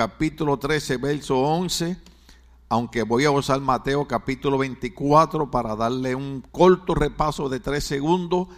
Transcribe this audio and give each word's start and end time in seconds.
capítulo 0.00 0.58
13, 0.58 0.96
verso 0.96 1.38
11, 1.38 1.94
aunque 2.70 3.02
voy 3.02 3.26
a 3.26 3.30
usar 3.30 3.60
Mateo 3.60 4.08
capítulo 4.08 4.56
24 4.56 5.50
para 5.50 5.76
darle 5.76 6.14
un 6.14 6.40
corto 6.40 6.94
repaso 6.94 7.50
de 7.50 7.60
tres 7.60 7.84
segundos. 7.84 8.48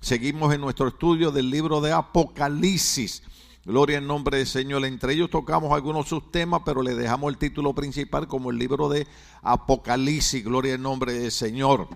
Seguimos 0.00 0.54
en 0.54 0.62
nuestro 0.62 0.88
estudio 0.88 1.30
del 1.30 1.50
libro 1.50 1.82
de 1.82 1.92
Apocalipsis. 1.92 3.22
Gloria 3.66 3.98
en 3.98 4.06
nombre 4.06 4.38
del 4.38 4.46
Señor. 4.46 4.86
Entre 4.86 5.12
ellos 5.12 5.28
tocamos 5.28 5.70
algunos 5.74 6.08
subtemas, 6.08 6.62
pero 6.64 6.80
le 6.80 6.94
dejamos 6.94 7.30
el 7.30 7.36
título 7.36 7.74
principal 7.74 8.26
como 8.26 8.50
el 8.50 8.56
libro 8.56 8.88
de 8.88 9.06
Apocalipsis. 9.42 10.42
Gloria 10.42 10.76
en 10.76 10.82
nombre 10.82 11.12
del 11.12 11.30
Señor. 11.30 11.88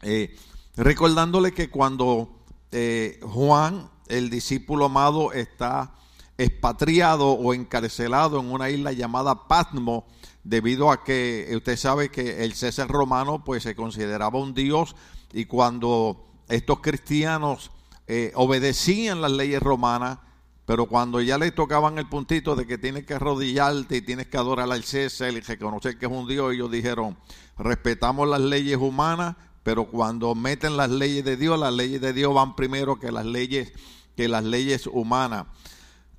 Eh, 0.00 0.34
recordándole 0.76 1.52
que 1.52 1.68
cuando 1.68 2.42
eh, 2.72 3.20
Juan, 3.22 3.90
el 4.06 4.30
discípulo 4.30 4.86
amado, 4.86 5.34
está 5.34 5.92
expatriado 6.38 7.32
o 7.32 7.52
encarcelado 7.52 8.38
en 8.38 8.50
una 8.50 8.70
isla 8.70 8.92
llamada 8.92 9.48
Patmo, 9.48 10.06
debido 10.44 10.90
a 10.90 11.04
que 11.04 11.52
usted 11.54 11.76
sabe 11.76 12.10
que 12.10 12.44
el 12.44 12.54
César 12.54 12.88
romano 12.88 13.44
pues 13.44 13.64
se 13.64 13.74
consideraba 13.74 14.38
un 14.38 14.54
dios 14.54 14.96
y 15.32 15.44
cuando 15.44 16.24
estos 16.48 16.80
cristianos 16.80 17.70
eh, 18.06 18.32
obedecían 18.34 19.20
las 19.20 19.32
leyes 19.32 19.60
romanas, 19.60 20.18
pero 20.64 20.86
cuando 20.86 21.20
ya 21.20 21.38
le 21.38 21.50
tocaban 21.50 21.98
el 21.98 22.08
puntito 22.08 22.54
de 22.54 22.66
que 22.66 22.78
tienes 22.78 23.04
que 23.04 23.14
arrodillarte 23.14 23.96
y 23.96 24.02
tienes 24.02 24.28
que 24.28 24.36
adorar 24.36 24.70
al 24.70 24.84
César 24.84 25.32
y 25.32 25.40
reconocer 25.40 25.98
que 25.98 26.06
es 26.06 26.12
un 26.12 26.28
dios, 26.28 26.54
ellos 26.54 26.70
dijeron, 26.70 27.18
respetamos 27.58 28.28
las 28.28 28.40
leyes 28.40 28.76
humanas, 28.76 29.36
pero 29.62 29.90
cuando 29.90 30.34
meten 30.34 30.76
las 30.76 30.90
leyes 30.90 31.24
de 31.24 31.36
Dios, 31.36 31.58
las 31.58 31.74
leyes 31.74 32.00
de 32.00 32.12
Dios 32.12 32.32
van 32.32 32.54
primero 32.54 32.98
que 32.98 33.10
las 33.10 33.26
leyes 33.26 33.72
que 34.16 34.28
las 34.28 34.42
leyes 34.42 34.88
humanas. 34.88 35.46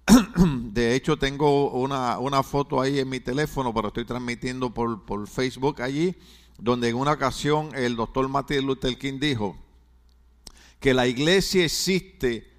De 0.73 0.95
hecho, 0.95 1.17
tengo 1.17 1.71
una, 1.71 2.19
una, 2.19 2.43
foto 2.43 2.81
ahí 2.81 2.99
en 2.99 3.09
mi 3.09 3.19
teléfono, 3.19 3.73
pero 3.73 3.89
estoy 3.89 4.05
transmitiendo 4.05 4.73
por, 4.73 5.05
por 5.05 5.27
Facebook 5.27 5.81
allí, 5.81 6.15
donde 6.57 6.89
en 6.89 6.95
una 6.95 7.13
ocasión 7.13 7.69
el 7.75 7.95
doctor 7.95 8.27
Martin 8.27 8.65
Luther 8.65 8.97
King 8.97 9.19
dijo 9.19 9.55
que 10.79 10.93
la 10.93 11.07
iglesia 11.07 11.65
existe 11.65 12.49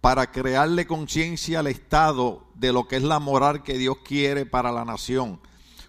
para 0.00 0.30
crearle 0.30 0.86
conciencia 0.86 1.60
al 1.60 1.66
Estado 1.66 2.46
de 2.54 2.72
lo 2.72 2.86
que 2.86 2.96
es 2.96 3.02
la 3.02 3.18
moral 3.18 3.62
que 3.62 3.78
Dios 3.78 3.98
quiere 4.04 4.46
para 4.46 4.70
la 4.70 4.84
nación. 4.84 5.40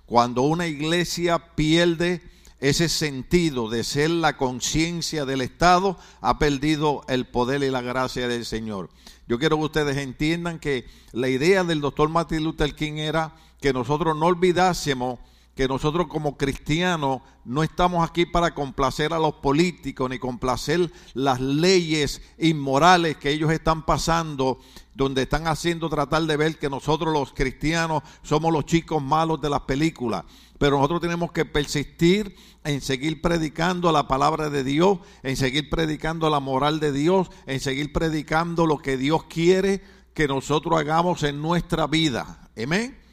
Cuando 0.05 0.43
una 0.43 0.67
iglesia 0.67 1.55
pierde 1.55 2.21
ese 2.59 2.89
sentido 2.89 3.69
de 3.69 3.83
ser 3.83 4.09
la 4.09 4.37
conciencia 4.37 5.25
del 5.25 5.41
Estado, 5.41 5.97
ha 6.21 6.39
perdido 6.39 7.03
el 7.07 7.25
poder 7.27 7.63
y 7.63 7.69
la 7.69 7.81
gracia 7.81 8.27
del 8.27 8.45
Señor. 8.45 8.89
Yo 9.27 9.39
quiero 9.39 9.57
que 9.57 9.65
ustedes 9.65 9.97
entiendan 9.97 10.59
que 10.59 10.85
la 11.11 11.29
idea 11.29 11.63
del 11.63 11.81
doctor 11.81 12.09
Martin 12.09 12.43
Luther 12.43 12.75
King 12.75 12.93
era 12.93 13.35
que 13.59 13.73
nosotros 13.73 14.15
no 14.15 14.27
olvidásemos 14.27 15.19
que 15.55 15.67
nosotros 15.69 16.07
como 16.07 16.35
cristianos 16.37 17.21
no 17.45 17.63
estamos 17.63 18.07
aquí 18.07 18.25
para 18.25 18.53
complacer 18.53 19.13
a 19.13 19.19
los 19.19 19.35
políticos 19.35 20.09
ni 20.09 20.19
complacer 20.19 20.91
las 21.13 21.39
leyes 21.39 22.21
inmorales 22.37 23.15
que 23.15 23.29
ellos 23.29 23.49
están 23.51 23.85
pasando, 23.85 24.59
donde 24.93 25.21
están 25.23 25.47
haciendo 25.47 25.89
tratar 25.89 26.23
de 26.23 26.35
ver 26.35 26.59
que 26.59 26.69
nosotros 26.69 27.13
los 27.13 27.31
cristianos 27.31 28.03
somos 28.21 28.51
los 28.51 28.65
chicos 28.65 29.01
malos 29.01 29.39
de 29.39 29.49
las 29.49 29.61
películas. 29.61 30.25
Pero 30.57 30.77
nosotros 30.77 31.01
tenemos 31.01 31.31
que 31.31 31.45
persistir 31.45 32.35
en 32.63 32.81
seguir 32.81 33.21
predicando 33.21 33.91
la 33.91 34.07
palabra 34.07 34.49
de 34.49 34.63
Dios, 34.63 34.99
en 35.23 35.35
seguir 35.35 35.69
predicando 35.69 36.29
la 36.29 36.39
moral 36.39 36.79
de 36.79 36.91
Dios, 36.91 37.29
en 37.45 37.59
seguir 37.59 37.91
predicando 37.93 38.65
lo 38.65 38.77
que 38.77 38.97
Dios 38.97 39.25
quiere 39.25 39.81
que 40.13 40.27
nosotros 40.27 40.79
hagamos 40.79 41.23
en 41.23 41.41
nuestra 41.41 41.87
vida. 41.87 42.49
Amén. 42.61 43.04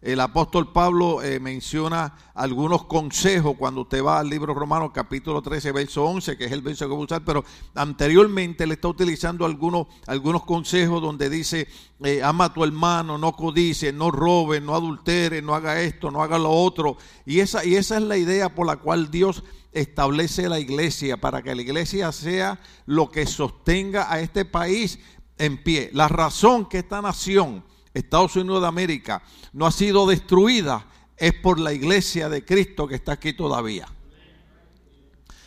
El 0.00 0.20
apóstol 0.20 0.72
Pablo 0.72 1.22
eh, 1.22 1.40
menciona 1.40 2.14
algunos 2.32 2.84
consejos 2.84 3.56
cuando 3.58 3.80
usted 3.80 4.04
va 4.04 4.20
al 4.20 4.30
libro 4.30 4.54
romano 4.54 4.92
capítulo 4.92 5.42
13 5.42 5.72
verso 5.72 6.04
11 6.04 6.36
que 6.36 6.44
es 6.44 6.52
el 6.52 6.62
verso 6.62 6.86
que 6.86 6.92
voy 6.92 7.00
a 7.00 7.04
usar 7.06 7.24
pero 7.24 7.44
anteriormente 7.74 8.64
le 8.64 8.74
está 8.74 8.86
utilizando 8.86 9.44
algunos, 9.44 9.88
algunos 10.06 10.44
consejos 10.44 11.02
donde 11.02 11.28
dice 11.28 11.66
eh, 12.04 12.22
ama 12.22 12.44
a 12.44 12.54
tu 12.54 12.62
hermano, 12.62 13.18
no 13.18 13.32
codice, 13.32 13.92
no 13.92 14.12
robe, 14.12 14.60
no 14.60 14.76
adultere, 14.76 15.42
no 15.42 15.56
haga 15.56 15.80
esto, 15.80 16.12
no 16.12 16.22
haga 16.22 16.38
lo 16.38 16.52
otro. 16.52 16.96
Y 17.26 17.40
esa, 17.40 17.64
y 17.64 17.74
esa 17.74 17.96
es 17.96 18.04
la 18.04 18.16
idea 18.16 18.54
por 18.54 18.68
la 18.68 18.76
cual 18.76 19.10
Dios 19.10 19.42
establece 19.72 20.48
la 20.48 20.60
iglesia 20.60 21.16
para 21.16 21.42
que 21.42 21.56
la 21.56 21.62
iglesia 21.62 22.12
sea 22.12 22.60
lo 22.86 23.10
que 23.10 23.26
sostenga 23.26 24.12
a 24.12 24.20
este 24.20 24.44
país 24.44 25.00
en 25.38 25.60
pie. 25.60 25.90
La 25.92 26.06
razón 26.06 26.68
que 26.68 26.78
esta 26.78 27.02
nación 27.02 27.64
Estados 27.98 28.36
Unidos 28.36 28.62
de 28.62 28.68
América 28.68 29.22
no 29.52 29.66
ha 29.66 29.72
sido 29.72 30.06
destruida 30.06 30.86
es 31.16 31.34
por 31.34 31.58
la 31.58 31.72
iglesia 31.72 32.28
de 32.28 32.44
Cristo 32.44 32.86
que 32.86 32.94
está 32.94 33.12
aquí 33.12 33.32
todavía. 33.32 33.88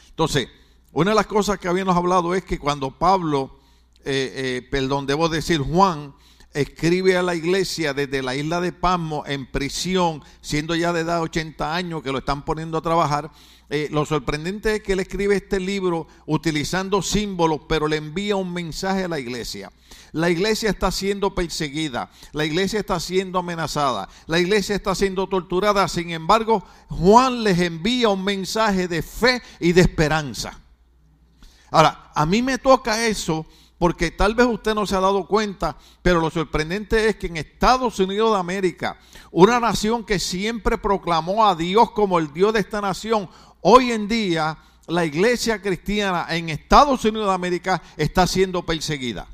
Entonces, 0.09 0.49
una 0.91 1.11
de 1.11 1.15
las 1.15 1.27
cosas 1.27 1.57
que 1.57 1.67
habíamos 1.67 1.95
hablado 1.95 2.35
es 2.35 2.43
que 2.43 2.59
cuando 2.59 2.91
Pablo, 2.91 3.59
eh, 4.03 4.33
eh, 4.63 4.67
perdón, 4.69 5.05
debo 5.05 5.29
decir 5.29 5.61
Juan, 5.61 6.13
escribe 6.53 7.15
a 7.15 7.23
la 7.23 7.35
iglesia 7.35 7.93
desde 7.93 8.21
la 8.21 8.35
isla 8.35 8.59
de 8.59 8.73
Pasmo 8.73 9.23
en 9.25 9.49
prisión, 9.49 10.21
siendo 10.41 10.75
ya 10.75 10.91
de 10.91 11.01
edad 11.01 11.21
80 11.21 11.73
años 11.73 12.03
que 12.03 12.11
lo 12.11 12.17
están 12.17 12.43
poniendo 12.43 12.77
a 12.77 12.81
trabajar, 12.81 13.31
eh, 13.73 13.87
lo 13.89 14.05
sorprendente 14.05 14.75
es 14.75 14.83
que 14.83 14.91
él 14.91 14.99
escribe 14.99 15.33
este 15.37 15.57
libro 15.57 16.05
utilizando 16.25 17.01
símbolos, 17.01 17.61
pero 17.69 17.87
le 17.87 17.95
envía 17.95 18.35
un 18.35 18.51
mensaje 18.51 19.05
a 19.05 19.07
la 19.07 19.17
iglesia. 19.17 19.71
La 20.11 20.29
iglesia 20.29 20.69
está 20.69 20.91
siendo 20.91 21.33
perseguida, 21.33 22.11
la 22.33 22.43
iglesia 22.43 22.81
está 22.81 22.99
siendo 22.99 23.39
amenazada, 23.39 24.09
la 24.27 24.39
iglesia 24.39 24.75
está 24.75 24.93
siendo 24.93 25.27
torturada. 25.29 25.87
Sin 25.87 26.09
embargo, 26.09 26.65
Juan 26.89 27.45
les 27.45 27.59
envía 27.59 28.09
un 28.09 28.25
mensaje 28.25 28.89
de 28.89 29.01
fe 29.01 29.41
y 29.61 29.71
de 29.71 29.79
esperanza. 29.79 30.59
Ahora, 31.69 32.11
a 32.13 32.25
mí 32.25 32.41
me 32.41 32.57
toca 32.57 33.07
eso 33.07 33.45
porque 33.81 34.11
tal 34.11 34.35
vez 34.35 34.45
usted 34.45 34.75
no 34.75 34.85
se 34.85 34.95
ha 34.95 34.99
dado 34.99 35.25
cuenta, 35.25 35.75
pero 36.03 36.19
lo 36.19 36.29
sorprendente 36.29 37.07
es 37.07 37.15
que 37.15 37.25
en 37.25 37.37
Estados 37.37 37.97
Unidos 37.99 38.33
de 38.33 38.39
América, 38.39 38.99
una 39.31 39.59
nación 39.59 40.03
que 40.03 40.19
siempre 40.19 40.77
proclamó 40.77 41.47
a 41.47 41.55
Dios 41.55 41.89
como 41.89 42.19
el 42.19 42.31
Dios 42.31 42.53
de 42.53 42.59
esta 42.59 42.79
nación, 42.79 43.27
Hoy 43.61 43.91
en 43.91 44.07
día 44.07 44.57
la 44.87 45.05
iglesia 45.05 45.61
cristiana 45.61 46.25
en 46.29 46.49
Estados 46.49 47.05
Unidos 47.05 47.27
de 47.27 47.33
América 47.33 47.81
está 47.95 48.25
siendo 48.27 48.65
perseguida. 48.65 49.27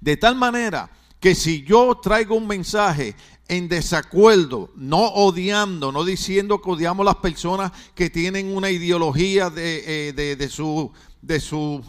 De 0.00 0.16
tal 0.16 0.36
manera 0.36 0.90
que 1.18 1.34
si 1.34 1.62
yo 1.62 1.96
traigo 2.02 2.36
un 2.36 2.46
mensaje 2.46 3.16
en 3.48 3.68
desacuerdo, 3.68 4.70
no 4.76 5.08
odiando, 5.08 5.90
no 5.90 6.04
diciendo 6.04 6.60
que 6.60 6.70
odiamos 6.70 7.04
las 7.04 7.16
personas 7.16 7.72
que 7.94 8.10
tienen 8.10 8.56
una 8.56 8.70
ideología 8.70 9.50
de, 9.50 10.08
eh, 10.10 10.12
de 10.12 10.48
su, 10.48 10.92
de 11.20 11.40
su, 11.40 11.82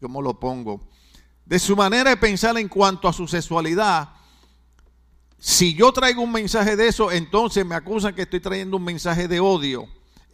¿cómo 0.00 0.22
lo 0.22 0.40
pongo? 0.40 0.88
De 1.44 1.58
su 1.58 1.76
manera 1.76 2.10
de 2.10 2.16
pensar 2.16 2.56
en 2.58 2.68
cuanto 2.68 3.06
a 3.06 3.12
su 3.12 3.28
sexualidad, 3.28 4.10
si 5.38 5.74
yo 5.74 5.92
traigo 5.92 6.22
un 6.22 6.32
mensaje 6.32 6.74
de 6.74 6.88
eso, 6.88 7.12
entonces 7.12 7.64
me 7.64 7.74
acusan 7.74 8.14
que 8.14 8.22
estoy 8.22 8.40
trayendo 8.40 8.76
un 8.76 8.84
mensaje 8.84 9.28
de 9.28 9.40
odio 9.40 9.88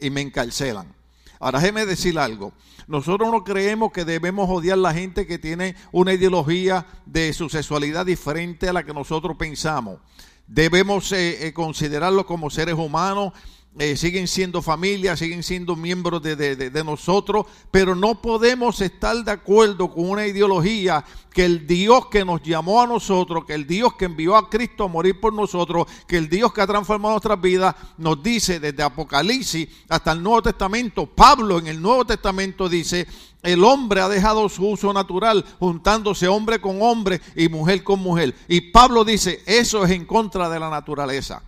y 0.04 0.10
me 0.10 0.20
encarcelan. 0.20 0.94
Ahora 1.40 1.58
déjeme 1.58 1.86
decir 1.86 2.18
algo. 2.18 2.52
Nosotros 2.86 3.30
no 3.30 3.44
creemos 3.44 3.92
que 3.92 4.04
debemos 4.04 4.48
odiar 4.50 4.78
a 4.78 4.82
la 4.82 4.94
gente 4.94 5.26
que 5.26 5.38
tiene 5.38 5.74
una 5.92 6.12
ideología 6.12 6.86
de 7.06 7.32
su 7.32 7.48
sexualidad 7.48 8.04
diferente 8.04 8.68
a 8.68 8.72
la 8.74 8.84
que 8.84 8.92
nosotros 8.92 9.36
pensamos. 9.38 9.98
Debemos 10.46 11.10
eh, 11.12 11.46
eh, 11.46 11.52
considerarlos 11.54 12.26
como 12.26 12.50
seres 12.50 12.74
humanos 12.74 13.32
eh, 13.76 13.96
siguen 13.96 14.28
siendo 14.28 14.62
familia, 14.62 15.16
siguen 15.16 15.42
siendo 15.42 15.74
miembros 15.74 16.22
de, 16.22 16.82
nosotros, 16.84 17.46
pero 17.72 17.96
no 17.96 18.22
podemos 18.22 18.80
estar 18.80 19.16
de 19.24 19.32
acuerdo 19.32 19.90
con 19.90 20.08
una 20.10 20.26
ideología 20.28 21.04
que 21.32 21.44
el 21.44 21.66
Dios 21.66 22.06
que 22.06 22.24
nos 22.24 22.40
llamó 22.42 22.80
a 22.80 22.86
nosotros, 22.86 23.44
que 23.44 23.54
el 23.54 23.66
Dios 23.66 23.94
que 23.94 24.04
envió 24.04 24.36
a 24.36 24.48
Cristo 24.48 24.84
a 24.84 24.88
morir 24.88 25.18
por 25.18 25.32
nosotros, 25.32 25.88
que 26.06 26.16
el 26.16 26.28
Dios 26.28 26.52
que 26.52 26.60
ha 26.60 26.68
transformado 26.68 27.14
nuestras 27.14 27.40
vidas, 27.40 27.74
nos 27.98 28.22
dice 28.22 28.60
desde 28.60 28.84
Apocalipsis 28.84 29.68
hasta 29.88 30.12
el 30.12 30.22
Nuevo 30.22 30.42
Testamento, 30.42 31.06
Pablo 31.06 31.58
en 31.58 31.66
el 31.66 31.82
Nuevo 31.82 32.04
Testamento 32.04 32.68
dice, 32.68 33.08
el 33.42 33.64
hombre 33.64 34.02
ha 34.02 34.08
dejado 34.08 34.48
su 34.48 34.68
uso 34.68 34.92
natural, 34.92 35.44
juntándose 35.58 36.28
hombre 36.28 36.60
con 36.60 36.80
hombre 36.80 37.20
y 37.34 37.48
mujer 37.48 37.82
con 37.82 37.98
mujer. 37.98 38.36
Y 38.46 38.60
Pablo 38.60 39.04
dice, 39.04 39.42
eso 39.46 39.84
es 39.84 39.90
en 39.90 40.06
contra 40.06 40.48
de 40.48 40.60
la 40.60 40.70
naturaleza. 40.70 41.42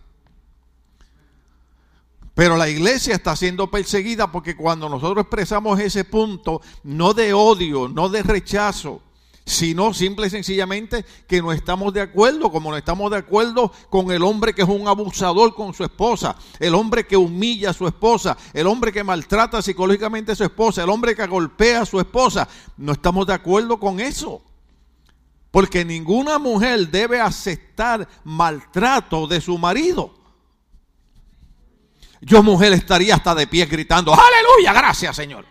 Pero 2.37 2.59
la 2.59 2.69
iglesia 2.69 3.15
está 3.15 3.35
siendo 3.35 3.71
perseguida 3.71 4.31
porque 4.31 4.55
cuando 4.55 4.91
nosotros 4.91 5.23
expresamos 5.23 5.81
ese 5.81 6.05
punto, 6.05 6.61
no 6.85 7.15
de 7.15 7.33
odio, 7.33 7.89
no 7.89 8.11
de 8.11 8.23
rechazo, 8.23 9.01
sino 9.47 9.95
simple 9.95 10.27
y 10.27 10.31
sencillamente 10.31 11.07
que 11.27 11.41
no 11.41 11.51
estamos 11.51 11.95
de 11.95 12.03
acuerdo, 12.03 12.53
como 12.53 12.71
no 12.71 12.77
estamos 12.77 13.11
de 13.11 13.17
acuerdo 13.17 13.73
con 13.89 14.11
el 14.11 14.23
hombre 14.23 14.55
que 14.55 14.61
es 14.61 14.69
un 14.69 14.87
abusador 14.87 15.55
con 15.55 15.73
su 15.73 15.83
esposa, 15.83 16.37
el 16.61 16.75
hombre 16.75 17.07
que 17.07 17.17
humilla 17.17 17.71
a 17.71 17.73
su 17.73 17.87
esposa, 17.87 18.37
el 18.53 18.67
hombre 18.67 18.93
que 18.93 19.03
maltrata 19.03 19.63
psicológicamente 19.63 20.33
a 20.33 20.37
su 20.37 20.45
esposa, 20.45 20.83
el 20.83 20.91
hombre 20.91 21.17
que 21.17 21.27
golpea 21.27 21.81
a 21.81 21.87
su 21.87 21.99
esposa, 21.99 22.47
no 22.77 22.93
estamos 22.93 23.27
de 23.27 23.33
acuerdo 23.33 23.81
con 23.81 23.99
eso. 23.99 24.43
Porque 25.51 25.87
ninguna 25.87 26.39
mujer 26.39 26.91
debe 26.91 27.19
aceptar 27.19 28.07
maltrato 28.25 29.27
de 29.27 29.41
su 29.41 29.57
marido. 29.57 30.26
Yo 32.21 32.43
mujer 32.43 32.73
estaría 32.73 33.15
hasta 33.15 33.35
de 33.35 33.47
pie 33.47 33.67
gritando, 33.67 34.13
aleluya, 34.13 34.73
gracias 34.73 35.17
Señor. 35.17 35.45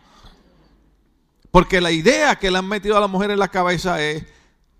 Porque 1.51 1.79
la 1.79 1.91
idea 1.91 2.35
que 2.35 2.51
le 2.51 2.57
han 2.57 2.67
metido 2.67 2.97
a 2.97 2.99
la 2.99 3.07
mujer 3.07 3.31
en 3.31 3.39
la 3.39 3.47
cabeza 3.47 4.01
es, 4.01 4.25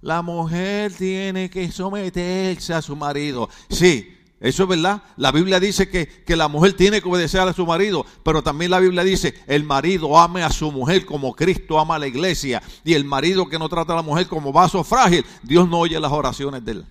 la 0.01 0.21
mujer 0.21 0.93
tiene 0.93 1.49
que 1.49 1.71
someterse 1.71 2.73
a 2.73 2.81
su 2.81 2.95
marido. 2.95 3.49
Sí, 3.69 4.15
eso 4.39 4.63
es 4.63 4.69
verdad. 4.69 5.01
La 5.15 5.31
Biblia 5.31 5.59
dice 5.59 5.89
que, 5.89 6.07
que, 6.07 6.35
la 6.35 6.47
mujer 6.47 6.73
tiene 6.73 7.01
que 7.01 7.07
obedecer 7.07 7.41
a 7.41 7.53
su 7.53 7.65
marido, 7.65 8.05
pero 8.23 8.43
también 8.43 8.71
la 8.71 8.79
Biblia 8.79 9.03
dice, 9.03 9.33
el 9.47 9.63
marido 9.63 10.19
ame 10.19 10.43
a 10.43 10.51
su 10.51 10.71
mujer 10.71 11.05
como 11.05 11.33
Cristo 11.33 11.79
ama 11.79 11.95
a 11.95 11.99
la 11.99 12.07
iglesia. 12.07 12.61
Y 12.83 12.93
el 12.93 13.05
marido 13.05 13.47
que 13.47 13.57
no 13.57 13.69
trata 13.69 13.93
a 13.93 13.95
la 13.95 14.01
mujer 14.01 14.27
como 14.27 14.51
vaso 14.51 14.83
frágil, 14.83 15.25
Dios 15.41 15.69
no 15.69 15.79
oye 15.79 15.99
las 15.99 16.11
oraciones 16.11 16.63
de 16.65 16.73
él. 16.73 16.85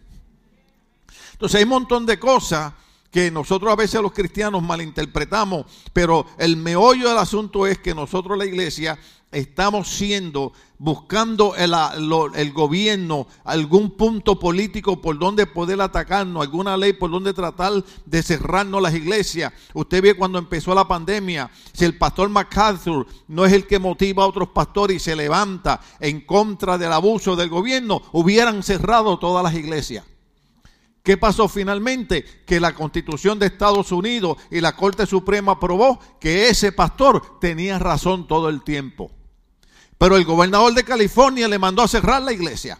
Entonces 1.32 1.58
hay 1.58 1.64
un 1.64 1.70
montón 1.70 2.06
de 2.06 2.18
cosas 2.18 2.72
que 3.14 3.30
nosotros 3.30 3.72
a 3.72 3.76
veces 3.76 4.02
los 4.02 4.10
cristianos 4.10 4.60
malinterpretamos, 4.60 5.66
pero 5.92 6.26
el 6.36 6.56
meollo 6.56 7.08
del 7.08 7.18
asunto 7.18 7.64
es 7.64 7.78
que 7.78 7.94
nosotros 7.94 8.36
la 8.36 8.44
iglesia 8.44 8.98
estamos 9.30 9.86
siendo, 9.86 10.52
buscando 10.78 11.54
el, 11.54 12.52
gobierno, 12.52 13.28
algún 13.44 13.92
punto 13.92 14.40
político 14.40 15.00
por 15.00 15.16
donde 15.16 15.46
poder 15.46 15.80
atacarnos, 15.80 16.42
alguna 16.42 16.76
ley 16.76 16.92
por 16.92 17.08
donde 17.08 17.32
tratar 17.32 17.84
de 18.04 18.22
cerrarnos 18.24 18.82
las 18.82 18.94
iglesias. 18.94 19.52
Usted 19.74 20.02
ve 20.02 20.14
cuando 20.14 20.40
empezó 20.40 20.74
la 20.74 20.88
pandemia, 20.88 21.48
si 21.72 21.84
el 21.84 21.96
pastor 21.96 22.28
MacArthur 22.30 23.06
no 23.28 23.44
es 23.44 23.52
el 23.52 23.68
que 23.68 23.78
motiva 23.78 24.24
a 24.24 24.26
otros 24.26 24.48
pastores 24.48 24.96
y 24.96 24.98
se 24.98 25.14
levanta 25.14 25.80
en 26.00 26.22
contra 26.22 26.78
del 26.78 26.90
abuso 26.90 27.36
del 27.36 27.48
gobierno, 27.48 28.02
hubieran 28.10 28.64
cerrado 28.64 29.20
todas 29.20 29.44
las 29.44 29.54
iglesias. 29.54 30.04
¿Qué 31.04 31.18
pasó 31.18 31.48
finalmente? 31.48 32.24
Que 32.46 32.58
la 32.58 32.74
constitución 32.74 33.38
de 33.38 33.44
Estados 33.44 33.92
Unidos 33.92 34.38
y 34.50 34.62
la 34.62 34.74
Corte 34.74 35.04
Suprema 35.04 35.52
aprobó 35.52 36.00
que 36.18 36.48
ese 36.48 36.72
pastor 36.72 37.38
tenía 37.40 37.78
razón 37.78 38.26
todo 38.26 38.48
el 38.48 38.64
tiempo. 38.64 39.12
Pero 39.98 40.16
el 40.16 40.24
gobernador 40.24 40.72
de 40.72 40.82
California 40.82 41.46
le 41.46 41.58
mandó 41.58 41.82
a 41.82 41.88
cerrar 41.88 42.22
la 42.22 42.32
iglesia. 42.32 42.78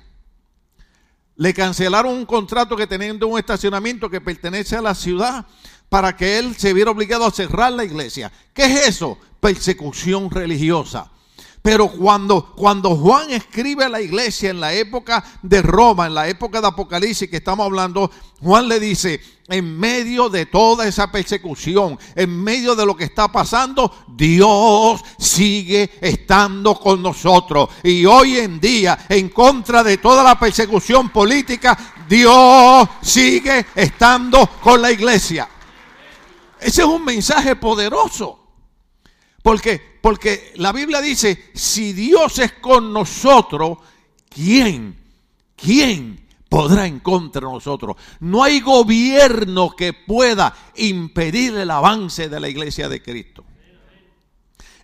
Le 1.37 1.53
cancelaron 1.53 2.15
un 2.15 2.25
contrato 2.25 2.79
que 2.79 2.87
tenía 2.87 3.13
de 3.13 3.27
un 3.27 3.39
estacionamiento 3.39 4.09
que 4.09 4.23
pertenece 4.23 4.75
a 4.75 4.81
la 4.81 4.95
ciudad 4.95 5.45
para 5.91 6.17
que 6.17 6.39
él 6.39 6.57
se 6.57 6.73
viera 6.73 6.93
obligado 6.93 7.27
a 7.27 7.31
cerrar 7.31 7.75
la 7.75 7.85
iglesia. 7.85 8.33
¿Qué 8.55 8.65
es 8.65 8.89
eso? 8.89 9.19
Persecución 9.39 10.31
religiosa. 10.31 11.13
Pero 11.65 11.89
cuando, 11.89 12.53
cuando 12.55 12.95
Juan 12.95 13.31
escribe 13.31 13.87
a 13.87 13.89
la 13.89 14.03
iglesia 14.03 14.51
en 14.51 14.61
la 14.61 14.75
época 14.75 15.25
de 15.41 15.63
Roma, 15.63 16.05
en 16.05 16.13
la 16.13 16.29
época 16.29 16.61
de 16.61 16.67
Apocalipsis 16.67 17.31
que 17.31 17.39
estamos 17.39 17.65
hablando, 17.65 18.11
Juan 18.43 18.69
le 18.69 18.79
dice, 18.79 19.19
en 19.49 19.79
medio 19.79 20.29
de 20.29 20.45
toda 20.45 20.87
esa 20.87 21.11
persecución, 21.11 21.99
en 22.17 22.39
medio 22.39 22.75
de 22.75 22.85
lo 22.85 22.95
que 22.95 23.05
está 23.05 23.33
pasando, 23.33 23.91
Dios 24.09 25.01
sigue 25.19 25.91
estando 26.03 26.75
con 26.75 27.01
nosotros. 27.01 27.71
Y 27.83 28.05
hoy 28.05 28.37
en 28.37 28.61
día, 28.61 29.07
en 29.09 29.31
contra 29.31 29.83
de 29.83 29.97
toda 29.97 30.23
la 30.23 30.39
persecución 30.39 31.09
política, 31.09 31.79
Dios 32.07 32.87
sigue 33.01 33.65
estando 33.75 34.51
con 34.61 34.83
la 34.83 34.93
iglesia. 34.93 35.49
Ese 36.61 36.83
es 36.83 36.87
un 36.87 37.07
mensaje 37.07 37.57
poderoso. 37.57 38.39
Porque, 39.43 39.94
porque 40.05 40.53
la 40.57 40.71
Biblia 40.71 41.01
dice, 41.01 41.47
si 41.55 41.95
Dios 41.95 42.39
es 42.39 42.53
con 42.53 42.93
nosotros, 42.93 43.79
¿quién? 44.29 44.99
¿Quién 45.57 46.29
podrá 46.47 46.87
en 46.87 47.01
contra 47.01 47.41
nosotros? 47.41 47.97
No 48.21 48.45
hay 48.45 48.61
gobierno 48.61 49.75
que 49.75 49.95
pueda 49.95 50.55
impedir 50.77 51.57
el 51.57 51.71
avance 51.71 52.29
de 52.29 52.39
la 52.39 52.51
iglesia 52.51 52.87
de 52.91 53.03
Cristo. 53.03 53.47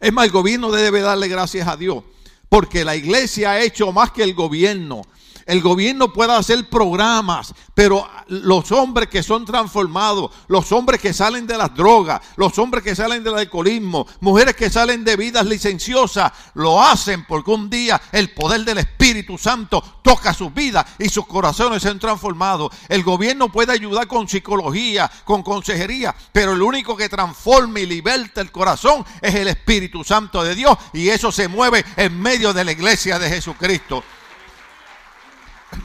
Es 0.01 0.11
más, 0.11 0.25
el 0.25 0.33
gobierno 0.33 0.71
debe 0.73 1.03
darle 1.03 1.29
gracias 1.29 1.69
a 1.69 1.77
Dios, 1.77 2.03
porque 2.49 2.83
la 2.83 2.97
iglesia 2.97 3.51
ha 3.51 3.61
hecho 3.61 3.93
más 3.93 4.13
que 4.13 4.23
el 4.23 4.33
gobierno 4.33 5.03
el 5.51 5.63
gobierno 5.63 6.13
pueda 6.13 6.37
hacer 6.37 6.69
programas, 6.69 7.53
pero 7.75 8.09
los 8.29 8.71
hombres 8.71 9.09
que 9.09 9.21
son 9.21 9.45
transformados, 9.45 10.31
los 10.47 10.71
hombres 10.71 11.01
que 11.01 11.13
salen 11.13 11.45
de 11.49 11.59
las 11.59 11.75
drogas, 11.75 12.21
los 12.37 12.57
hombres 12.61 12.85
que 12.85 12.95
salen 12.95 13.25
del 13.25 13.35
alcoholismo, 13.35 14.07
mujeres 14.21 14.55
que 14.55 14.71
salen 14.71 15.03
de 15.03 15.17
vidas 15.17 15.45
licenciosas, 15.45 16.31
lo 16.55 16.81
hacen 16.81 17.27
porque 17.27 17.51
un 17.51 17.69
día 17.69 18.01
el 18.13 18.31
poder 18.31 18.65
del 18.65 18.79
Espíritu 18.79 19.37
Santo 19.39 19.83
toca 20.03 20.33
sus 20.33 20.55
vidas 20.55 20.87
y 21.01 21.09
sus 21.09 21.27
corazones 21.27 21.83
se 21.83 21.89
han 21.89 21.99
transformado. 21.99 22.71
El 22.89 23.03
gobierno 23.03 23.51
puede 23.51 23.73
ayudar 23.73 24.07
con 24.07 24.29
psicología, 24.29 25.11
con 25.25 25.43
consejería, 25.43 26.15
pero 26.33 26.53
el 26.53 26.63
único 26.63 26.97
que 26.97 27.09
transforma 27.09 27.81
y 27.81 27.87
liberta 27.87 28.41
el 28.41 28.53
corazón 28.53 29.05
es 29.21 29.35
el 29.35 29.49
Espíritu 29.49 30.05
Santo 30.05 30.45
de 30.45 30.55
Dios 30.55 30.79
y 30.93 31.09
eso 31.09 31.33
se 31.33 31.49
mueve 31.49 31.85
en 31.97 32.21
medio 32.23 32.53
de 32.53 32.63
la 32.63 32.71
iglesia 32.71 33.19
de 33.19 33.29
Jesucristo. 33.29 34.05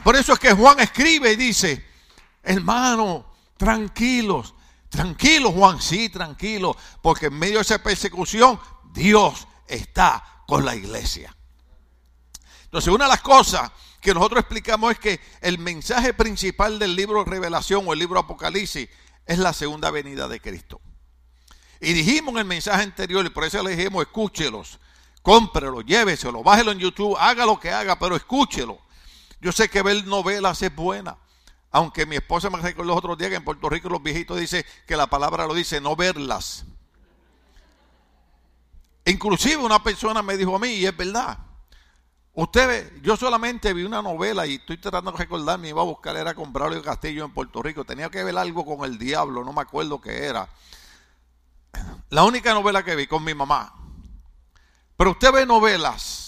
Por 0.02 0.16
eso 0.16 0.32
es 0.32 0.38
que 0.38 0.52
Juan 0.52 0.80
escribe 0.80 1.32
y 1.32 1.36
dice, 1.36 1.84
hermano, 2.42 3.32
tranquilos, 3.56 4.54
tranquilos 4.88 5.52
Juan, 5.52 5.80
sí, 5.80 6.08
tranquilo, 6.08 6.76
porque 7.02 7.26
en 7.26 7.38
medio 7.38 7.56
de 7.56 7.62
esa 7.62 7.82
persecución 7.82 8.58
Dios 8.92 9.46
está 9.66 10.42
con 10.46 10.64
la 10.64 10.74
iglesia. 10.74 11.34
Entonces, 12.64 12.92
una 12.92 13.04
de 13.04 13.10
las 13.10 13.22
cosas 13.22 13.70
que 14.00 14.14
nosotros 14.14 14.40
explicamos 14.40 14.92
es 14.92 14.98
que 14.98 15.20
el 15.40 15.58
mensaje 15.58 16.14
principal 16.14 16.78
del 16.78 16.94
libro 16.94 17.24
Revelación 17.24 17.84
o 17.86 17.92
el 17.92 17.98
libro 17.98 18.20
Apocalipsis 18.20 18.88
es 19.24 19.38
la 19.38 19.52
segunda 19.52 19.90
venida 19.90 20.28
de 20.28 20.40
Cristo. 20.40 20.80
Y 21.80 21.92
dijimos 21.92 22.32
en 22.32 22.38
el 22.38 22.44
mensaje 22.44 22.82
anterior, 22.82 23.24
y 23.26 23.30
por 23.30 23.44
eso 23.44 23.62
le 23.62 23.76
dijimos, 23.76 24.02
escúchelos, 24.02 24.78
cómprelo, 25.22 25.82
lléveselo, 25.82 26.42
bájelo 26.42 26.72
en 26.72 26.78
YouTube, 26.78 27.16
haga 27.18 27.44
lo 27.44 27.58
que 27.58 27.70
haga, 27.70 27.98
pero 27.98 28.16
escúchelo. 28.16 28.78
Yo 29.40 29.52
sé 29.52 29.68
que 29.68 29.82
ver 29.82 30.06
novelas 30.06 30.62
es 30.62 30.74
buena. 30.74 31.16
Aunque 31.70 32.06
mi 32.06 32.16
esposa 32.16 32.48
me 32.48 32.58
recordó 32.58 32.88
los 32.88 32.96
otros 32.96 33.18
días 33.18 33.30
que 33.30 33.36
en 33.36 33.44
Puerto 33.44 33.68
Rico 33.68 33.88
los 33.88 34.02
viejitos 34.02 34.38
dicen 34.38 34.64
que 34.86 34.96
la 34.96 35.08
palabra 35.08 35.46
lo 35.46 35.54
dice, 35.54 35.80
no 35.80 35.94
verlas. 35.94 36.64
Inclusive 39.04 39.56
una 39.56 39.82
persona 39.82 40.22
me 40.22 40.36
dijo 40.36 40.56
a 40.56 40.58
mí, 40.58 40.68
y 40.68 40.86
es 40.86 40.96
verdad, 40.96 41.38
usted 42.32 42.92
yo 43.02 43.16
solamente 43.16 43.72
vi 43.72 43.84
una 43.84 44.02
novela 44.02 44.46
y 44.46 44.54
estoy 44.54 44.78
tratando 44.78 45.12
de 45.12 45.18
recordar, 45.18 45.58
me 45.58 45.68
iba 45.68 45.80
a 45.80 45.84
buscar, 45.84 46.16
era 46.16 46.34
con 46.34 46.52
Braulio 46.52 46.82
Castillo 46.82 47.24
en 47.24 47.32
Puerto 47.32 47.62
Rico, 47.62 47.84
tenía 47.84 48.10
que 48.10 48.24
ver 48.24 48.36
algo 48.36 48.64
con 48.64 48.84
el 48.84 48.98
diablo, 48.98 49.44
no 49.44 49.52
me 49.52 49.60
acuerdo 49.60 50.00
qué 50.00 50.24
era. 50.24 50.48
La 52.10 52.24
única 52.24 52.52
novela 52.54 52.84
que 52.84 52.96
vi 52.96 53.06
con 53.06 53.22
mi 53.22 53.34
mamá. 53.34 53.74
Pero 54.96 55.10
usted 55.10 55.30
ve 55.30 55.46
novelas 55.46 56.25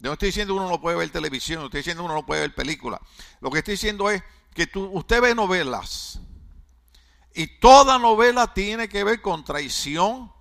yo 0.00 0.10
no 0.10 0.12
estoy 0.12 0.28
diciendo 0.28 0.54
uno 0.54 0.68
no 0.68 0.80
puede 0.80 0.96
ver 0.96 1.10
televisión, 1.10 1.60
no 1.60 1.66
estoy 1.66 1.80
diciendo 1.80 2.04
uno 2.04 2.14
no 2.14 2.24
puede 2.24 2.42
ver 2.42 2.54
películas. 2.54 3.00
Lo 3.40 3.50
que 3.50 3.58
estoy 3.58 3.72
diciendo 3.72 4.10
es 4.10 4.22
que 4.54 4.68
usted 4.74 5.20
ve 5.20 5.34
novelas 5.34 6.20
y 7.34 7.58
toda 7.58 7.98
novela 7.98 8.54
tiene 8.54 8.88
que 8.88 9.02
ver 9.02 9.20
con 9.20 9.44
traición, 9.44 10.32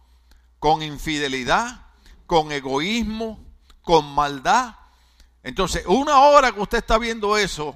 con 0.60 0.84
infidelidad, 0.84 1.88
con 2.28 2.52
egoísmo, 2.52 3.44
con 3.82 4.06
maldad. 4.14 4.76
Entonces, 5.42 5.84
una 5.88 6.20
hora 6.20 6.52
que 6.52 6.60
usted 6.60 6.80
está 6.80 7.00
viendo 7.00 7.36
eso, 7.36 7.76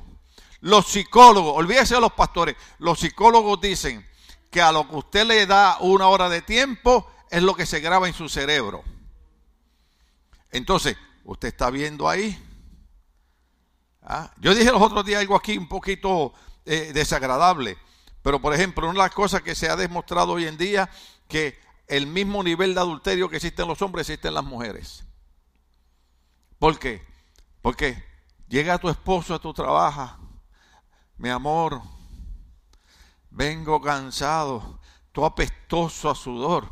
los 0.60 0.86
psicólogos, 0.88 1.54
olvídese 1.56 1.96
de 1.96 2.02
los 2.02 2.14
pastores, 2.14 2.56
los 2.78 3.00
psicólogos 3.00 3.60
dicen 3.60 4.08
que 4.52 4.62
a 4.62 4.72
lo 4.72 4.88
que 4.88 4.96
usted 4.98 5.26
le 5.26 5.48
da 5.48 5.78
una 5.80 6.08
hora 6.10 6.30
de 6.30 6.44
tiempo 6.44 7.10
es 7.32 7.42
lo 7.42 7.56
que 7.56 7.66
se 7.66 7.80
graba 7.80 8.08
en 8.08 8.14
su 8.14 8.30
cerebro. 8.30 8.84
Entonces, 10.52 10.98
usted 11.24 11.50
está 11.50 11.70
viendo 11.70 12.10
ahí. 12.10 12.38
Ah, 14.02 14.34
yo 14.38 14.56
dije 14.56 14.72
los 14.72 14.82
otros 14.82 15.06
días 15.06 15.22
algo 15.22 15.36
aquí 15.36 15.58
un 15.58 15.68
poquito 15.68 16.34
eh, 16.66 16.92
desagradable, 16.94 17.78
pero 18.22 18.42
por 18.42 18.54
ejemplo, 18.54 18.86
una 18.86 18.94
de 18.94 19.08
las 19.08 19.16
cosas 19.16 19.42
que 19.42 19.56
se 19.56 19.70
ha 19.70 19.76
demostrado 19.76 20.34
hoy 20.34 20.46
en 20.46 20.58
día, 20.58 20.90
que 21.28 21.60
el 21.88 22.08
mismo 22.08 22.44
nivel 22.44 22.74
de 22.74 22.80
adulterio 22.80 23.30
que 23.30 23.38
existe 23.38 23.62
en 23.62 23.68
los 23.68 23.82
hombres 23.82 24.10
existe 24.10 24.28
en 24.28 24.34
las 24.36 24.44
mujeres. 24.44 25.04
¿Por 26.58 26.80
qué? 26.80 27.06
Porque 27.62 28.04
llega 28.48 28.78
tu 28.78 28.90
esposo 28.90 29.36
a 29.36 29.40
tu 29.40 29.54
trabajo, 29.54 30.18
mi 31.18 31.30
amor, 31.30 31.82
vengo 33.30 33.80
cansado, 33.82 34.80
tú 35.12 35.26
apestoso 35.26 36.10
a 36.10 36.16
sudor, 36.16 36.70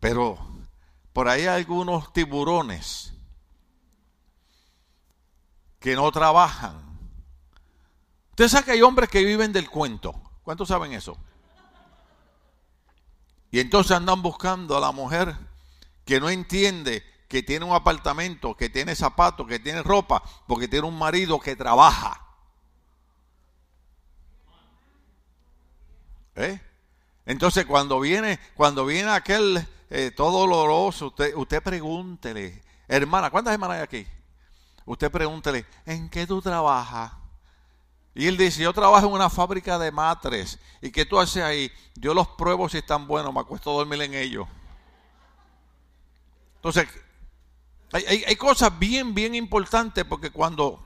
pero 0.00 0.55
por 1.16 1.30
ahí 1.30 1.46
hay 1.46 1.62
algunos 1.62 2.12
tiburones 2.12 3.14
que 5.80 5.96
no 5.96 6.12
trabajan. 6.12 6.78
Usted 8.32 8.48
sabe 8.48 8.64
que 8.66 8.72
hay 8.72 8.82
hombres 8.82 9.08
que 9.08 9.24
viven 9.24 9.50
del 9.50 9.70
cuento. 9.70 10.12
¿Cuántos 10.42 10.68
saben 10.68 10.92
eso? 10.92 11.16
Y 13.50 13.60
entonces 13.60 13.92
andan 13.96 14.20
buscando 14.20 14.76
a 14.76 14.80
la 14.80 14.92
mujer 14.92 15.34
que 16.04 16.20
no 16.20 16.28
entiende 16.28 17.02
que 17.28 17.42
tiene 17.42 17.64
un 17.64 17.74
apartamento, 17.74 18.54
que 18.54 18.68
tiene 18.68 18.94
zapatos, 18.94 19.48
que 19.48 19.58
tiene 19.58 19.82
ropa, 19.82 20.22
porque 20.46 20.68
tiene 20.68 20.86
un 20.86 20.98
marido 20.98 21.40
que 21.40 21.56
trabaja. 21.56 22.26
¿Eh? 26.34 26.60
Entonces 27.24 27.64
cuando 27.64 28.00
viene, 28.00 28.38
cuando 28.54 28.84
viene 28.84 29.12
aquel 29.12 29.66
eh, 29.88 30.10
todo 30.10 30.46
doloroso, 30.46 31.14
usted, 31.36 31.62
pregúntele, 31.62 32.62
hermana, 32.88 33.30
¿cuántas 33.30 33.54
hermanas 33.54 33.76
hay 33.76 33.82
aquí? 33.82 34.06
Usted 34.84 35.10
pregúntele, 35.10 35.66
¿en 35.84 36.08
qué 36.08 36.26
tú 36.26 36.40
trabajas? 36.42 37.12
Y 38.14 38.26
él 38.26 38.36
dice, 38.36 38.62
yo 38.62 38.72
trabajo 38.72 39.06
en 39.06 39.12
una 39.12 39.28
fábrica 39.28 39.78
de 39.78 39.92
matres. 39.92 40.58
¿Y 40.80 40.90
qué 40.90 41.04
tú 41.04 41.20
haces 41.20 41.42
ahí? 41.42 41.70
Yo 41.96 42.14
los 42.14 42.26
pruebo 42.28 42.66
si 42.66 42.78
están 42.78 43.06
buenos, 43.06 43.32
me 43.34 43.40
acuesto 43.40 43.70
a 43.70 43.74
dormir 43.74 44.00
en 44.00 44.14
ellos. 44.14 44.48
Entonces, 46.56 46.88
hay, 47.92 48.24
hay, 48.26 48.36
cosas 48.36 48.76
bien, 48.78 49.14
bien 49.14 49.34
importantes 49.34 50.04
porque 50.04 50.30
cuando, 50.30 50.82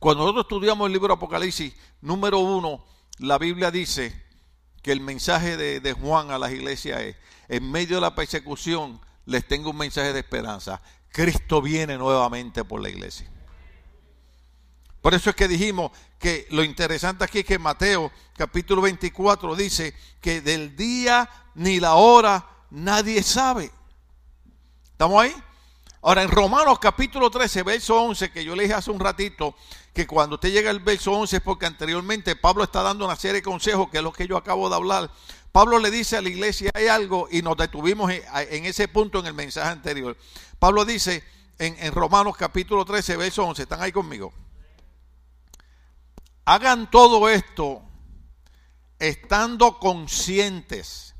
cuando 0.00 0.24
nosotros 0.24 0.46
estudiamos 0.46 0.86
el 0.86 0.92
libro 0.92 1.14
Apocalipsis, 1.14 1.72
número 2.00 2.40
uno, 2.40 2.84
la 3.18 3.38
Biblia 3.38 3.70
dice 3.70 4.26
que 4.82 4.90
el 4.90 5.00
mensaje 5.00 5.56
de, 5.56 5.78
de 5.78 5.92
Juan 5.92 6.32
a 6.32 6.38
las 6.38 6.50
iglesias 6.50 7.00
es, 7.00 7.16
en 7.48 7.70
medio 7.70 7.96
de 7.96 8.02
la 8.02 8.14
persecución, 8.14 9.00
les 9.26 9.46
tengo 9.46 9.70
un 9.70 9.76
mensaje 9.78 10.12
de 10.12 10.20
esperanza. 10.20 10.80
Cristo 11.10 11.62
viene 11.62 11.96
nuevamente 11.96 12.64
por 12.64 12.80
la 12.80 12.88
iglesia. 12.88 13.30
Por 15.00 15.14
eso 15.14 15.30
es 15.30 15.36
que 15.36 15.48
dijimos 15.48 15.92
que 16.18 16.46
lo 16.50 16.64
interesante 16.64 17.24
aquí 17.24 17.40
es 17.40 17.44
que 17.44 17.58
Mateo 17.58 18.10
capítulo 18.36 18.82
24 18.82 19.54
dice 19.54 19.94
que 20.20 20.40
del 20.40 20.76
día 20.76 21.28
ni 21.54 21.80
la 21.80 21.94
hora 21.94 22.46
nadie 22.70 23.22
sabe. 23.22 23.70
¿Estamos 24.92 25.22
ahí? 25.22 25.34
Ahora 26.02 26.22
en 26.22 26.30
Romanos 26.30 26.78
capítulo 26.78 27.30
13, 27.30 27.62
verso 27.64 28.00
11, 28.00 28.30
que 28.30 28.44
yo 28.44 28.54
le 28.54 28.64
dije 28.64 28.74
hace 28.74 28.90
un 28.90 29.00
ratito, 29.00 29.54
que 29.92 30.06
cuando 30.06 30.36
usted 30.36 30.52
llega 30.52 30.70
al 30.70 30.80
verso 30.80 31.12
11 31.12 31.36
es 31.36 31.42
porque 31.42 31.66
anteriormente 31.66 32.36
Pablo 32.36 32.62
está 32.62 32.82
dando 32.82 33.04
una 33.04 33.16
serie 33.16 33.34
de 33.34 33.42
consejos, 33.42 33.88
que 33.90 33.98
es 33.98 34.02
lo 34.02 34.12
que 34.12 34.28
yo 34.28 34.36
acabo 34.36 34.68
de 34.68 34.76
hablar. 34.76 35.10
Pablo 35.52 35.78
le 35.78 35.90
dice 35.90 36.16
a 36.16 36.22
la 36.22 36.28
iglesia, 36.28 36.70
hay 36.74 36.88
algo, 36.88 37.28
y 37.30 37.42
nos 37.42 37.56
detuvimos 37.56 38.10
en 38.12 38.64
ese 38.64 38.88
punto 38.88 39.18
en 39.18 39.26
el 39.26 39.34
mensaje 39.34 39.70
anterior. 39.70 40.16
Pablo 40.58 40.84
dice 40.84 41.24
en, 41.58 41.92
Romanos 41.92 42.36
capítulo 42.36 42.84
13, 42.84 43.16
verso 43.16 43.44
11, 43.44 43.62
¿están 43.62 43.82
ahí 43.82 43.92
conmigo? 43.92 44.32
Hagan 46.44 46.90
todo 46.90 47.28
esto 47.28 47.82
estando 48.98 49.78
conscientes 49.78 51.14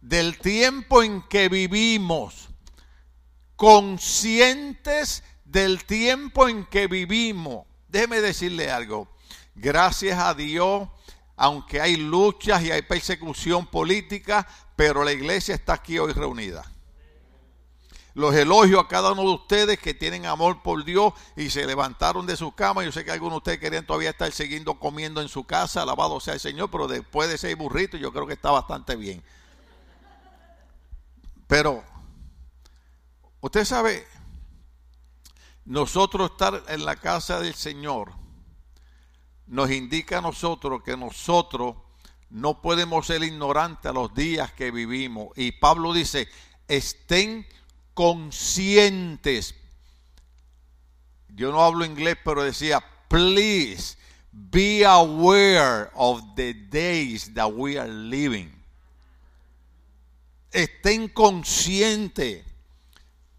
del 0.00 0.38
tiempo 0.38 1.02
en 1.02 1.22
que 1.22 1.48
vivimos, 1.48 2.48
conscientes 3.56 5.22
del 5.44 5.84
tiempo 5.84 6.48
en 6.48 6.66
que 6.66 6.86
vivimos. 6.86 7.66
Déjeme 7.88 8.20
decirle 8.20 8.70
algo. 8.70 9.08
Gracias 9.54 10.18
a 10.18 10.34
Dios, 10.34 10.88
aunque 11.38 11.80
hay 11.80 11.96
luchas 11.96 12.62
y 12.64 12.72
hay 12.72 12.82
persecución 12.82 13.64
política, 13.66 14.46
pero 14.74 15.04
la 15.04 15.12
iglesia 15.12 15.54
está 15.54 15.74
aquí 15.74 15.98
hoy 15.98 16.12
reunida. 16.12 16.64
Los 18.14 18.34
elogio 18.34 18.80
a 18.80 18.88
cada 18.88 19.12
uno 19.12 19.22
de 19.22 19.34
ustedes 19.34 19.78
que 19.78 19.94
tienen 19.94 20.26
amor 20.26 20.62
por 20.62 20.84
Dios 20.84 21.12
y 21.36 21.50
se 21.50 21.64
levantaron 21.64 22.26
de 22.26 22.36
su 22.36 22.50
cama. 22.52 22.82
Yo 22.82 22.90
sé 22.90 23.04
que 23.04 23.12
algunos 23.12 23.34
de 23.34 23.38
ustedes 23.38 23.58
querían 23.60 23.86
todavía 23.86 24.10
estar 24.10 24.32
siguiendo 24.32 24.80
comiendo 24.80 25.22
en 25.22 25.28
su 25.28 25.44
casa, 25.44 25.82
alabado 25.82 26.18
sea 26.18 26.34
el 26.34 26.40
Señor, 26.40 26.72
pero 26.72 26.88
después 26.88 27.30
de 27.30 27.38
ser 27.38 27.54
burrito 27.54 27.96
yo 27.96 28.12
creo 28.12 28.26
que 28.26 28.32
está 28.32 28.50
bastante 28.50 28.96
bien. 28.96 29.22
Pero, 31.46 31.84
usted 33.40 33.64
sabe, 33.64 34.04
nosotros 35.64 36.32
estar 36.32 36.64
en 36.66 36.84
la 36.84 36.96
casa 36.96 37.38
del 37.38 37.54
Señor 37.54 38.12
nos 39.48 39.70
indica 39.70 40.18
a 40.18 40.20
nosotros 40.20 40.82
que 40.82 40.96
nosotros 40.96 41.76
no 42.30 42.60
podemos 42.60 43.06
ser 43.06 43.22
ignorantes 43.22 43.86
a 43.86 43.92
los 43.92 44.14
días 44.14 44.52
que 44.52 44.70
vivimos. 44.70 45.28
Y 45.36 45.52
Pablo 45.52 45.92
dice, 45.92 46.28
estén 46.68 47.46
conscientes. 47.94 49.54
Yo 51.34 51.50
no 51.50 51.64
hablo 51.64 51.84
inglés, 51.84 52.16
pero 52.22 52.42
decía, 52.42 52.84
please 53.08 53.96
be 54.32 54.84
aware 54.84 55.90
of 55.94 56.20
the 56.36 56.52
days 56.52 57.32
that 57.34 57.50
we 57.50 57.78
are 57.78 57.90
living. 57.90 58.52
Estén 60.52 61.08
conscientes. 61.08 62.44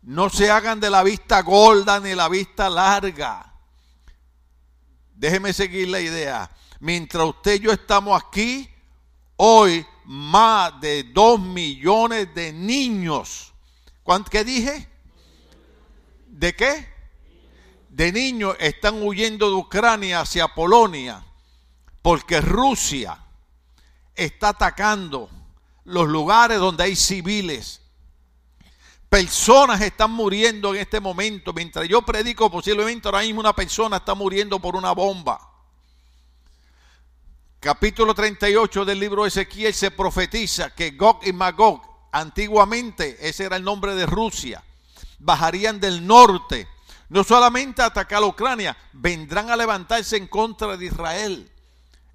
No 0.02 0.30
se 0.30 0.50
hagan 0.50 0.80
de 0.80 0.90
la 0.90 1.04
vista 1.04 1.42
gorda 1.42 2.00
ni 2.00 2.16
la 2.16 2.30
vista 2.30 2.70
larga. 2.70 3.49
Déjeme 5.20 5.54
seguir 5.54 5.90
la 5.90 6.00
idea. 6.00 6.50
Mientras 6.80 7.28
usted 7.28 7.56
y 7.56 7.60
yo 7.66 7.72
estamos 7.72 8.20
aquí, 8.20 8.68
hoy 9.36 9.86
más 10.06 10.82
de 10.82 11.04
dos 11.04 11.40
millones 11.40 12.34
de 12.34 12.52
niños 12.52 13.50
¿Qué 14.32 14.44
dije? 14.44 14.88
¿De 16.26 16.56
qué? 16.56 16.88
De 17.90 18.12
niños 18.12 18.56
están 18.60 19.04
huyendo 19.04 19.50
de 19.50 19.56
Ucrania 19.56 20.22
hacia 20.22 20.48
Polonia 20.48 21.24
porque 22.02 22.42
Rusia 22.42 23.20
está 24.16 24.50
atacando 24.50 25.30
los 25.84 26.08
lugares 26.08 26.58
donde 26.58 26.86
hay 26.86 26.96
civiles. 26.96 27.79
Personas 29.10 29.82
están 29.82 30.12
muriendo 30.12 30.74
en 30.74 30.82
este 30.82 31.00
momento. 31.00 31.52
Mientras 31.52 31.88
yo 31.88 32.04
predico, 32.04 32.52
posiblemente 32.52 33.08
ahora 33.08 33.22
mismo 33.22 33.40
una 33.40 33.54
persona 33.54 33.98
está 33.98 34.14
muriendo 34.14 34.60
por 34.60 34.76
una 34.76 34.92
bomba. 34.92 35.50
Capítulo 37.60 38.14
38 38.14 38.86
del 38.86 39.00
libro 39.00 39.24
de 39.24 39.30
Ezequiel 39.30 39.74
se 39.74 39.92
profetiza 39.92 40.74
que 40.74 40.92
Gog 40.92 41.20
y 41.26 41.34
Magog 41.34 41.82
antiguamente 42.12 43.18
ese 43.28 43.46
era 43.46 43.58
el 43.58 43.64
nombre 43.64 43.96
de 43.96 44.06
Rusia, 44.06 44.64
bajarían 45.20 45.80
del 45.80 46.08
norte, 46.08 46.68
no 47.10 47.24
solamente 47.24 47.82
a 47.82 47.88
atacar 47.88 48.24
a 48.24 48.28
Ucrania, 48.28 48.78
vendrán 48.94 49.50
a 49.50 49.58
levantarse 49.58 50.16
en 50.16 50.28
contra 50.28 50.78
de 50.78 50.86
Israel. 50.86 51.52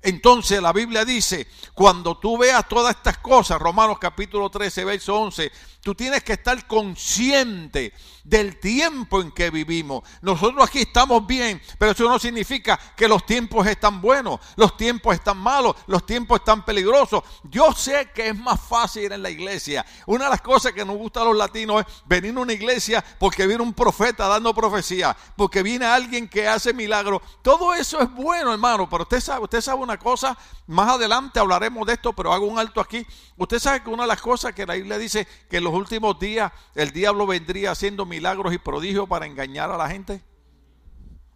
Entonces 0.00 0.60
la 0.60 0.72
Biblia 0.72 1.04
dice, 1.04 1.48
cuando 1.72 2.18
tú 2.18 2.36
veas 2.36 2.68
todas 2.68 2.94
estas 2.96 3.18
cosas, 3.18 3.58
Romanos 3.58 3.98
capítulo 3.98 4.50
13, 4.50 4.84
verso 4.84 5.14
11, 5.18 5.50
tú 5.84 5.94
tienes 5.94 6.24
que 6.24 6.32
estar 6.32 6.66
consciente 6.66 7.92
del 8.24 8.58
tiempo 8.58 9.20
en 9.20 9.30
que 9.30 9.50
vivimos. 9.50 10.02
Nosotros 10.22 10.66
aquí 10.66 10.80
estamos 10.80 11.26
bien, 11.26 11.60
pero 11.78 11.92
eso 11.92 12.08
no 12.08 12.18
significa 12.18 12.80
que 12.96 13.06
los 13.06 13.26
tiempos 13.26 13.66
están 13.66 14.00
buenos, 14.00 14.40
los 14.56 14.78
tiempos 14.78 15.14
están 15.14 15.36
malos, 15.36 15.76
los 15.86 16.06
tiempos 16.06 16.40
están 16.40 16.64
peligrosos. 16.64 17.22
Yo 17.44 17.72
sé 17.72 18.10
que 18.14 18.28
es 18.28 18.36
más 18.36 18.58
fácil 18.60 19.04
ir 19.04 19.12
en 19.12 19.22
la 19.22 19.28
iglesia. 19.28 19.84
Una 20.06 20.24
de 20.24 20.30
las 20.30 20.40
cosas 20.40 20.72
que 20.72 20.86
nos 20.86 20.96
gusta 20.96 21.20
a 21.20 21.24
los 21.24 21.36
latinos 21.36 21.84
es 21.86 22.02
venir 22.06 22.34
a 22.36 22.40
una 22.40 22.54
iglesia 22.54 23.04
porque 23.18 23.46
viene 23.46 23.62
un 23.62 23.74
profeta 23.74 24.26
dando 24.26 24.54
profecía, 24.54 25.14
porque 25.36 25.62
viene 25.62 25.84
alguien 25.84 26.26
que 26.26 26.48
hace 26.48 26.72
milagros. 26.72 27.20
Todo 27.42 27.74
eso 27.74 28.00
es 28.00 28.10
bueno, 28.10 28.52
hermano, 28.52 28.88
pero 28.88 29.02
usted 29.02 29.20
sabe, 29.20 29.44
usted 29.44 29.60
sabe 29.60 29.82
una 29.82 29.98
cosa, 29.98 30.36
más 30.66 30.88
adelante 30.88 31.38
hablaremos 31.38 31.86
de 31.86 31.92
esto, 31.92 32.14
pero 32.14 32.32
hago 32.32 32.46
un 32.46 32.58
alto 32.58 32.80
aquí. 32.80 33.06
Usted 33.36 33.58
sabe 33.58 33.82
que 33.82 33.90
una 33.90 34.04
de 34.04 34.08
las 34.08 34.22
cosas 34.22 34.54
que 34.54 34.64
la 34.64 34.74
Biblia 34.74 34.96
dice 34.96 35.28
que 35.50 35.58
en 35.58 35.64
los 35.74 35.80
últimos 35.80 36.20
días 36.20 36.52
el 36.76 36.92
diablo 36.92 37.26
vendría 37.26 37.72
haciendo 37.72 38.06
milagros 38.06 38.54
y 38.54 38.58
prodigios 38.58 39.08
para 39.08 39.26
engañar 39.26 39.72
a 39.72 39.76
la 39.76 39.88
gente. 39.88 40.22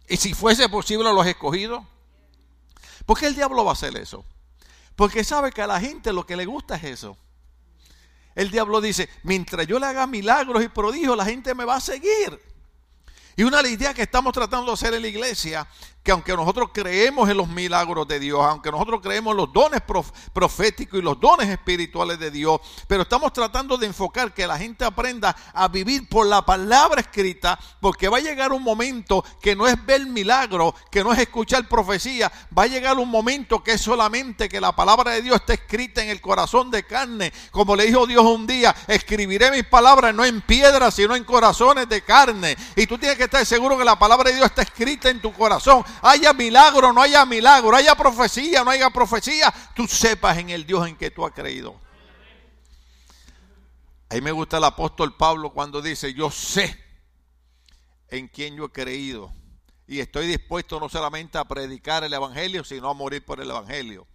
Y 0.07 0.15
si 0.15 0.33
fuese 0.33 0.69
posible 0.69 1.09
a 1.09 1.13
los 1.13 1.27
escogidos. 1.27 1.83
¿Por 3.05 3.19
qué 3.19 3.27
el 3.27 3.35
diablo 3.35 3.65
va 3.65 3.71
a 3.71 3.73
hacer 3.73 3.97
eso? 3.97 4.23
Porque 4.95 5.25
sabe 5.25 5.51
que 5.51 5.61
a 5.61 5.67
la 5.67 5.81
gente 5.81 6.13
lo 6.13 6.25
que 6.25 6.37
le 6.37 6.45
gusta 6.45 6.75
es 6.75 6.85
eso. 6.85 7.17
El 8.33 8.49
diablo 8.49 8.79
dice, 8.79 9.09
mientras 9.23 9.67
yo 9.67 9.77
le 9.77 9.87
haga 9.87 10.07
milagros 10.07 10.63
y 10.63 10.69
prodigios, 10.69 11.17
la 11.17 11.25
gente 11.25 11.53
me 11.53 11.65
va 11.65 11.75
a 11.75 11.81
seguir. 11.81 12.41
Y 13.35 13.43
una 13.43 13.57
de 13.57 13.63
las 13.63 13.71
ideas 13.73 13.93
que 13.93 14.03
estamos 14.03 14.31
tratando 14.31 14.67
de 14.67 14.73
hacer 14.73 14.93
en 14.93 15.01
la 15.01 15.07
iglesia 15.09 15.67
que 16.03 16.11
aunque 16.11 16.35
nosotros 16.35 16.69
creemos 16.73 17.29
en 17.29 17.37
los 17.37 17.47
milagros 17.47 18.07
de 18.07 18.19
Dios, 18.19 18.41
aunque 18.41 18.71
nosotros 18.71 19.01
creemos 19.01 19.31
en 19.31 19.37
los 19.37 19.51
dones 19.51 19.81
proféticos 20.33 20.99
y 20.99 21.01
los 21.01 21.19
dones 21.19 21.49
espirituales 21.49 22.17
de 22.19 22.31
Dios, 22.31 22.59
pero 22.87 23.03
estamos 23.03 23.33
tratando 23.33 23.77
de 23.77 23.87
enfocar 23.87 24.33
que 24.33 24.47
la 24.47 24.57
gente 24.57 24.85
aprenda 24.85 25.35
a 25.53 25.67
vivir 25.67 26.07
por 26.07 26.25
la 26.25 26.45
palabra 26.45 27.01
escrita, 27.01 27.59
porque 27.81 28.07
va 28.07 28.17
a 28.17 28.21
llegar 28.21 28.53
un 28.53 28.63
momento 28.63 29.23
que 29.41 29.55
no 29.55 29.67
es 29.67 29.85
ver 29.85 30.05
milagro, 30.05 30.73
que 30.89 31.03
no 31.03 31.11
es 31.11 31.19
escuchar 31.19 31.67
profecía, 31.67 32.31
va 32.57 32.63
a 32.63 32.67
llegar 32.67 32.97
un 32.97 33.09
momento 33.09 33.61
que 33.63 33.73
es 33.73 33.81
solamente 33.81 34.47
que 34.47 34.61
la 34.61 34.75
palabra 34.75 35.11
de 35.11 35.21
Dios 35.21 35.35
está 35.35 35.53
escrita 35.53 36.01
en 36.01 36.09
el 36.09 36.21
corazón 36.21 36.71
de 36.71 36.83
carne, 36.83 37.33
como 37.51 37.75
le 37.75 37.85
dijo 37.85 38.07
Dios 38.07 38.23
un 38.23 38.47
día, 38.47 38.73
escribiré 38.87 39.51
mis 39.51 39.65
palabras 39.65 40.15
no 40.15 40.23
en 40.23 40.41
piedra, 40.41 40.91
sino 40.91 41.15
en 41.15 41.25
corazones 41.25 41.89
de 41.89 42.01
carne, 42.01 42.55
y 42.75 42.87
tú 42.87 42.97
tienes 42.97 43.17
que 43.17 43.25
estar 43.25 43.45
seguro 43.45 43.77
que 43.77 43.83
la 43.83 43.99
palabra 43.99 44.29
de 44.29 44.37
Dios 44.37 44.47
está 44.47 44.61
escrita 44.61 45.09
en 45.09 45.21
tu 45.21 45.33
corazón, 45.33 45.83
haya 46.01 46.33
milagro, 46.33 46.93
no 46.93 47.01
haya 47.01 47.25
milagro, 47.25 47.75
haya 47.75 47.95
profecía, 47.95 48.63
no 48.63 48.71
haya 48.71 48.89
profecía, 48.89 49.53
tú 49.75 49.87
sepas 49.87 50.37
en 50.37 50.49
el 50.49 50.65
Dios 50.65 50.87
en 50.87 50.95
que 50.95 51.11
tú 51.11 51.25
has 51.25 51.33
creído. 51.33 51.79
Ahí 54.09 54.21
me 54.21 54.31
gusta 54.31 54.57
el 54.57 54.63
apóstol 54.63 55.15
Pablo 55.15 55.51
cuando 55.51 55.81
dice, 55.81 56.13
yo 56.13 56.31
sé 56.31 56.77
en 58.09 58.27
quién 58.27 58.55
yo 58.55 58.65
he 58.65 58.71
creído 58.71 59.31
y 59.89 59.99
estoy 59.99 60.27
dispuesto 60.27 60.79
no 60.79 60.87
solamente 60.87 61.37
a 61.37 61.45
predicar 61.45 62.03
el 62.03 62.13
Evangelio, 62.13 62.63
sino 62.63 62.89
a 62.89 62.93
morir 62.93 63.25
por 63.25 63.41
el 63.41 63.49
Evangelio. 63.49 64.07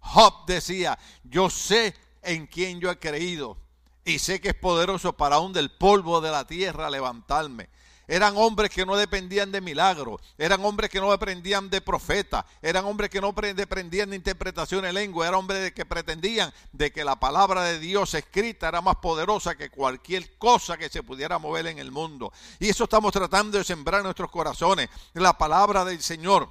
Job 0.00 0.46
decía, 0.46 0.98
yo 1.22 1.48
sé 1.48 1.94
en 2.22 2.46
quién 2.46 2.80
yo 2.80 2.90
he 2.90 2.98
creído 2.98 3.56
y 4.04 4.18
sé 4.18 4.40
que 4.40 4.48
es 4.48 4.54
poderoso 4.54 5.16
para 5.16 5.36
aún 5.36 5.52
del 5.52 5.70
polvo 5.70 6.20
de 6.20 6.32
la 6.32 6.46
tierra 6.46 6.90
levantarme. 6.90 7.68
Eran 8.12 8.36
hombres 8.36 8.68
que 8.68 8.84
no 8.84 8.94
dependían 8.94 9.50
de 9.52 9.62
milagros, 9.62 10.20
eran 10.36 10.62
hombres 10.66 10.90
que 10.90 11.00
no 11.00 11.10
dependían 11.10 11.70
de 11.70 11.80
profetas, 11.80 12.44
eran 12.60 12.84
hombres 12.84 13.08
que 13.08 13.22
no 13.22 13.32
dependían 13.32 14.10
de 14.10 14.16
interpretación 14.16 14.82
de 14.82 14.92
lengua, 14.92 15.26
eran 15.26 15.38
hombres 15.38 15.72
que 15.72 15.86
pretendían 15.86 16.52
de 16.72 16.92
que 16.92 17.06
la 17.06 17.18
palabra 17.18 17.62
de 17.62 17.78
Dios 17.78 18.12
escrita 18.12 18.68
era 18.68 18.82
más 18.82 18.96
poderosa 18.96 19.54
que 19.54 19.70
cualquier 19.70 20.36
cosa 20.36 20.76
que 20.76 20.90
se 20.90 21.02
pudiera 21.02 21.38
mover 21.38 21.68
en 21.68 21.78
el 21.78 21.90
mundo. 21.90 22.34
Y 22.58 22.68
eso 22.68 22.84
estamos 22.84 23.14
tratando 23.14 23.56
de 23.56 23.64
sembrar 23.64 24.00
en 24.00 24.04
nuestros 24.04 24.30
corazones, 24.30 24.90
la 25.14 25.38
palabra 25.38 25.82
del 25.82 26.02
Señor. 26.02 26.50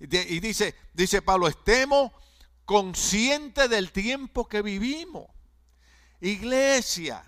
Y 0.00 0.40
dice, 0.40 0.74
dice 0.92 1.22
Pablo, 1.22 1.46
estemos 1.46 2.10
conscientes 2.64 3.70
del 3.70 3.92
tiempo 3.92 4.48
que 4.48 4.60
vivimos. 4.60 5.28
Iglesia, 6.20 7.22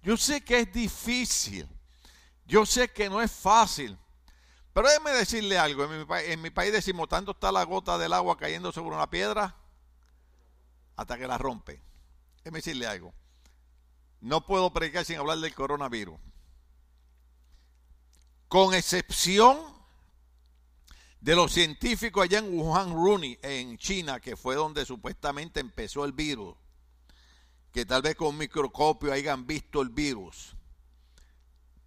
yo 0.00 0.16
sé 0.16 0.42
que 0.44 0.60
es 0.60 0.72
difícil. 0.72 1.73
Yo 2.46 2.66
sé 2.66 2.88
que 2.88 3.08
no 3.08 3.22
es 3.22 3.32
fácil, 3.32 3.98
pero 4.72 4.88
déjeme 4.88 5.12
decirle 5.12 5.58
algo. 5.58 5.84
En 5.84 6.42
mi, 6.42 6.50
país 6.50 6.72
decimos, 6.72 7.08
tanto 7.08 7.30
está 7.30 7.50
la 7.52 7.62
gota 7.64 7.96
del 7.96 8.12
agua 8.12 8.36
cayendo 8.36 8.72
sobre 8.72 8.96
una 8.96 9.08
piedra 9.08 9.56
hasta 10.96 11.16
que 11.16 11.26
la 11.26 11.38
rompe. 11.38 11.80
Déjeme 12.38 12.58
decirle 12.58 12.86
algo. 12.86 13.14
No 14.20 14.44
puedo 14.44 14.72
predicar 14.72 15.04
sin 15.04 15.18
hablar 15.18 15.38
del 15.38 15.54
coronavirus. 15.54 16.18
Con 18.48 18.74
excepción 18.74 19.58
de 21.20 21.34
los 21.34 21.52
científicos 21.52 22.24
allá 22.24 22.40
en 22.40 22.58
Wuhan, 22.58 22.92
Rooney, 22.92 23.38
en 23.42 23.78
China, 23.78 24.20
que 24.20 24.36
fue 24.36 24.56
donde 24.56 24.84
supuestamente 24.84 25.60
empezó 25.60 26.04
el 26.04 26.12
virus, 26.12 26.54
que 27.72 27.86
tal 27.86 28.02
vez 28.02 28.14
con 28.14 28.28
un 28.28 28.38
microscopio 28.38 29.12
hayan 29.12 29.46
visto 29.46 29.80
el 29.80 29.88
virus. 29.88 30.53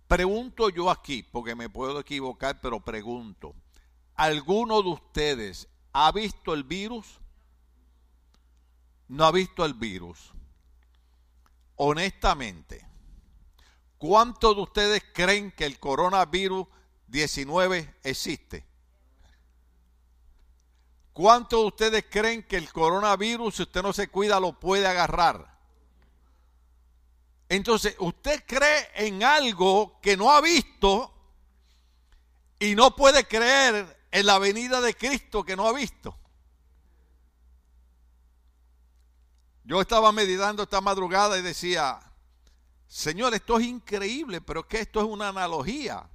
Pregunto 0.07 0.69
yo 0.69 0.89
aquí, 0.89 1.21
porque 1.21 1.53
me 1.53 1.69
puedo 1.69 1.99
equivocar, 1.99 2.61
pero 2.61 2.79
pregunto, 2.79 3.53
¿alguno 4.15 4.81
de 4.81 4.89
ustedes 4.89 5.67
ha 5.91 6.11
visto 6.13 6.53
el 6.53 6.63
virus? 6.63 7.19
No 9.09 9.25
ha 9.25 9.31
visto 9.31 9.65
el 9.65 9.73
virus. 9.73 10.31
Honestamente, 11.75 12.87
¿cuántos 13.97 14.55
de 14.55 14.61
ustedes 14.61 15.03
creen 15.13 15.51
que 15.51 15.65
el 15.65 15.77
coronavirus 15.77 16.67
19 17.07 17.95
existe? 18.03 18.65
¿Cuántos 21.11 21.61
de 21.61 21.67
ustedes 21.67 22.05
creen 22.09 22.43
que 22.43 22.57
el 22.57 22.71
coronavirus, 22.71 23.55
si 23.55 23.63
usted 23.63 23.81
no 23.81 23.91
se 23.91 24.07
cuida, 24.07 24.39
lo 24.39 24.53
puede 24.53 24.87
agarrar? 24.87 25.56
Entonces, 27.50 27.96
usted 28.00 28.44
cree 28.46 28.89
en 28.96 29.24
algo 29.24 30.00
que 30.01 30.18
no 30.18 30.32
ha 30.32 30.42
visto 30.42 31.13
y 32.60 32.75
no 32.75 32.96
puede 32.96 33.25
creer 33.25 34.06
en 34.12 34.25
la 34.25 34.38
venida 34.38 34.82
de 34.82 34.94
Cristo 34.94 35.44
que 35.44 35.56
no 35.56 35.68
ha 35.68 35.74
visto. 35.74 36.18
Yo 39.63 39.82
estaba 39.82 40.12
meditando 40.12 40.63
esta 40.63 40.82
madrugada 40.82 41.38
y 41.38 41.42
decía, 41.42 42.00
Señor, 42.88 43.34
esto 43.34 43.60
es 43.60 43.66
increíble, 43.66 44.42
pero 44.42 44.62
es 44.62 44.66
que 44.66 44.80
esto 44.80 45.00
es 45.00 45.06
una 45.06 45.30
analogía. 45.30 46.10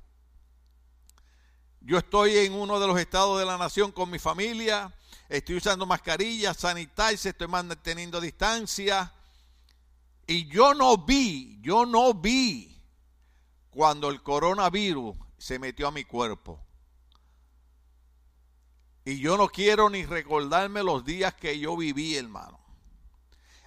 Yo 1.81 1.99
estoy 1.99 2.39
en 2.39 2.53
uno 2.53 2.79
de 2.79 2.87
los 2.87 2.99
estados 2.99 3.39
de 3.39 3.45
la 3.45 3.59
nación 3.59 3.91
con 3.91 4.11
mi 4.11 4.19
familia, 4.19 4.95
estoy 5.29 5.57
usando 5.57 5.85
mascarillas, 5.87 6.59
sanitizers, 6.59 7.27
estoy 7.27 7.49
manteniendo 7.49 8.21
distancia 8.21 9.13
y 10.27 10.47
yo 10.47 10.75
no 10.75 10.97
vi, 10.99 11.59
yo 11.61 11.87
no 11.87 12.15
vi 12.15 12.81
cuando 13.71 14.09
el 14.09 14.23
coronavirus 14.23 15.17
se 15.39 15.59
metió 15.59 15.89
a 15.89 15.93
mi 15.93 16.05
cuerpo. 16.05 16.61
Y 19.05 19.19
yo 19.19 19.37
no 19.37 19.49
quiero 19.49 19.91
ni 19.91 20.05
recordarme 20.05 20.83
los 20.83 21.05
días 21.05 21.35
que 21.35 21.59
yo 21.59 21.77
viví, 21.77 22.17
hermano. 22.17 22.61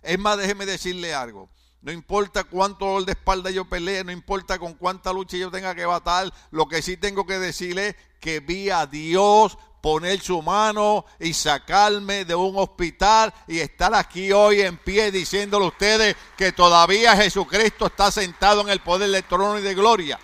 Es 0.02 0.18
más, 0.18 0.38
déjeme 0.38 0.66
decirle 0.66 1.14
algo. 1.14 1.50
No 1.82 1.92
importa 1.92 2.46
cuánto 2.46 2.86
dolor 2.86 3.06
de 3.06 3.12
espalda 3.12 3.52
yo 3.52 3.66
pelee, 3.66 4.04
no 4.04 4.12
importa 4.12 4.58
con 4.58 4.74
cuánta 4.74 5.12
lucha 5.12 5.38
yo 5.38 5.52
tenga 5.52 5.76
que 5.76 5.86
batar, 5.86 6.34
lo 6.52 6.68
que 6.68 6.82
sí 6.82 6.98
tengo 6.98 7.26
que 7.26 7.38
decirle 7.38 7.90
es 7.90 7.96
que 8.20 8.40
vi 8.40 8.70
a 8.70 8.88
Dios 8.88 9.58
poner 9.86 10.20
su 10.20 10.42
mano 10.42 11.06
y 11.20 11.32
sacarme 11.32 12.26
de 12.26 12.34
un 12.34 12.58
hospital 12.58 13.32
y 13.48 13.60
estar 13.60 13.94
aquí 13.94 14.32
hoy 14.32 14.62
en 14.62 14.78
pie 14.78 15.12
diciéndole 15.12 15.66
a 15.66 15.68
ustedes 15.68 16.16
que 16.36 16.52
todavía 16.52 17.16
Jesucristo 17.16 17.86
está 17.86 18.10
sentado 18.10 18.62
en 18.62 18.70
el 18.70 18.80
poder 18.80 19.12
del 19.12 19.24
trono 19.26 19.60
y 19.60 19.62
de 19.62 19.76
gloria. 19.76 20.20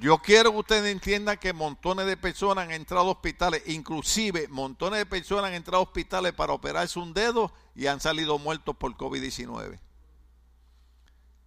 Yo 0.00 0.18
quiero 0.18 0.52
que 0.52 0.58
ustedes 0.58 0.92
entiendan 0.92 1.36
que 1.36 1.52
montones 1.52 2.06
de 2.06 2.16
personas 2.16 2.66
han 2.66 2.70
entrado 2.70 3.08
a 3.08 3.10
hospitales, 3.10 3.64
inclusive 3.66 4.46
montones 4.46 5.00
de 5.00 5.06
personas 5.06 5.46
han 5.46 5.54
entrado 5.54 5.78
a 5.78 5.82
hospitales 5.82 6.32
para 6.32 6.52
operarse 6.52 6.96
un 7.00 7.12
dedo 7.12 7.52
y 7.74 7.88
han 7.88 7.98
salido 7.98 8.38
muertos 8.38 8.76
por 8.76 8.96
COVID-19. 8.96 9.80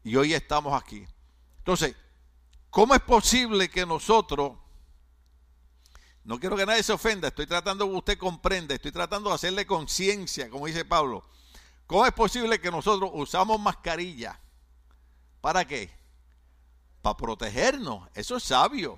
Y 0.04 0.18
hoy 0.18 0.34
estamos 0.34 0.74
aquí. 0.74 1.08
Entonces, 1.60 1.96
¿cómo 2.70 2.96
es 2.96 3.02
posible 3.02 3.70
que 3.70 3.86
nosotros 3.86 4.58
no 6.24 6.40
quiero 6.40 6.56
que 6.56 6.66
nadie 6.66 6.84
se 6.84 6.94
ofenda, 6.94 7.28
estoy 7.28 7.48
tratando 7.48 7.86
que 7.86 7.96
usted 7.96 8.18
comprenda, 8.18 8.74
estoy 8.74 8.92
tratando 8.92 9.30
de 9.30 9.36
hacerle 9.36 9.66
conciencia, 9.66 10.50
como 10.50 10.68
dice 10.68 10.86
Pablo. 10.86 11.24
¿Cómo 11.86 12.06
es 12.06 12.14
posible 12.14 12.60
que 12.60 12.72
nosotros 12.72 13.12
usamos 13.14 13.60
mascarilla? 13.60 14.40
¿Para 15.42 15.66
qué? 15.66 15.90
Para 17.02 17.18
protegernos, 17.18 18.08
eso 18.14 18.38
es 18.38 18.44
sabio. 18.44 18.98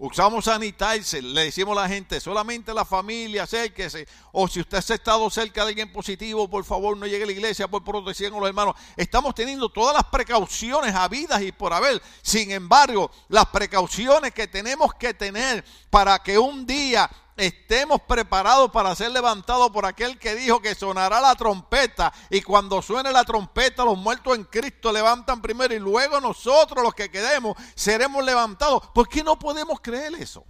Usamos 0.00 0.44
sanitizer, 0.44 1.24
le 1.24 1.46
decimos 1.46 1.76
a 1.76 1.82
la 1.82 1.88
gente, 1.88 2.20
solamente 2.20 2.72
la 2.72 2.84
familia, 2.84 3.42
acérquese. 3.42 4.06
O 4.30 4.46
si 4.46 4.60
usted 4.60 4.78
ha 4.78 4.94
estado 4.94 5.28
cerca 5.28 5.64
de 5.64 5.70
alguien 5.70 5.92
positivo, 5.92 6.48
por 6.48 6.64
favor 6.64 6.96
no 6.96 7.04
llegue 7.04 7.24
a 7.24 7.26
la 7.26 7.32
iglesia 7.32 7.66
por 7.66 7.82
protección 7.82 8.32
a 8.32 8.38
los 8.38 8.46
hermanos. 8.46 8.76
Estamos 8.96 9.34
teniendo 9.34 9.68
todas 9.68 9.94
las 9.94 10.04
precauciones 10.04 10.94
habidas 10.94 11.42
y 11.42 11.50
por 11.50 11.72
haber. 11.72 12.00
Sin 12.22 12.52
embargo, 12.52 13.10
las 13.28 13.46
precauciones 13.46 14.32
que 14.32 14.46
tenemos 14.46 14.94
que 14.94 15.14
tener 15.14 15.64
para 15.90 16.20
que 16.20 16.38
un 16.38 16.64
día 16.64 17.10
estemos 17.38 18.02
preparados 18.02 18.70
para 18.70 18.94
ser 18.94 19.12
levantados 19.12 19.70
por 19.70 19.86
aquel 19.86 20.18
que 20.18 20.34
dijo 20.34 20.60
que 20.60 20.74
sonará 20.74 21.20
la 21.20 21.34
trompeta 21.36 22.12
y 22.28 22.42
cuando 22.42 22.82
suene 22.82 23.12
la 23.12 23.24
trompeta 23.24 23.84
los 23.84 23.96
muertos 23.96 24.36
en 24.36 24.44
Cristo 24.44 24.92
levantan 24.92 25.40
primero 25.40 25.72
y 25.72 25.78
luego 25.78 26.20
nosotros 26.20 26.82
los 26.82 26.94
que 26.94 27.10
quedemos 27.10 27.56
seremos 27.74 28.24
levantados. 28.24 28.88
¿Por 28.88 29.08
qué 29.08 29.22
no 29.22 29.38
podemos 29.38 29.80
creer 29.80 30.14
eso? 30.16 30.44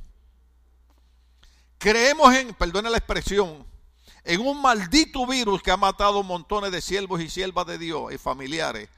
Creemos 1.77 2.35
en, 2.35 2.55
perdone 2.55 2.91
la 2.91 2.99
expresión, 2.99 3.67
en 4.25 4.41
un 4.41 4.61
maldito 4.61 5.27
virus 5.27 5.63
que 5.63 5.71
ha 5.71 5.77
matado 5.77 6.23
montones 6.23 6.73
de 6.73 6.81
siervos 6.81 7.21
y 7.21 7.29
siervas 7.29 7.67
de 7.67 7.79
Dios 7.79 8.13
y 8.13 8.19
familiares 8.19 8.89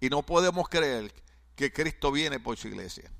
y 0.00 0.08
no 0.08 0.22
podemos 0.22 0.68
creer 0.68 1.14
que 1.54 1.72
Cristo 1.72 2.10
viene 2.10 2.40
por 2.40 2.56
su 2.56 2.68
iglesia. 2.68 3.10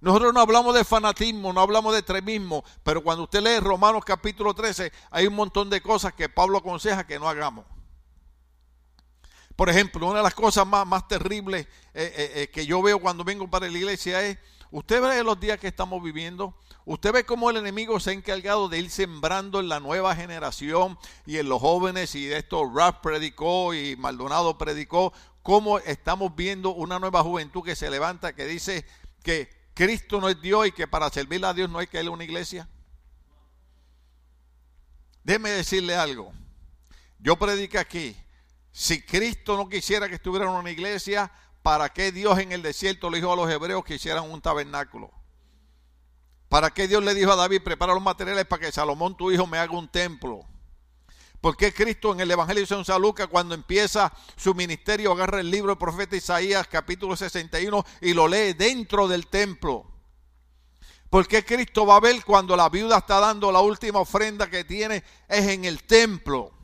Nosotros 0.00 0.32
no 0.32 0.40
hablamos 0.40 0.74
de 0.74 0.84
fanatismo, 0.84 1.52
no 1.52 1.60
hablamos 1.60 1.92
de 1.92 1.98
extremismo, 1.98 2.62
pero 2.84 3.02
cuando 3.02 3.24
usted 3.24 3.42
lee 3.42 3.58
Romanos 3.58 4.04
capítulo 4.04 4.54
13, 4.54 4.92
hay 5.10 5.26
un 5.26 5.34
montón 5.34 5.68
de 5.70 5.80
cosas 5.80 6.12
que 6.12 6.28
Pablo 6.28 6.58
aconseja 6.58 7.04
que 7.04 7.18
no 7.18 7.28
hagamos. 7.28 7.64
Por 9.56 9.68
ejemplo, 9.68 10.06
una 10.06 10.18
de 10.18 10.22
las 10.22 10.36
cosas 10.36 10.64
más, 10.64 10.86
más 10.86 11.08
terribles 11.08 11.66
eh, 11.92 12.12
eh, 12.16 12.32
eh, 12.34 12.50
que 12.52 12.64
yo 12.64 12.80
veo 12.80 13.00
cuando 13.00 13.24
vengo 13.24 13.50
para 13.50 13.68
la 13.68 13.76
iglesia 13.76 14.22
es, 14.22 14.38
usted 14.70 15.02
ve 15.02 15.24
los 15.24 15.40
días 15.40 15.58
que 15.58 15.66
estamos 15.66 16.00
viviendo, 16.00 16.54
usted 16.84 17.12
ve 17.12 17.26
cómo 17.26 17.50
el 17.50 17.56
enemigo 17.56 17.98
se 17.98 18.10
ha 18.10 18.12
encargado 18.12 18.68
de 18.68 18.78
ir 18.78 18.90
sembrando 18.90 19.58
en 19.58 19.68
la 19.68 19.80
nueva 19.80 20.14
generación 20.14 20.96
y 21.26 21.38
en 21.38 21.48
los 21.48 21.60
jóvenes, 21.60 22.14
y 22.14 22.26
de 22.26 22.38
esto 22.38 22.70
Rap 22.72 23.02
predicó 23.02 23.74
y 23.74 23.96
Maldonado 23.96 24.56
predicó, 24.58 25.12
cómo 25.42 25.80
estamos 25.80 26.36
viendo 26.36 26.70
una 26.70 27.00
nueva 27.00 27.24
juventud 27.24 27.64
que 27.64 27.74
se 27.74 27.90
levanta, 27.90 28.36
que 28.36 28.44
dice 28.44 28.86
que 29.24 29.57
Cristo 29.78 30.20
no 30.20 30.28
es 30.28 30.40
Dios 30.40 30.66
y 30.66 30.72
que 30.72 30.88
para 30.88 31.08
servirle 31.08 31.46
a 31.46 31.54
Dios 31.54 31.70
no 31.70 31.78
hay 31.78 31.86
que 31.86 32.02
ir 32.02 32.08
a 32.08 32.10
una 32.10 32.24
iglesia? 32.24 32.68
Déjeme 35.22 35.50
decirle 35.50 35.94
algo. 35.94 36.32
Yo 37.20 37.36
predico 37.36 37.78
aquí. 37.78 38.16
Si 38.72 39.00
Cristo 39.02 39.56
no 39.56 39.68
quisiera 39.68 40.08
que 40.08 40.16
estuviera 40.16 40.46
en 40.46 40.50
una 40.50 40.68
iglesia, 40.68 41.30
¿para 41.62 41.90
qué 41.90 42.10
Dios 42.10 42.40
en 42.40 42.50
el 42.50 42.60
desierto 42.60 43.08
le 43.08 43.18
dijo 43.18 43.32
a 43.32 43.36
los 43.36 43.48
hebreos 43.48 43.84
que 43.84 43.94
hicieran 43.94 44.28
un 44.28 44.42
tabernáculo? 44.42 45.12
¿Para 46.48 46.70
qué 46.70 46.88
Dios 46.88 47.04
le 47.04 47.14
dijo 47.14 47.30
a 47.30 47.36
David, 47.36 47.62
prepara 47.62 47.94
los 47.94 48.02
materiales 48.02 48.46
para 48.46 48.66
que 48.66 48.72
Salomón 48.72 49.16
tu 49.16 49.30
hijo 49.30 49.46
me 49.46 49.58
haga 49.58 49.78
un 49.78 49.86
templo? 49.86 50.44
¿Por 51.40 51.56
qué 51.56 51.72
Cristo 51.72 52.12
en 52.12 52.20
el 52.20 52.30
Evangelio 52.30 52.66
de 52.66 52.84
San 52.84 53.00
Lucas 53.00 53.28
cuando 53.28 53.54
empieza 53.54 54.12
su 54.36 54.54
ministerio 54.54 55.12
agarra 55.12 55.40
el 55.40 55.50
libro 55.50 55.70
del 55.70 55.78
profeta 55.78 56.16
Isaías 56.16 56.66
capítulo 56.66 57.16
61 57.16 57.84
y 58.00 58.12
lo 58.12 58.26
lee 58.26 58.54
dentro 58.54 59.06
del 59.06 59.28
templo? 59.28 59.86
¿Por 61.08 61.26
qué 61.28 61.44
Cristo 61.44 61.86
va 61.86 61.96
a 61.96 62.00
ver 62.00 62.24
cuando 62.24 62.56
la 62.56 62.68
viuda 62.68 62.98
está 62.98 63.20
dando 63.20 63.52
la 63.52 63.60
última 63.60 64.00
ofrenda 64.00 64.50
que 64.50 64.64
tiene 64.64 65.04
es 65.28 65.46
en 65.46 65.64
el 65.64 65.84
templo? 65.84 66.57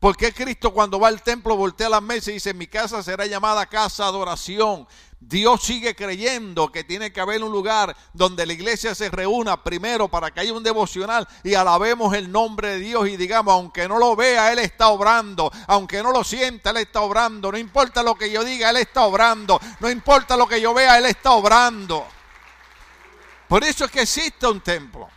¿Por 0.00 0.16
qué 0.16 0.32
Cristo 0.32 0.72
cuando 0.72 1.00
va 1.00 1.08
al 1.08 1.22
templo 1.22 1.56
voltea 1.56 1.88
la 1.88 2.00
mesa 2.00 2.30
y 2.30 2.34
dice 2.34 2.54
mi 2.54 2.68
casa 2.68 3.02
será 3.02 3.26
llamada 3.26 3.66
casa 3.66 4.12
de 4.12 4.18
oración? 4.18 4.86
Dios 5.18 5.62
sigue 5.64 5.96
creyendo 5.96 6.70
que 6.70 6.84
tiene 6.84 7.12
que 7.12 7.20
haber 7.20 7.42
un 7.42 7.50
lugar 7.50 7.96
donde 8.12 8.46
la 8.46 8.52
iglesia 8.52 8.94
se 8.94 9.10
reúna 9.10 9.64
primero 9.64 10.06
para 10.06 10.30
que 10.30 10.38
haya 10.38 10.52
un 10.52 10.62
devocional 10.62 11.26
y 11.42 11.54
alabemos 11.54 12.14
el 12.14 12.30
nombre 12.30 12.74
de 12.74 12.78
Dios 12.78 13.08
y 13.08 13.16
digamos, 13.16 13.52
aunque 13.54 13.88
no 13.88 13.98
lo 13.98 14.14
vea, 14.14 14.52
Él 14.52 14.60
está 14.60 14.86
obrando, 14.88 15.50
aunque 15.66 16.00
no 16.00 16.12
lo 16.12 16.22
sienta, 16.22 16.70
Él 16.70 16.76
está 16.76 17.00
obrando, 17.00 17.50
no 17.50 17.58
importa 17.58 18.04
lo 18.04 18.14
que 18.14 18.30
yo 18.30 18.44
diga, 18.44 18.70
Él 18.70 18.76
está 18.76 19.04
obrando, 19.04 19.60
no 19.80 19.90
importa 19.90 20.36
lo 20.36 20.46
que 20.46 20.60
yo 20.60 20.72
vea, 20.72 20.96
Él 20.98 21.06
está 21.06 21.32
obrando. 21.32 22.06
Por 23.48 23.64
eso 23.64 23.86
es 23.86 23.90
que 23.90 24.02
existe 24.02 24.46
un 24.46 24.60
templo. 24.60 25.08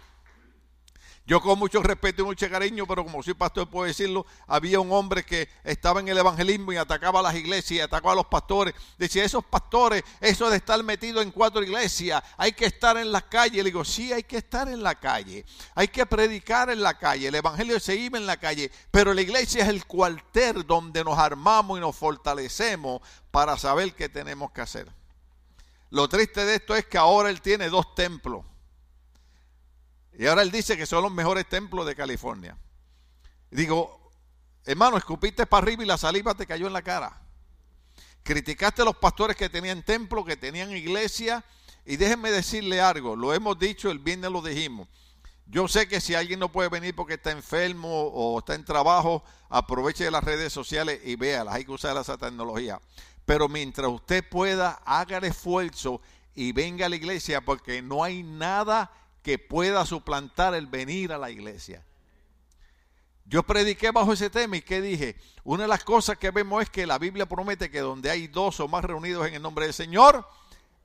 Yo 1.31 1.39
con 1.39 1.57
mucho 1.57 1.81
respeto 1.81 2.23
y 2.23 2.25
mucho 2.25 2.49
cariño, 2.49 2.85
pero 2.85 3.05
como 3.05 3.23
soy 3.23 3.35
pastor 3.35 3.69
puedo 3.69 3.87
decirlo, 3.87 4.25
había 4.47 4.81
un 4.81 4.91
hombre 4.91 5.23
que 5.23 5.47
estaba 5.63 6.01
en 6.01 6.09
el 6.09 6.17
evangelismo 6.17 6.73
y 6.73 6.75
atacaba 6.75 7.21
a 7.21 7.23
las 7.23 7.35
iglesias 7.35 7.71
y 7.71 7.79
atacaba 7.79 8.11
a 8.11 8.15
los 8.15 8.25
pastores. 8.25 8.75
Decía, 8.97 9.23
esos 9.23 9.45
pastores, 9.45 10.03
eso 10.19 10.49
de 10.49 10.57
estar 10.57 10.83
metido 10.83 11.21
en 11.21 11.31
cuatro 11.31 11.63
iglesias, 11.63 12.21
hay 12.35 12.51
que 12.51 12.65
estar 12.65 12.97
en 12.97 13.13
la 13.13 13.21
calle. 13.21 13.59
Le 13.59 13.63
digo, 13.63 13.85
sí, 13.85 14.11
hay 14.11 14.23
que 14.23 14.39
estar 14.39 14.67
en 14.67 14.83
la 14.83 14.95
calle, 14.95 15.45
hay 15.73 15.87
que 15.87 16.05
predicar 16.05 16.69
en 16.69 16.81
la 16.81 16.99
calle, 16.99 17.29
el 17.29 17.35
evangelio 17.35 17.79
se 17.79 17.95
vive 17.95 18.17
en 18.17 18.25
la 18.25 18.35
calle, 18.35 18.69
pero 18.91 19.13
la 19.13 19.21
iglesia 19.21 19.63
es 19.63 19.69
el 19.69 19.85
cuartel 19.85 20.67
donde 20.67 21.01
nos 21.01 21.17
armamos 21.17 21.77
y 21.77 21.79
nos 21.79 21.95
fortalecemos 21.95 23.01
para 23.31 23.57
saber 23.57 23.93
qué 23.93 24.09
tenemos 24.09 24.51
que 24.51 24.59
hacer. 24.59 24.91
Lo 25.91 26.09
triste 26.09 26.43
de 26.43 26.55
esto 26.55 26.75
es 26.75 26.85
que 26.87 26.97
ahora 26.97 27.29
él 27.29 27.39
tiene 27.39 27.69
dos 27.69 27.95
templos. 27.95 28.50
Y 30.21 30.27
ahora 30.27 30.43
él 30.43 30.51
dice 30.51 30.77
que 30.77 30.85
son 30.85 31.01
los 31.01 31.11
mejores 31.11 31.49
templos 31.49 31.83
de 31.87 31.95
California. 31.95 32.55
Digo, 33.49 34.11
hermano, 34.63 34.95
escupiste 34.95 35.47
para 35.47 35.63
arriba 35.63 35.81
y 35.81 35.87
la 35.87 35.97
saliva 35.97 36.35
te 36.35 36.45
cayó 36.45 36.67
en 36.67 36.73
la 36.73 36.83
cara. 36.83 37.19
Criticaste 38.21 38.83
a 38.83 38.85
los 38.85 38.97
pastores 38.97 39.35
que 39.35 39.49
tenían 39.49 39.81
templo, 39.81 40.23
que 40.23 40.37
tenían 40.37 40.77
iglesia. 40.77 41.43
Y 41.87 41.95
déjenme 41.95 42.29
decirle 42.29 42.79
algo, 42.79 43.15
lo 43.15 43.33
hemos 43.33 43.57
dicho, 43.57 43.89
el 43.89 43.97
viernes 43.97 44.29
lo 44.29 44.43
dijimos. 44.43 44.87
Yo 45.47 45.67
sé 45.67 45.87
que 45.87 45.99
si 45.99 46.13
alguien 46.13 46.39
no 46.39 46.51
puede 46.51 46.69
venir 46.69 46.95
porque 46.95 47.15
está 47.15 47.31
enfermo 47.31 47.89
o 47.89 48.37
está 48.37 48.53
en 48.53 48.63
trabajo, 48.63 49.23
aproveche 49.49 50.03
de 50.03 50.11
las 50.11 50.23
redes 50.23 50.53
sociales 50.53 51.01
y 51.03 51.15
véalas. 51.15 51.55
Hay 51.55 51.65
que 51.65 51.71
usar 51.71 51.97
esa 51.97 52.19
tecnología. 52.19 52.79
Pero 53.25 53.49
mientras 53.49 53.89
usted 53.89 54.23
pueda, 54.29 54.83
haga 54.85 55.17
el 55.17 55.23
esfuerzo 55.23 55.99
y 56.35 56.51
venga 56.51 56.85
a 56.85 56.89
la 56.89 56.95
iglesia 56.95 57.41
porque 57.41 57.81
no 57.81 58.03
hay 58.03 58.21
nada 58.21 58.91
que 59.21 59.37
pueda 59.37 59.85
suplantar 59.85 60.53
el 60.55 60.67
venir 60.67 61.11
a 61.13 61.17
la 61.17 61.29
iglesia. 61.29 61.83
Yo 63.25 63.43
prediqué 63.43 63.91
bajo 63.91 64.13
ese 64.13 64.29
tema 64.29 64.57
y 64.57 64.61
¿qué 64.61 64.81
dije? 64.81 65.15
Una 65.43 65.63
de 65.63 65.69
las 65.69 65.83
cosas 65.83 66.17
que 66.17 66.31
vemos 66.31 66.63
es 66.63 66.69
que 66.69 66.85
la 66.85 66.97
Biblia 66.97 67.25
promete 67.25 67.71
que 67.71 67.79
donde 67.79 68.09
hay 68.09 68.27
dos 68.27 68.59
o 68.59 68.67
más 68.67 68.83
reunidos 68.83 69.27
en 69.27 69.35
el 69.35 69.41
nombre 69.41 69.65
del 69.65 69.73
Señor, 69.73 70.27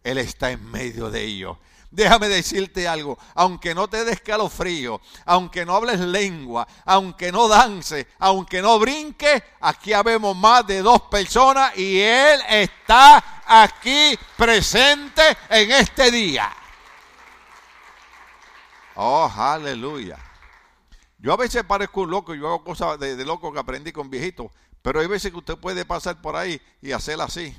Él 0.05 0.19
está 0.19 0.51
en 0.51 0.65
medio 0.71 1.11
de 1.11 1.25
ellos. 1.25 1.59
Déjame 1.91 2.29
decirte 2.29 2.87
algo, 2.87 3.19
aunque 3.35 3.75
no 3.75 3.89
te 3.89 4.05
des 4.05 4.21
calofrío, 4.21 5.01
aunque 5.25 5.65
no 5.65 5.75
hables 5.75 5.99
lengua, 6.01 6.67
aunque 6.85 7.33
no 7.33 7.49
dances, 7.49 8.07
aunque 8.19 8.61
no 8.61 8.79
brinques, 8.79 9.43
aquí 9.61 9.93
habemos 9.93 10.37
más 10.37 10.67
de 10.67 10.83
dos 10.83 11.03
personas 11.03 11.77
y 11.77 11.99
Él 12.01 12.41
está 12.49 13.43
aquí 13.47 14.19
presente 14.37 15.23
en 15.49 15.71
este 15.71 16.11
día. 16.11 16.55
Oh, 18.97 19.31
aleluya. 19.37 20.19
Yo 21.19 21.33
a 21.33 21.37
veces 21.37 21.63
parezco 21.65 22.03
un 22.03 22.11
loco, 22.11 22.35
yo 22.35 22.47
hago 22.47 22.65
cosas 22.65 22.99
de, 22.99 23.23
loco 23.25 23.53
que 23.53 23.59
aprendí 23.59 23.93
con 23.93 24.09
viejitos, 24.09 24.51
pero 24.81 25.01
hay 25.01 25.07
veces 25.07 25.31
que 25.31 25.37
usted 25.37 25.57
puede 25.59 25.85
pasar 25.85 26.21
por 26.23 26.35
ahí 26.35 26.61
y 26.81 26.93
hacer 26.93 27.21
así. 27.21 27.55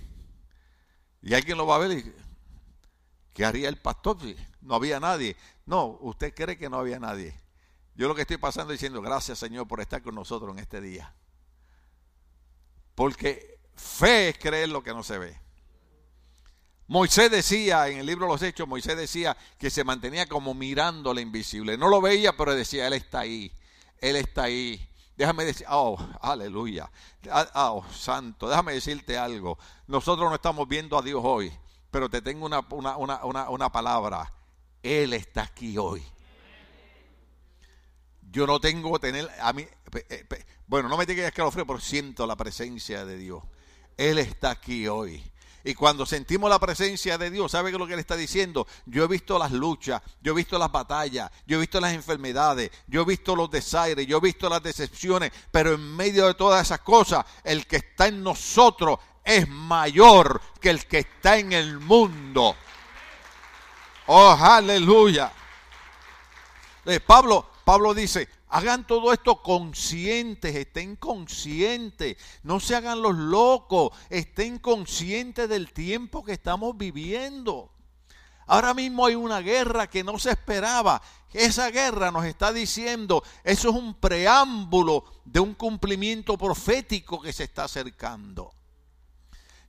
Y 1.22 1.36
alguien 1.36 1.58
lo 1.58 1.68
va 1.68 1.76
a 1.76 1.80
ver 1.80 1.92
y 1.92 2.16
¿qué 3.34 3.46
haría 3.46 3.70
el 3.70 3.78
pastor? 3.78 4.18
No 4.62 4.76
había 4.76 5.00
nadie. 5.00 5.36
No, 5.66 5.98
usted 6.02 6.34
cree 6.34 6.58
que 6.58 6.70
no 6.70 6.78
había 6.80 7.00
nadie. 7.00 7.40
Yo 7.94 8.08
lo 8.08 8.16
que 8.16 8.22
estoy 8.22 8.38
pasando 8.38 8.74
es 8.74 8.80
diciendo, 8.80 9.02
gracias 9.02 9.38
Señor 9.38 9.68
por 9.68 9.80
estar 9.80 10.02
con 10.02 10.16
nosotros 10.16 10.54
en 10.54 10.60
este 10.60 10.82
día. 10.82 11.14
Porque 12.96 13.60
fe 13.76 14.30
es 14.30 14.40
creer 14.40 14.70
lo 14.70 14.82
que 14.82 14.94
no 14.94 15.04
se 15.04 15.20
ve. 15.20 15.47
Moisés 16.88 17.30
decía, 17.30 17.90
en 17.90 17.98
el 17.98 18.06
libro 18.06 18.26
de 18.26 18.32
los 18.32 18.42
Hechos, 18.42 18.68
Moisés 18.68 18.96
decía 18.98 19.36
que 19.60 19.70
se 19.70 19.84
mantenía 19.84 20.26
como 20.26 20.54
mirando 20.54 21.14
lo 21.14 21.20
invisible. 21.20 21.78
No 21.78 21.90
lo 21.90 22.00
veía, 22.00 22.36
pero 22.38 22.56
decía, 22.56 22.88
Él 22.88 22.94
está 22.94 23.20
ahí, 23.20 23.52
Él 24.00 24.16
está 24.16 24.44
ahí. 24.44 24.90
Déjame 25.18 25.44
decir, 25.44 25.66
oh, 25.70 25.98
aleluya, 26.22 26.90
ah, 27.32 27.72
oh, 27.74 27.86
santo, 27.92 28.48
déjame 28.48 28.74
decirte 28.74 29.18
algo. 29.18 29.58
Nosotros 29.88 30.30
no 30.30 30.36
estamos 30.36 30.68
viendo 30.68 30.98
a 30.98 31.02
Dios 31.02 31.22
hoy, 31.24 31.52
pero 31.92 32.08
te 32.10 32.22
tengo 32.22 32.46
una, 32.46 32.60
una 33.48 33.72
palabra. 33.72 34.32
Él 34.82 35.14
está 35.14 35.44
aquí 35.44 35.78
hoy. 35.78 36.04
Yo 38.30 38.46
no 38.46 38.60
tengo 38.60 38.94
que 38.94 39.00
tener, 39.00 39.30
a 39.42 39.52
mí, 39.54 39.66
bueno, 40.68 40.88
no 40.88 40.98
me 40.98 41.06
digas 41.06 41.32
que 41.32 41.42
lo 41.42 41.52
pero 41.52 41.80
siento 41.80 42.28
la 42.28 42.36
presencia 42.36 43.04
de 43.06 43.18
Dios. 43.18 43.44
Él 43.98 44.20
está 44.20 44.52
aquí 44.52 44.88
hoy. 44.88 45.24
Y 45.64 45.74
cuando 45.74 46.06
sentimos 46.06 46.50
la 46.50 46.60
presencia 46.60 47.18
de 47.18 47.30
Dios, 47.30 47.52
¿sabe 47.52 47.72
lo 47.72 47.88
que 47.88 47.96
le 47.96 48.02
está 48.02 48.16
diciendo? 48.16 48.68
Yo 48.86 49.04
he 49.04 49.08
visto 49.08 49.38
las 49.38 49.52
luchas, 49.52 50.02
yo 50.22 50.32
he 50.32 50.36
visto 50.36 50.58
las 50.58 50.72
batallas, 50.72 51.30
yo 51.46 51.58
he 51.58 51.60
visto 51.60 51.80
las 51.82 51.94
enfermedades, 51.94 52.72
yo 52.88 53.02
he 53.02 53.06
visto 53.06 53.36
los 53.36 53.50
desaires, 53.50 54.08
yo 54.08 54.18
he 54.18 54.22
visto 54.22 54.50
las 54.50 54.64
decepciones, 54.64 55.32
pero 55.52 55.74
en 55.74 55.96
medio 55.96 56.28
de 56.28 56.36
todas 56.36 56.66
esas 56.66 56.80
cosas, 56.80 57.26
el 57.44 57.68
que 57.68 57.78
está 57.78 58.08
en 58.08 58.24
nosotros 58.24 59.00
es 59.24 59.48
mayor 59.50 60.42
que 60.62 60.70
el 60.70 60.86
que 60.86 61.00
está 61.00 61.38
en 61.38 61.52
el 61.52 61.80
mundo. 61.80 62.56
Oh, 64.08 64.38
aleluya. 64.40 65.32
Eh, 66.86 67.02
Pablo, 67.02 67.50
Pablo 67.66 67.94
dice, 67.94 68.30
Hagan 68.50 68.88
todo 68.88 69.12
esto 69.12 69.42
conscientes, 69.42 70.56
estén 70.56 70.96
conscientes, 70.96 72.18
no 72.44 72.60
se 72.62 72.76
hagan 72.76 73.02
los 73.02 73.16
locos, 73.16 73.92
estén 74.10 74.58
conscientes 74.60 75.50
del 75.50 75.74
tiempo 75.74 76.24
que 76.24 76.32
estamos 76.34 76.78
viviendo. 76.78 77.72
Ahora 78.46 78.74
mismo 78.74 79.06
hay 79.06 79.16
una 79.16 79.42
guerra 79.42 79.88
que 79.88 80.04
no 80.04 80.18
se 80.18 80.32
esperaba. 80.32 81.02
Esa 81.34 81.70
guerra 81.70 82.10
nos 82.10 82.26
está 82.26 82.54
diciendo, 82.54 83.22
eso 83.44 83.70
es 83.70 83.76
un 83.76 83.94
preámbulo 83.96 85.04
de 85.26 85.42
un 85.42 85.54
cumplimiento 85.54 86.38
profético 86.38 87.22
que 87.22 87.34
se 87.34 87.44
está 87.44 87.66
acercando. 87.66 88.54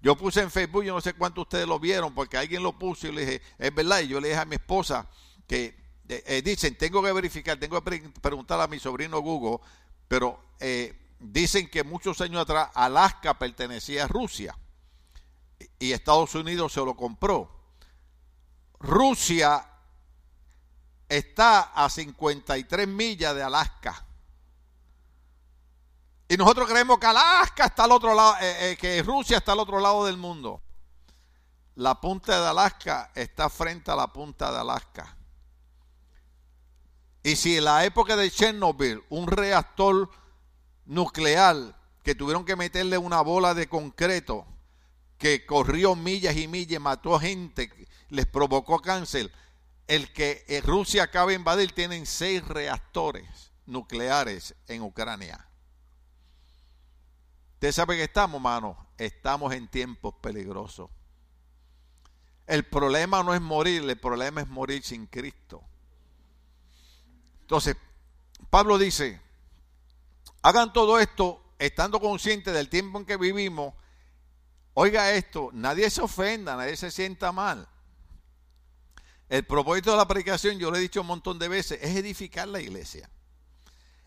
Yo 0.00 0.16
puse 0.16 0.40
en 0.40 0.50
Facebook, 0.52 0.84
yo 0.84 0.94
no 0.94 1.00
sé 1.00 1.14
cuántos 1.14 1.42
ustedes 1.42 1.66
lo 1.66 1.80
vieron, 1.80 2.14
porque 2.14 2.38
alguien 2.38 2.62
lo 2.62 2.78
puso 2.78 3.08
y 3.08 3.12
le 3.12 3.26
dije, 3.26 3.42
es 3.58 3.74
verdad, 3.74 4.00
y 4.00 4.08
yo 4.08 4.20
le 4.20 4.28
dije 4.28 4.40
a 4.40 4.44
mi 4.44 4.54
esposa 4.54 5.08
que 5.48 5.87
eh, 6.08 6.42
dicen, 6.42 6.76
tengo 6.78 7.02
que 7.02 7.12
verificar, 7.12 7.58
tengo 7.58 7.82
que 7.82 8.00
preguntar 8.22 8.60
a 8.60 8.66
mi 8.66 8.78
sobrino 8.78 9.20
Google, 9.20 9.58
pero 10.08 10.40
eh, 10.58 10.98
dicen 11.18 11.68
que 11.68 11.84
muchos 11.84 12.20
años 12.22 12.40
atrás 12.40 12.70
Alaska 12.74 13.38
pertenecía 13.38 14.04
a 14.04 14.08
Rusia 14.08 14.56
y 15.78 15.92
Estados 15.92 16.34
Unidos 16.34 16.72
se 16.72 16.80
lo 16.80 16.96
compró. 16.96 17.50
Rusia 18.80 19.66
está 21.08 21.72
a 21.74 21.90
53 21.90 22.88
millas 22.88 23.34
de 23.34 23.42
Alaska. 23.42 24.04
Y 26.26 26.36
nosotros 26.36 26.68
creemos 26.68 26.98
que 26.98 27.06
Alaska 27.06 27.66
está 27.66 27.84
al 27.84 27.92
otro 27.92 28.14
lado, 28.14 28.36
eh, 28.40 28.76
que 28.80 29.02
Rusia 29.02 29.38
está 29.38 29.52
al 29.52 29.60
otro 29.60 29.78
lado 29.78 30.06
del 30.06 30.16
mundo. 30.16 30.62
La 31.74 32.00
punta 32.00 32.40
de 32.40 32.48
Alaska 32.48 33.10
está 33.14 33.50
frente 33.50 33.90
a 33.90 33.96
la 33.96 34.06
punta 34.08 34.50
de 34.50 34.58
Alaska. 34.58 35.17
Y 37.28 37.36
si 37.36 37.58
en 37.58 37.64
la 37.64 37.84
época 37.84 38.16
de 38.16 38.30
Chernobyl, 38.30 39.04
un 39.10 39.26
reactor 39.26 40.08
nuclear 40.86 41.78
que 42.02 42.14
tuvieron 42.14 42.46
que 42.46 42.56
meterle 42.56 42.96
una 42.96 43.20
bola 43.20 43.52
de 43.52 43.68
concreto 43.68 44.46
que 45.18 45.44
corrió 45.44 45.94
millas 45.94 46.34
y 46.38 46.48
millas, 46.48 46.80
mató 46.80 47.20
gente, 47.20 47.70
les 48.08 48.24
provocó 48.24 48.80
cáncer, 48.80 49.30
el 49.88 50.10
que 50.14 50.42
eh, 50.48 50.62
Rusia 50.62 51.02
acaba 51.02 51.28
de 51.28 51.34
invadir, 51.34 51.72
tienen 51.72 52.06
seis 52.06 52.42
reactores 52.48 53.52
nucleares 53.66 54.54
en 54.66 54.80
Ucrania. 54.80 55.46
Usted 57.56 57.72
sabe 57.72 57.98
que 57.98 58.04
estamos, 58.04 58.40
mano, 58.40 58.88
estamos 58.96 59.52
en 59.52 59.68
tiempos 59.68 60.14
peligrosos. 60.22 60.88
El 62.46 62.64
problema 62.64 63.22
no 63.22 63.34
es 63.34 63.42
morir, 63.42 63.82
el 63.82 64.00
problema 64.00 64.40
es 64.40 64.48
morir 64.48 64.82
sin 64.82 65.04
Cristo. 65.04 65.67
Entonces, 67.48 67.76
Pablo 68.50 68.76
dice, 68.76 69.20
Hagan 70.42 70.72
todo 70.72 70.98
esto 70.98 71.42
estando 71.58 72.00
conscientes 72.00 72.54
del 72.54 72.68
tiempo 72.68 72.98
en 72.98 73.04
que 73.04 73.16
vivimos. 73.16 73.74
Oiga 74.74 75.12
esto, 75.12 75.50
nadie 75.52 75.90
se 75.90 76.00
ofenda, 76.00 76.56
nadie 76.56 76.76
se 76.76 76.90
sienta 76.90 77.32
mal. 77.32 77.68
El 79.28 79.44
propósito 79.44 79.90
de 79.90 79.96
la 79.96 80.06
predicación, 80.06 80.58
yo 80.58 80.70
lo 80.70 80.76
he 80.76 80.80
dicho 80.80 81.00
un 81.00 81.08
montón 81.08 81.38
de 81.38 81.48
veces, 81.48 81.80
es 81.82 81.96
edificar 81.96 82.46
la 82.48 82.60
iglesia. 82.60 83.10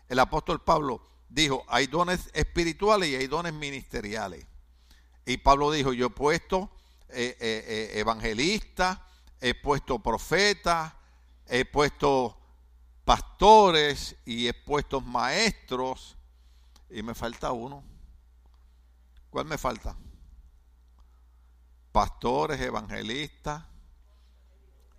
El 0.08 0.18
apóstol 0.18 0.62
Pablo 0.62 1.06
dijo, 1.28 1.64
hay 1.68 1.86
dones 1.86 2.30
espirituales 2.32 3.10
y 3.10 3.16
hay 3.16 3.26
dones 3.26 3.52
ministeriales. 3.52 4.46
Y 5.26 5.36
Pablo 5.36 5.70
dijo, 5.70 5.92
yo 5.92 6.06
he 6.06 6.10
puesto 6.10 6.70
eh, 7.10 7.36
eh, 7.38 7.64
eh, 7.68 8.00
evangelista, 8.00 9.06
he 9.40 9.54
puesto 9.54 9.98
profeta, 9.98 10.96
he 11.46 11.66
puesto 11.66 12.41
pastores 13.04 14.16
y 14.24 14.48
he 14.48 14.54
puesto 14.54 15.00
maestros. 15.00 16.16
Y 16.90 17.02
me 17.02 17.14
falta 17.14 17.52
uno. 17.52 17.82
¿Cuál 19.30 19.46
me 19.46 19.56
falta? 19.56 19.96
Pastores, 21.90 22.60
evangelistas, 22.60 23.64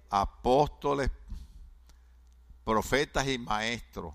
apóstoles, 0.10 1.12
profetas 2.64 3.28
y 3.28 3.38
maestros. 3.38 4.14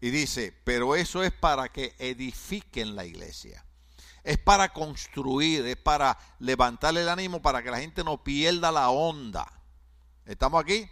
Y 0.00 0.10
dice, 0.10 0.52
pero 0.64 0.96
eso 0.96 1.22
es 1.22 1.32
para 1.32 1.68
que 1.70 1.94
edifiquen 1.98 2.96
la 2.96 3.04
iglesia. 3.04 3.64
Es 4.24 4.38
para 4.38 4.72
construir, 4.72 5.66
es 5.66 5.76
para 5.76 6.18
levantar 6.38 6.96
el 6.96 7.08
ánimo 7.08 7.40
para 7.40 7.62
que 7.62 7.70
la 7.70 7.80
gente 7.80 8.04
no 8.04 8.22
pierda 8.22 8.70
la 8.70 8.90
onda. 8.90 9.50
¿Estamos 10.24 10.62
aquí? 10.62 10.88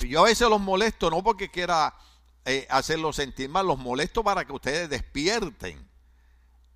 Yo 0.00 0.20
a 0.20 0.24
veces 0.24 0.48
los 0.48 0.60
molesto, 0.60 1.10
no 1.10 1.22
porque 1.22 1.50
quiera 1.50 1.94
eh, 2.44 2.66
hacerlos 2.70 3.16
sentir 3.16 3.48
mal, 3.48 3.66
los 3.66 3.78
molesto 3.78 4.22
para 4.22 4.44
que 4.44 4.52
ustedes 4.52 4.88
despierten. 4.88 5.88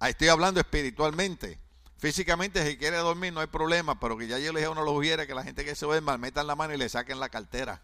estoy 0.01 0.29
hablando 0.29 0.61
espiritualmente. 0.61 1.59
Físicamente, 1.99 2.69
si 2.69 2.77
quiere 2.77 2.97
dormir, 2.97 3.33
no 3.33 3.41
hay 3.41 3.47
problema, 3.47 3.99
pero 4.01 4.19
que 4.19 4.27
ya 4.27 4.39
yo 4.39 4.53
le 4.53 4.59
dije 4.59 4.67
a 4.67 4.71
uno 4.71 4.83
los 4.83 4.95
hubiera 4.95 5.27
que 5.27 5.35
la 5.35 5.45
gente 5.45 5.65
que 5.65 5.77
se 5.77 5.87
duerma 5.87 6.19
metan 6.19 6.49
la 6.49 6.57
mano 6.57 6.75
y 6.75 6.77
le 6.77 6.89
saquen 6.89 7.21
la 7.21 7.29
cartera. 7.29 7.81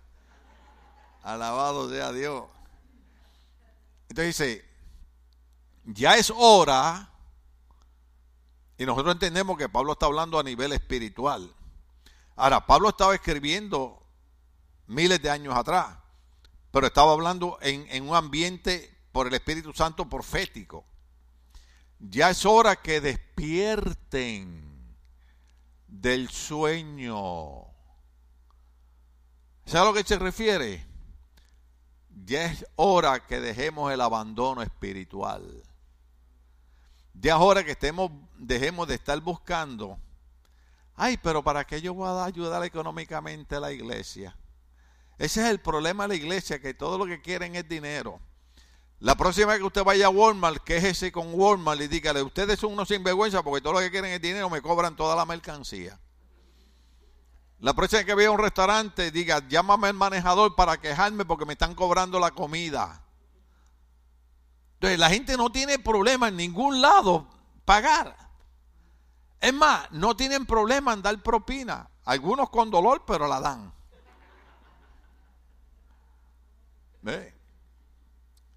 Alabado 1.22 1.88
sea 1.88 2.12
Dios. 2.12 2.44
Entonces 4.08 4.36
dice, 4.36 4.64
ya 5.84 6.16
es 6.16 6.32
hora, 6.34 7.10
y 8.78 8.86
nosotros 8.86 9.12
entendemos 9.14 9.58
que 9.58 9.68
Pablo 9.68 9.92
está 9.92 10.06
hablando 10.06 10.38
a 10.38 10.42
nivel 10.42 10.72
espiritual. 10.72 11.52
Ahora, 12.36 12.64
Pablo 12.64 12.90
estaba 12.90 13.14
escribiendo 13.14 14.00
miles 14.88 15.22
de 15.22 15.30
años 15.30 15.54
atrás, 15.54 15.96
pero 16.72 16.86
estaba 16.86 17.12
hablando 17.12 17.58
en, 17.60 18.08
un 18.08 18.16
ambiente 18.16 18.96
por 19.12 19.26
el 19.26 19.34
Espíritu 19.34 19.72
Santo 19.72 20.08
profético. 20.08 20.84
Ya 22.00 22.30
es 22.30 22.44
hora 22.44 22.76
que 22.76 23.00
despierten 23.00 24.96
del 25.86 26.28
sueño. 26.28 27.66
¿Sabe 29.64 29.80
a 29.80 29.84
lo 29.84 29.94
que 29.94 30.04
se 30.04 30.18
refiere? 30.18 30.86
Ya 32.24 32.44
es 32.44 32.66
hora 32.76 33.26
que 33.26 33.40
dejemos 33.40 33.92
el 33.92 34.00
abandono 34.00 34.62
espiritual. 34.62 35.62
Ya 37.14 37.34
es 37.34 37.40
hora 37.40 37.64
que 37.64 37.72
estemos, 37.72 38.10
dejemos 38.36 38.86
de 38.86 38.94
estar 38.94 39.20
buscando. 39.20 39.98
Ay, 40.94 41.16
pero 41.16 41.42
¿para 41.42 41.66
qué 41.66 41.80
yo 41.80 41.94
voy 41.94 42.08
a 42.08 42.24
ayudar 42.24 42.64
económicamente 42.64 43.56
a 43.56 43.60
la 43.60 43.72
iglesia? 43.72 44.36
Ese 45.18 45.42
es 45.42 45.48
el 45.48 45.60
problema 45.60 46.04
de 46.04 46.08
la 46.08 46.14
iglesia, 46.14 46.60
que 46.60 46.74
todo 46.74 46.96
lo 46.96 47.06
que 47.06 47.20
quieren 47.20 47.56
es 47.56 47.68
dinero. 47.68 48.20
La 49.00 49.16
próxima 49.16 49.48
vez 49.48 49.58
que 49.58 49.64
usted 49.64 49.84
vaya 49.84 50.06
a 50.06 50.10
Walmart, 50.10 50.62
quéjese 50.62 51.12
con 51.12 51.34
Walmart 51.34 51.80
y 51.80 51.88
dígale, 51.88 52.22
ustedes 52.22 52.58
son 52.58 52.72
unos 52.72 52.88
sinvergüenza 52.88 53.42
porque 53.42 53.60
todo 53.60 53.74
lo 53.74 53.78
que 53.80 53.90
quieren 53.90 54.12
es 54.12 54.20
dinero, 54.20 54.48
me 54.50 54.62
cobran 54.62 54.96
toda 54.96 55.14
la 55.14 55.24
mercancía. 55.24 55.98
La 57.60 57.74
próxima 57.74 57.98
vez 57.98 58.06
que 58.06 58.14
vea 58.14 58.30
un 58.30 58.38
restaurante, 58.38 59.10
diga, 59.10 59.46
llámame 59.48 59.88
al 59.88 59.94
manejador 59.94 60.54
para 60.54 60.80
quejarme 60.80 61.24
porque 61.24 61.44
me 61.44 61.54
están 61.54 61.74
cobrando 61.74 62.20
la 62.20 62.30
comida. 62.30 63.04
Entonces, 64.74 64.98
la 64.98 65.10
gente 65.10 65.36
no 65.36 65.50
tiene 65.50 65.80
problema 65.80 66.28
en 66.28 66.36
ningún 66.36 66.80
lado 66.80 67.28
pagar. 67.64 68.16
Es 69.40 69.52
más, 69.52 69.90
no 69.90 70.16
tienen 70.16 70.46
problema 70.46 70.92
en 70.92 71.02
dar 71.02 71.20
propina. 71.22 71.90
Algunos 72.04 72.50
con 72.50 72.70
dolor, 72.70 73.02
pero 73.04 73.26
la 73.26 73.40
dan. 73.40 73.77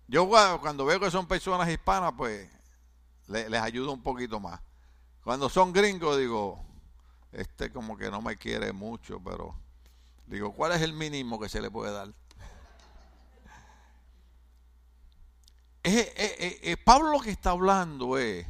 Yo 0.08 0.28
cuando 0.60 0.86
veo 0.86 1.00
que 1.00 1.10
son 1.10 1.26
personas 1.26 1.70
hispanas, 1.70 2.14
pues 2.18 2.50
les 3.28 3.62
ayudo 3.62 3.92
un 3.94 4.04
poquito 4.04 4.40
más. 4.40 4.60
Cuando 5.24 5.50
son 5.50 5.72
gringos, 5.72 6.18
digo, 6.18 6.64
este 7.32 7.72
como 7.72 7.96
que 7.98 8.12
no 8.12 8.22
me 8.22 8.36
quiere 8.36 8.74
mucho, 8.74 9.22
pero 9.24 9.56
digo, 10.26 10.52
¿cuál 10.54 10.74
es 10.74 10.82
el 10.82 10.94
mínimo 10.94 11.40
que 11.40 11.48
se 11.48 11.62
le 11.62 11.72
puede 11.72 11.92
dar? 11.92 12.14
Pablo 16.84 17.12
lo 17.12 17.20
que 17.20 17.32
está 17.32 17.52
hablando 17.52 18.18
es 18.18 18.46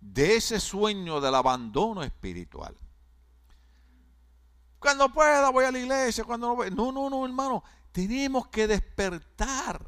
de 0.00 0.36
ese 0.36 0.60
sueño 0.60 1.20
del 1.20 1.34
abandono 1.34 2.02
espiritual. 2.02 2.76
Cuando 4.78 5.08
pueda 5.12 5.50
voy 5.50 5.64
a 5.64 5.72
la 5.72 5.78
iglesia, 5.78 6.24
cuando 6.24 6.54
no 6.54 6.70
No, 6.70 6.92
no, 6.92 7.10
no, 7.10 7.26
hermano. 7.26 7.64
Tenemos 7.96 8.48
que 8.48 8.66
despertar. 8.66 9.80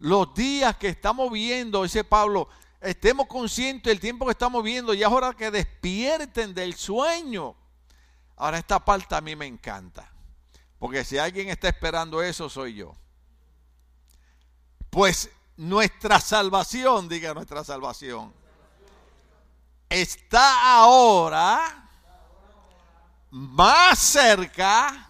Los 0.00 0.34
días 0.34 0.74
que 0.76 0.88
estamos 0.88 1.30
viendo, 1.30 1.84
dice 1.84 2.02
Pablo, 2.02 2.48
estemos 2.80 3.28
conscientes 3.28 3.92
del 3.92 4.00
tiempo 4.00 4.26
que 4.26 4.32
estamos 4.32 4.64
viendo, 4.64 4.92
y 4.92 5.00
es 5.00 5.08
hora 5.08 5.32
que 5.34 5.52
despierten 5.52 6.52
del 6.52 6.74
sueño. 6.74 7.54
Ahora 8.34 8.58
esta 8.58 8.84
parte 8.84 9.14
a 9.14 9.20
mí 9.20 9.36
me 9.36 9.46
encanta, 9.46 10.10
porque 10.80 11.04
si 11.04 11.16
alguien 11.16 11.48
está 11.48 11.68
esperando 11.68 12.20
eso, 12.24 12.50
soy 12.50 12.74
yo. 12.74 12.96
Pues 14.90 15.30
nuestra 15.58 16.18
salvación, 16.18 17.08
diga 17.08 17.32
nuestra 17.34 17.62
salvación, 17.62 18.34
está 19.88 20.80
ahora 20.80 21.88
más 23.30 23.96
cerca 23.96 25.09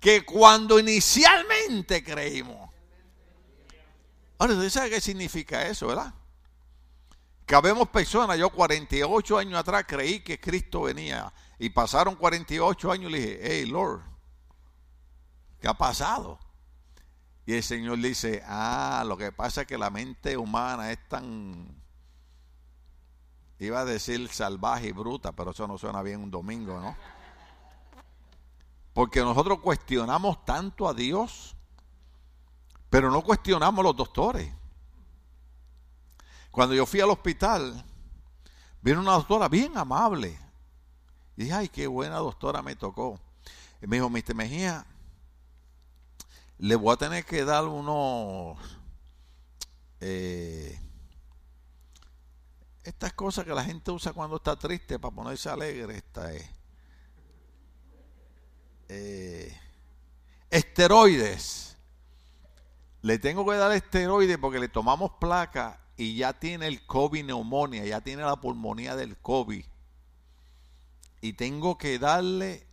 que 0.00 0.24
cuando 0.24 0.80
inicialmente 0.80 2.02
creímos. 2.02 2.70
Ahora, 4.38 4.54
¿usted 4.54 4.70
sabe 4.70 4.90
qué 4.90 5.00
significa 5.00 5.66
eso, 5.66 5.88
verdad? 5.88 6.14
Que 7.44 7.54
habemos 7.54 7.88
personas, 7.90 8.38
yo 8.38 8.48
48 8.48 9.38
años 9.38 9.60
atrás 9.60 9.84
creí 9.86 10.20
que 10.20 10.40
Cristo 10.40 10.82
venía 10.82 11.30
y 11.58 11.68
pasaron 11.68 12.16
48 12.16 12.90
años 12.90 13.10
y 13.10 13.12
le 13.12 13.18
dije, 13.18 13.38
hey 13.42 13.66
Lord, 13.66 14.00
¿qué 15.60 15.68
ha 15.68 15.74
pasado? 15.74 16.38
Y 17.44 17.54
el 17.54 17.62
Señor 17.62 17.98
dice, 17.98 18.42
ah, 18.46 19.04
lo 19.06 19.18
que 19.18 19.32
pasa 19.32 19.62
es 19.62 19.66
que 19.66 19.76
la 19.76 19.90
mente 19.90 20.38
humana 20.38 20.90
es 20.90 21.06
tan, 21.08 21.66
iba 23.58 23.80
a 23.80 23.84
decir 23.84 24.26
salvaje 24.28 24.88
y 24.88 24.92
bruta, 24.92 25.32
pero 25.32 25.50
eso 25.50 25.66
no 25.66 25.76
suena 25.76 26.00
bien 26.02 26.20
un 26.22 26.30
domingo, 26.30 26.80
¿no? 26.80 26.96
Porque 29.00 29.20
nosotros 29.20 29.60
cuestionamos 29.60 30.44
tanto 30.44 30.86
a 30.86 30.92
Dios, 30.92 31.56
pero 32.90 33.10
no 33.10 33.22
cuestionamos 33.22 33.80
a 33.80 33.82
los 33.84 33.96
doctores. 33.96 34.52
Cuando 36.50 36.74
yo 36.74 36.84
fui 36.84 37.00
al 37.00 37.08
hospital, 37.08 37.82
vino 38.82 39.00
una 39.00 39.12
doctora 39.12 39.48
bien 39.48 39.78
amable. 39.78 40.38
Y 41.34 41.44
dije, 41.44 41.54
ay, 41.54 41.68
qué 41.70 41.86
buena 41.86 42.16
doctora 42.16 42.60
me 42.60 42.76
tocó. 42.76 43.18
Y 43.80 43.86
me 43.86 43.96
dijo, 43.96 44.10
Mr. 44.10 44.34
Mejía, 44.34 44.84
le 46.58 46.76
voy 46.76 46.92
a 46.92 46.98
tener 46.98 47.24
que 47.24 47.42
dar 47.42 47.64
unos... 47.64 48.58
Eh, 50.02 50.78
estas 52.84 53.14
cosas 53.14 53.46
que 53.46 53.54
la 53.54 53.64
gente 53.64 53.92
usa 53.92 54.12
cuando 54.12 54.36
está 54.36 54.56
triste 54.56 54.98
para 54.98 55.14
ponerse 55.14 55.48
alegre. 55.48 55.96
Esta 55.96 56.34
es 56.34 56.59
eh, 58.90 59.56
esteroides. 60.50 61.76
Le 63.02 63.18
tengo 63.18 63.46
que 63.48 63.56
dar 63.56 63.72
esteroides 63.72 64.36
porque 64.36 64.58
le 64.58 64.68
tomamos 64.68 65.12
placa 65.20 65.80
y 65.96 66.16
ya 66.16 66.32
tiene 66.32 66.66
el 66.66 66.84
COVID 66.86 67.24
neumonía, 67.24 67.86
ya 67.86 68.00
tiene 68.00 68.22
la 68.22 68.36
pulmonía 68.36 68.96
del 68.96 69.16
COVID. 69.16 69.64
Y 71.22 71.32
tengo 71.34 71.78
que 71.78 71.98
darle 71.98 72.66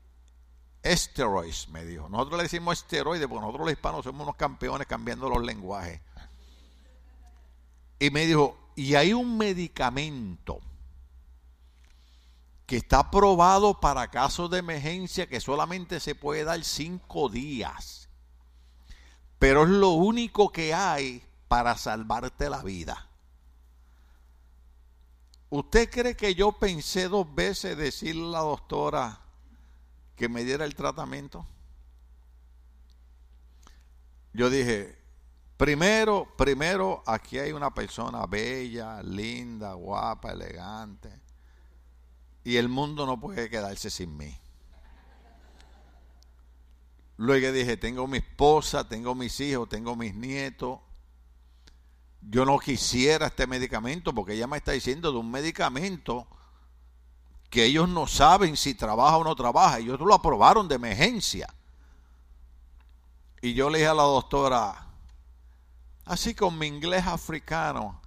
esteroides, 0.82 1.70
me 1.70 1.86
dijo. 1.86 2.10
Nosotros 2.10 2.38
le 2.38 2.44
decimos 2.44 2.80
esteroides 2.80 3.28
porque 3.28 3.42
nosotros 3.42 3.68
los 3.68 3.74
hispanos 3.74 4.04
somos 4.04 4.24
unos 4.24 4.36
campeones 4.36 4.88
cambiando 4.88 5.30
los 5.30 5.44
lenguajes. 5.44 6.02
Y 8.00 8.10
me 8.10 8.26
dijo, 8.26 8.58
y 8.76 8.96
hay 8.96 9.14
un 9.14 9.38
medicamento 9.38 10.62
que 12.68 12.76
está 12.76 13.00
aprobado 13.00 13.80
para 13.80 14.12
casos 14.12 14.52
de 14.52 14.60
emergencia 14.60 15.28
que 15.28 15.40
solamente 15.40 16.02
se 16.02 16.16
puede 16.16 16.44
dar 16.44 16.62
cinco 16.66 17.30
días. 17.30 18.10
Pero 19.40 19.64
es 19.64 19.70
lo 19.70 19.92
único 19.92 20.52
que 20.52 20.74
hay 20.74 21.24
para 21.48 21.78
salvarte 21.78 22.50
la 22.50 22.62
vida. 22.62 23.08
¿Usted 25.50 25.90
cree 25.90 26.18
que 26.18 26.36
yo 26.36 26.52
pensé 26.52 27.08
dos 27.08 27.34
veces 27.34 27.78
decirle 27.78 28.28
a 28.28 28.32
la 28.32 28.40
doctora 28.40 29.22
que 30.18 30.28
me 30.28 30.44
diera 30.44 30.66
el 30.66 30.76
tratamiento? 30.76 31.48
Yo 34.34 34.50
dije, 34.50 35.00
primero, 35.56 36.28
primero, 36.38 37.02
aquí 37.08 37.40
hay 37.40 37.54
una 37.54 37.74
persona 37.74 38.26
bella, 38.26 39.02
linda, 39.02 39.74
guapa, 39.74 40.34
elegante. 40.34 41.27
Y 42.48 42.56
el 42.56 42.70
mundo 42.70 43.06
no 43.06 43.20
puede 43.20 43.50
quedarse 43.50 43.90
sin 43.90 44.16
mí. 44.16 44.34
Luego 47.18 47.52
dije, 47.52 47.76
tengo 47.76 48.08
mi 48.08 48.20
esposa, 48.20 48.88
tengo 48.88 49.14
mis 49.16 49.38
hijos, 49.42 49.68
tengo 49.68 49.98
mis 49.98 50.16
nietos. 50.16 50.80
Yo 52.22 52.46
no 52.46 52.58
quisiera 52.58 53.28
este 53.28 53.48
medicamento 53.48 54.14
porque 54.14 54.32
ella 54.32 54.48
me 54.48 54.56
está 54.56 54.72
diciendo 54.72 55.12
de 55.12 55.18
un 55.18 55.30
medicamento 55.30 56.26
que 57.50 57.66
ellos 57.66 57.90
no 57.90 58.08
saben 58.08 58.56
si 58.56 58.76
trabaja 58.76 59.18
o 59.18 59.26
no 59.26 59.36
trabaja. 59.36 59.80
Ellos 59.80 60.00
lo 60.00 60.14
aprobaron 60.14 60.70
de 60.70 60.76
emergencia. 60.76 61.54
Y 63.42 63.56
yo 63.56 63.70
le 63.70 63.80
dije 63.80 63.90
a 63.90 63.94
la 63.94 64.04
doctora, 64.04 64.88
así 66.06 66.34
con 66.34 66.58
mi 66.58 66.68
inglés 66.68 67.08
africano, 67.08 68.00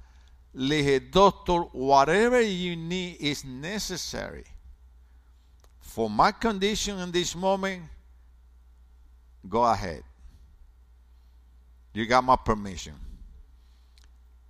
le 0.52 0.76
dije, 0.76 1.00
doctor, 1.10 1.68
whatever 1.72 2.40
you 2.40 2.76
need 2.76 3.16
is 3.20 3.44
necessary. 3.44 4.44
For 5.80 6.08
my 6.08 6.32
condition 6.32 6.98
in 7.00 7.12
this 7.12 7.34
moment, 7.34 7.84
Go 9.48 9.64
ahead. 9.64 10.02
You 11.92 12.06
got 12.06 12.22
my 12.22 12.36
permission. 12.36 12.94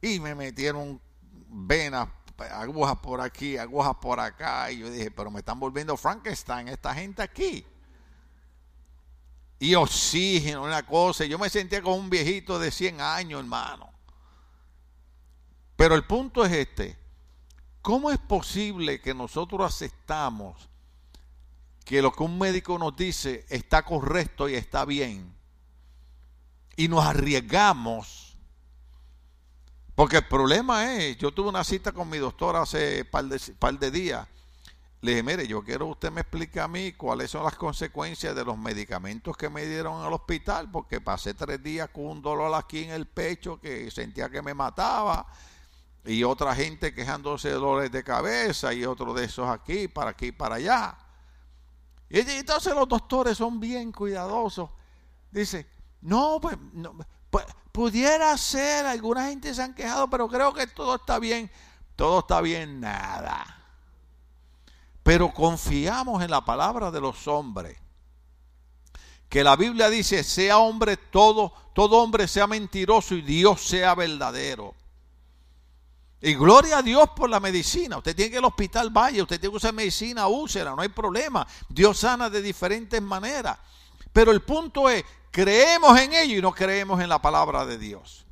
Y 0.02 0.18
me 0.18 0.34
metieron 0.34 1.00
venas, 1.48 2.08
agujas 2.50 2.96
por 2.96 3.20
aquí, 3.20 3.56
agujas 3.56 3.96
por 4.00 4.18
acá. 4.18 4.70
Y 4.70 4.78
yo 4.78 4.90
dije, 4.90 5.10
pero 5.10 5.30
me 5.30 5.40
están 5.40 5.60
volviendo 5.60 5.96
Frankenstein 5.96 6.68
esta 6.68 6.94
gente 6.94 7.22
aquí. 7.22 7.64
Y 9.58 9.74
oxígeno, 9.74 10.64
una 10.64 10.84
cosa. 10.84 11.24
Yo 11.24 11.38
me 11.38 11.50
sentía 11.50 11.82
como 11.82 11.96
un 11.96 12.10
viejito 12.10 12.58
de 12.58 12.70
100 12.70 13.00
años, 13.00 13.40
hermano. 13.40 13.90
Pero 15.80 15.94
el 15.94 16.04
punto 16.04 16.44
es 16.44 16.52
este. 16.52 16.94
¿Cómo 17.80 18.10
es 18.10 18.18
posible 18.18 19.00
que 19.00 19.14
nosotros 19.14 19.66
aceptamos 19.66 20.68
que 21.86 22.02
lo 22.02 22.12
que 22.12 22.22
un 22.22 22.38
médico 22.38 22.78
nos 22.78 22.94
dice 22.94 23.46
está 23.48 23.82
correcto 23.82 24.46
y 24.46 24.56
está 24.56 24.84
bien. 24.84 25.34
Y 26.76 26.86
nos 26.88 27.02
arriesgamos. 27.02 28.36
Porque 29.94 30.18
el 30.18 30.28
problema 30.28 30.96
es, 30.96 31.16
yo 31.16 31.32
tuve 31.32 31.48
una 31.48 31.64
cita 31.64 31.92
con 31.92 32.10
mi 32.10 32.18
doctor 32.18 32.56
hace 32.56 33.06
par 33.06 33.24
de, 33.24 33.40
par 33.58 33.78
de 33.78 33.90
días. 33.90 34.28
Le 35.00 35.12
dije, 35.12 35.22
mire, 35.22 35.46
yo 35.46 35.64
quiero 35.64 35.86
que 35.86 35.92
usted 35.92 36.12
me 36.12 36.20
explique 36.20 36.60
a 36.60 36.68
mí 36.68 36.92
cuáles 36.92 37.30
son 37.30 37.42
las 37.42 37.54
consecuencias 37.54 38.34
de 38.36 38.44
los 38.44 38.58
medicamentos 38.58 39.34
que 39.34 39.48
me 39.48 39.64
dieron 39.64 40.04
al 40.04 40.12
hospital, 40.12 40.70
porque 40.70 41.00
pasé 41.00 41.32
tres 41.32 41.62
días 41.62 41.88
con 41.88 42.04
un 42.04 42.20
dolor 42.20 42.54
aquí 42.54 42.84
en 42.84 42.90
el 42.90 43.06
pecho 43.06 43.58
que 43.58 43.90
sentía 43.90 44.28
que 44.28 44.42
me 44.42 44.52
mataba, 44.52 45.26
y 46.04 46.24
otra 46.24 46.54
gente 46.54 46.94
quejándose 46.94 47.48
de 47.48 47.54
dolores 47.54 47.92
de 47.92 48.02
cabeza, 48.02 48.72
y 48.72 48.84
otro 48.84 49.12
de 49.12 49.24
esos 49.24 49.48
aquí, 49.48 49.88
para 49.88 50.10
aquí, 50.10 50.32
para 50.32 50.56
allá. 50.56 50.96
Y 52.08 52.18
entonces 52.18 52.74
los 52.74 52.88
doctores 52.88 53.38
son 53.38 53.60
bien 53.60 53.92
cuidadosos. 53.92 54.70
Dice, 55.30 55.66
no, 56.00 56.40
pues, 56.40 56.56
pues, 57.30 57.44
pudiera 57.70 58.36
ser, 58.36 58.86
alguna 58.86 59.26
gente 59.26 59.54
se 59.54 59.62
han 59.62 59.74
quejado, 59.74 60.08
pero 60.10 60.28
creo 60.28 60.52
que 60.52 60.66
todo 60.66 60.96
está 60.96 61.18
bien. 61.18 61.50
Todo 61.94 62.20
está 62.20 62.40
bien, 62.40 62.80
nada. 62.80 63.58
Pero 65.02 65.32
confiamos 65.32 66.22
en 66.22 66.30
la 66.30 66.44
palabra 66.44 66.90
de 66.90 67.00
los 67.00 67.28
hombres. 67.28 67.78
Que 69.28 69.44
la 69.44 69.54
Biblia 69.54 69.88
dice, 69.88 70.24
sea 70.24 70.58
hombre 70.58 70.96
todo, 70.96 71.52
todo 71.74 72.02
hombre 72.02 72.26
sea 72.26 72.46
mentiroso 72.46 73.14
y 73.14 73.22
Dios 73.22 73.60
sea 73.60 73.94
verdadero. 73.94 74.74
Y 76.22 76.34
gloria 76.34 76.78
a 76.78 76.82
Dios 76.82 77.08
por 77.16 77.30
la 77.30 77.40
medicina. 77.40 77.96
Usted 77.96 78.14
tiene 78.14 78.30
que 78.30 78.36
ir 78.36 78.40
al 78.40 78.44
hospital, 78.44 78.90
vaya. 78.90 79.22
Usted 79.22 79.40
tiene 79.40 79.52
que 79.52 79.56
usar 79.56 79.72
medicina, 79.72 80.28
úsela, 80.28 80.74
no 80.76 80.82
hay 80.82 80.90
problema. 80.90 81.46
Dios 81.68 81.98
sana 81.98 82.28
de 82.28 82.42
diferentes 82.42 83.00
maneras. 83.00 83.58
Pero 84.12 84.30
el 84.30 84.42
punto 84.42 84.90
es, 84.90 85.04
creemos 85.30 85.98
en 85.98 86.12
ello 86.12 86.38
y 86.38 86.42
no 86.42 86.52
creemos 86.52 87.00
en 87.00 87.08
la 87.08 87.22
palabra 87.22 87.64
de 87.64 87.78
Dios. 87.78 88.26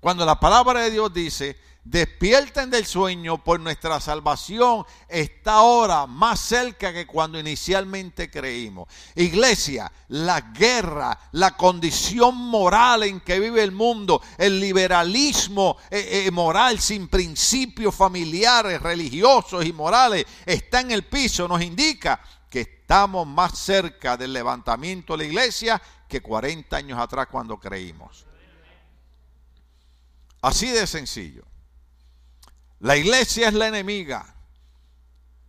Cuando 0.00 0.24
la 0.24 0.40
palabra 0.40 0.80
de 0.80 0.90
Dios 0.90 1.12
dice, 1.12 1.58
despierten 1.86 2.68
del 2.68 2.84
sueño, 2.84 3.42
por 3.42 3.60
nuestra 3.60 4.00
salvación 4.00 4.84
está 5.08 5.54
ahora 5.54 6.06
más 6.06 6.40
cerca 6.40 6.92
que 6.92 7.06
cuando 7.06 7.38
inicialmente 7.38 8.28
creímos. 8.28 8.88
Iglesia, 9.14 9.90
la 10.08 10.40
guerra, 10.40 11.16
la 11.32 11.56
condición 11.56 12.36
moral 12.36 13.04
en 13.04 13.20
que 13.20 13.38
vive 13.38 13.62
el 13.62 13.70
mundo, 13.70 14.20
el 14.36 14.58
liberalismo 14.58 15.76
eh, 15.88 16.24
eh, 16.26 16.30
moral 16.32 16.80
sin 16.80 17.06
principios 17.06 17.94
familiares, 17.94 18.82
religiosos 18.82 19.64
y 19.64 19.72
morales 19.72 20.26
está 20.44 20.80
en 20.80 20.90
el 20.90 21.04
piso, 21.04 21.46
nos 21.46 21.62
indica 21.62 22.20
que 22.50 22.62
estamos 22.62 23.28
más 23.28 23.56
cerca 23.56 24.16
del 24.16 24.32
levantamiento 24.32 25.12
de 25.12 25.18
la 25.18 25.24
iglesia 25.24 25.82
que 26.08 26.20
40 26.20 26.76
años 26.76 26.98
atrás 26.98 27.28
cuando 27.30 27.60
creímos. 27.60 28.26
Así 30.42 30.68
de 30.68 30.86
sencillo. 30.88 31.44
La 32.80 32.96
iglesia 32.96 33.48
es 33.48 33.54
la 33.54 33.68
enemiga. 33.68 34.34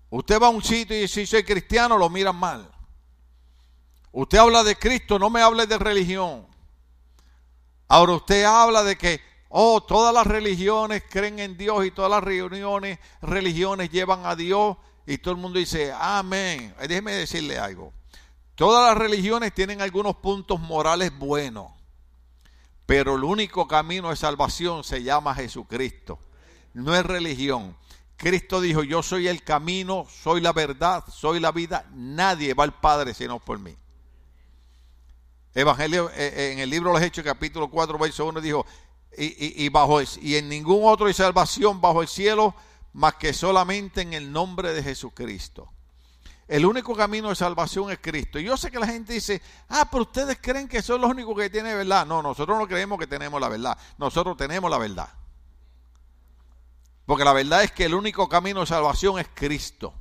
Usted 0.09 0.41
va 0.41 0.47
a 0.47 0.51
un 0.51 0.63
sitio 0.63 1.01
y 1.01 1.07
si 1.07 1.25
soy 1.25 1.43
cristiano, 1.43 1.97
lo 1.97 2.09
miran 2.09 2.35
mal. 2.35 2.71
Usted 4.11 4.37
habla 4.37 4.63
de 4.63 4.77
Cristo, 4.77 5.19
no 5.19 5.29
me 5.29 5.41
hable 5.41 5.67
de 5.67 5.77
religión. 5.77 6.47
Ahora 7.89 8.13
usted 8.13 8.45
habla 8.45 8.83
de 8.83 8.97
que, 8.97 9.21
oh, 9.49 9.81
todas 9.81 10.13
las 10.13 10.25
religiones 10.25 11.03
creen 11.09 11.39
en 11.39 11.57
Dios 11.57 11.85
y 11.85 11.91
todas 11.91 12.09
las 12.09 12.23
reuniones, 12.23 12.99
religiones 13.21 13.89
llevan 13.91 14.25
a 14.25 14.35
Dios 14.35 14.77
y 15.05 15.17
todo 15.17 15.33
el 15.33 15.41
mundo 15.41 15.59
dice, 15.59 15.93
amén. 15.97 16.73
Déjeme 16.79 17.11
decirle 17.11 17.59
algo. 17.59 17.93
Todas 18.55 18.89
las 18.89 18.97
religiones 18.97 19.53
tienen 19.53 19.81
algunos 19.81 20.15
puntos 20.15 20.59
morales 20.59 21.15
buenos, 21.15 21.71
pero 22.85 23.15
el 23.15 23.23
único 23.23 23.67
camino 23.67 24.09
de 24.09 24.15
salvación 24.15 24.83
se 24.83 25.03
llama 25.03 25.35
Jesucristo 25.35 26.19
no 26.73 26.95
es 26.95 27.05
religión. 27.05 27.75
Cristo 28.17 28.59
dijo, 28.61 28.83
yo 28.83 29.03
soy 29.03 29.27
el 29.27 29.43
camino, 29.43 30.05
soy 30.09 30.41
la 30.41 30.51
verdad, 30.51 31.03
soy 31.11 31.39
la 31.39 31.51
vida, 31.51 31.85
nadie 31.93 32.53
va 32.53 32.63
al 32.63 32.79
Padre 32.79 33.13
sino 33.13 33.39
por 33.39 33.59
mí. 33.59 33.75
Evangelio, 35.53 36.09
eh, 36.11 36.33
eh, 36.35 36.51
en 36.53 36.59
el 36.59 36.69
libro 36.69 36.91
de 36.91 36.99
los 36.99 37.03
Hechos, 37.03 37.23
capítulo 37.23 37.69
4, 37.69 37.97
verso 37.97 38.25
1, 38.25 38.41
dijo, 38.41 38.65
y, 39.17 39.65
y, 39.65 39.69
bajo, 39.69 39.99
y 40.01 40.35
en 40.35 40.49
ningún 40.49 40.81
otro 40.83 41.07
hay 41.07 41.13
salvación 41.13 41.81
bajo 41.81 42.01
el 42.03 42.07
cielo, 42.07 42.53
más 42.93 43.15
que 43.15 43.33
solamente 43.33 44.01
en 44.01 44.13
el 44.13 44.31
nombre 44.31 44.73
de 44.73 44.83
Jesucristo. 44.83 45.71
El 46.47 46.65
único 46.65 46.95
camino 46.95 47.29
de 47.29 47.35
salvación 47.35 47.91
es 47.91 47.99
Cristo. 47.99 48.39
Y 48.39 48.45
yo 48.45 48.55
sé 48.55 48.71
que 48.71 48.79
la 48.79 48.87
gente 48.87 49.13
dice, 49.13 49.41
ah, 49.67 49.87
pero 49.91 50.03
ustedes 50.03 50.37
creen 50.41 50.67
que 50.67 50.81
son 50.81 51.01
los 51.01 51.09
únicos 51.09 51.35
que 51.37 51.49
tienen 51.49 51.75
verdad. 51.75 52.05
No, 52.05 52.21
nosotros 52.21 52.57
no 52.57 52.67
creemos 52.67 52.97
que 52.97 53.07
tenemos 53.07 53.41
la 53.41 53.49
verdad. 53.49 53.77
Nosotros 53.97 54.37
tenemos 54.37 54.71
la 54.71 54.77
verdad. 54.77 55.09
Porque 57.07 57.23
la 57.23 57.31
verdad 57.31 57.63
es 57.63 57.71
que 57.71 57.85
el 57.85 57.95
único 57.95 58.27
camino 58.27 58.59
de 58.59 58.65
salvación 58.65 59.17
es 59.17 59.27
Cristo. 59.33 59.93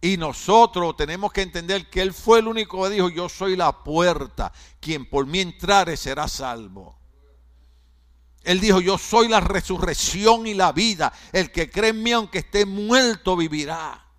Y 0.00 0.16
nosotros 0.16 0.96
tenemos 0.96 1.30
que 1.32 1.42
entender 1.42 1.90
que 1.90 2.00
Él 2.00 2.14
fue 2.14 2.38
el 2.38 2.48
único 2.48 2.82
que 2.82 2.88
dijo, 2.88 3.10
yo 3.10 3.28
soy 3.28 3.56
la 3.56 3.84
puerta, 3.84 4.50
quien 4.80 5.04
por 5.04 5.26
mí 5.26 5.40
entrare 5.40 5.98
será 5.98 6.28
salvo. 6.28 6.98
Él 8.42 8.58
dijo, 8.58 8.80
yo 8.80 8.96
soy 8.96 9.28
la 9.28 9.40
resurrección 9.40 10.46
y 10.46 10.54
la 10.54 10.72
vida. 10.72 11.12
El 11.30 11.52
que 11.52 11.70
cree 11.70 11.90
en 11.90 12.02
mí, 12.02 12.12
aunque 12.12 12.38
esté 12.38 12.64
muerto, 12.64 13.36
vivirá. 13.36 14.09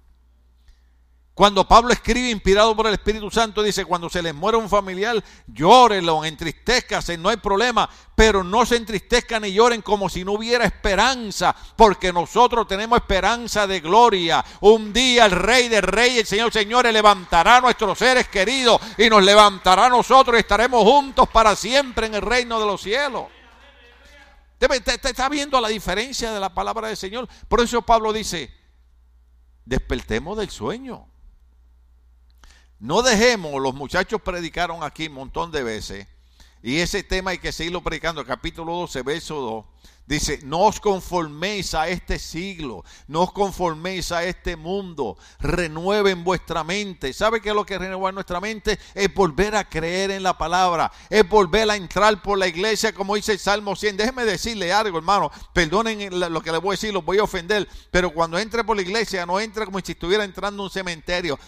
Cuando 1.41 1.67
Pablo 1.67 1.91
escribe, 1.91 2.29
inspirado 2.29 2.75
por 2.75 2.85
el 2.85 2.93
Espíritu 2.93 3.31
Santo, 3.31 3.63
dice, 3.63 3.83
cuando 3.83 4.11
se 4.11 4.21
les 4.21 4.35
muere 4.35 4.59
un 4.59 4.69
familiar, 4.69 5.23
llórelo, 5.47 6.23
entristezcase, 6.23 7.17
no 7.17 7.29
hay 7.29 7.37
problema, 7.37 7.89
pero 8.13 8.43
no 8.43 8.63
se 8.63 8.75
entristezcan 8.75 9.41
ni 9.41 9.51
lloren 9.51 9.81
como 9.81 10.07
si 10.07 10.23
no 10.23 10.33
hubiera 10.33 10.65
esperanza, 10.65 11.55
porque 11.75 12.13
nosotros 12.13 12.67
tenemos 12.67 12.99
esperanza 12.99 13.65
de 13.65 13.79
gloria. 13.79 14.45
Un 14.59 14.93
día 14.93 15.25
el 15.25 15.31
Rey 15.31 15.67
de 15.67 15.81
Reyes, 15.81 16.19
el 16.19 16.27
Señor 16.27 16.53
Señores, 16.53 16.93
levantará 16.93 17.57
a 17.57 17.61
nuestros 17.61 17.97
seres 17.97 18.27
queridos 18.27 18.79
y 18.99 19.09
nos 19.09 19.23
levantará 19.23 19.87
a 19.87 19.89
nosotros 19.89 20.35
y 20.35 20.41
estaremos 20.41 20.83
juntos 20.83 21.27
para 21.29 21.55
siempre 21.55 22.05
en 22.05 22.13
el 22.13 22.21
reino 22.21 22.59
de 22.59 22.67
los 22.67 22.83
cielos. 22.83 23.23
Te 24.59 24.67
está 25.09 25.27
viendo 25.27 25.59
la 25.59 25.69
diferencia 25.69 26.31
de 26.33 26.39
la 26.39 26.53
palabra 26.53 26.89
del 26.89 26.97
Señor. 26.97 27.27
Por 27.47 27.61
eso 27.61 27.81
Pablo 27.81 28.13
dice, 28.13 28.53
despertemos 29.65 30.37
del 30.37 30.51
sueño. 30.51 31.10
No 32.81 33.03
dejemos, 33.03 33.61
los 33.61 33.75
muchachos 33.75 34.23
predicaron 34.23 34.81
aquí 34.81 35.07
un 35.07 35.13
montón 35.13 35.51
de 35.51 35.61
veces, 35.61 36.07
Y 36.63 36.77
ese 36.77 37.03
tema 37.03 37.31
hay 37.31 37.39
que 37.39 37.51
seguirlo 37.51 37.81
predicando. 37.81 38.25
Capítulo 38.25 38.73
12, 38.73 39.01
verso 39.01 39.35
2. 39.35 39.65
Dice, 40.05 40.39
no 40.43 40.61
os 40.61 40.79
conforméis 40.81 41.73
a 41.73 41.87
este 41.87 42.19
siglo, 42.19 42.83
no 43.07 43.21
os 43.21 43.31
conforméis 43.31 44.11
a 44.11 44.25
este 44.25 44.57
mundo, 44.57 45.17
renueven 45.39 46.25
vuestra 46.25 46.65
mente. 46.65 47.13
¿Sabe 47.13 47.39
qué 47.39 47.49
es 47.49 47.55
lo 47.55 47.65
que 47.65 47.77
renueva 47.77 48.11
nuestra 48.11 48.41
mente? 48.41 48.77
Es 48.93 49.13
volver 49.13 49.55
a 49.55 49.69
creer 49.69 50.11
en 50.11 50.23
la 50.23 50.37
palabra, 50.37 50.91
es 51.09 51.27
volver 51.29 51.69
a 51.69 51.77
entrar 51.77 52.21
por 52.21 52.37
la 52.37 52.47
iglesia, 52.47 52.93
como 52.93 53.15
dice 53.15 53.31
el 53.31 53.39
Salmo 53.39 53.73
100. 53.73 53.95
Déjeme 53.95 54.25
decirle 54.25 54.73
algo, 54.73 54.97
hermano, 54.97 55.31
perdonen 55.53 56.19
lo 56.19 56.41
que 56.41 56.51
le 56.51 56.57
voy 56.57 56.73
a 56.73 56.77
decir, 56.77 56.91
los 56.91 57.05
voy 57.05 57.19
a 57.19 57.23
ofender, 57.23 57.65
pero 57.89 58.11
cuando 58.11 58.37
entre 58.37 58.65
por 58.65 58.75
la 58.75 58.81
iglesia, 58.81 59.25
no 59.25 59.39
entra 59.39 59.65
como 59.65 59.79
si 59.79 59.93
estuviera 59.93 60.25
entrando 60.25 60.63
a 60.63 60.65
un 60.65 60.71
cementerio. 60.71 61.39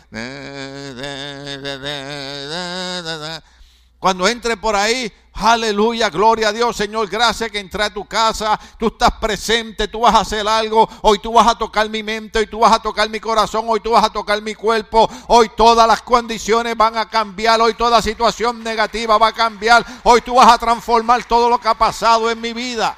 Cuando 4.03 4.27
entre 4.27 4.57
por 4.57 4.75
ahí, 4.75 5.09
aleluya, 5.31 6.09
gloria 6.09 6.49
a 6.49 6.51
Dios, 6.51 6.75
Señor, 6.75 7.07
gracias 7.07 7.49
que 7.49 7.59
entré 7.59 7.85
a 7.85 7.93
tu 7.93 8.05
casa, 8.05 8.59
tú 8.77 8.87
estás 8.87 9.13
presente, 9.13 9.87
tú 9.87 10.01
vas 10.01 10.13
a 10.13 10.19
hacer 10.19 10.45
algo, 10.45 10.89
hoy 11.03 11.19
tú 11.19 11.31
vas 11.31 11.47
a 11.47 11.57
tocar 11.57 11.87
mi 11.87 12.03
mente, 12.03 12.39
hoy 12.39 12.47
tú 12.47 12.59
vas 12.59 12.73
a 12.73 12.81
tocar 12.81 13.09
mi 13.09 13.21
corazón, 13.21 13.63
hoy 13.65 13.79
tú 13.79 13.91
vas 13.91 14.03
a 14.03 14.09
tocar 14.09 14.41
mi 14.41 14.55
cuerpo, 14.55 15.09
hoy 15.27 15.49
todas 15.55 15.87
las 15.87 16.01
condiciones 16.01 16.75
van 16.75 16.97
a 16.97 17.09
cambiar, 17.09 17.61
hoy 17.61 17.75
toda 17.75 18.01
situación 18.01 18.61
negativa 18.61 19.17
va 19.17 19.27
a 19.27 19.33
cambiar, 19.33 19.85
hoy 20.03 20.19
tú 20.19 20.35
vas 20.35 20.51
a 20.51 20.57
transformar 20.57 21.23
todo 21.23 21.49
lo 21.49 21.57
que 21.57 21.69
ha 21.69 21.73
pasado 21.73 22.29
en 22.29 22.41
mi 22.41 22.51
vida. 22.51 22.97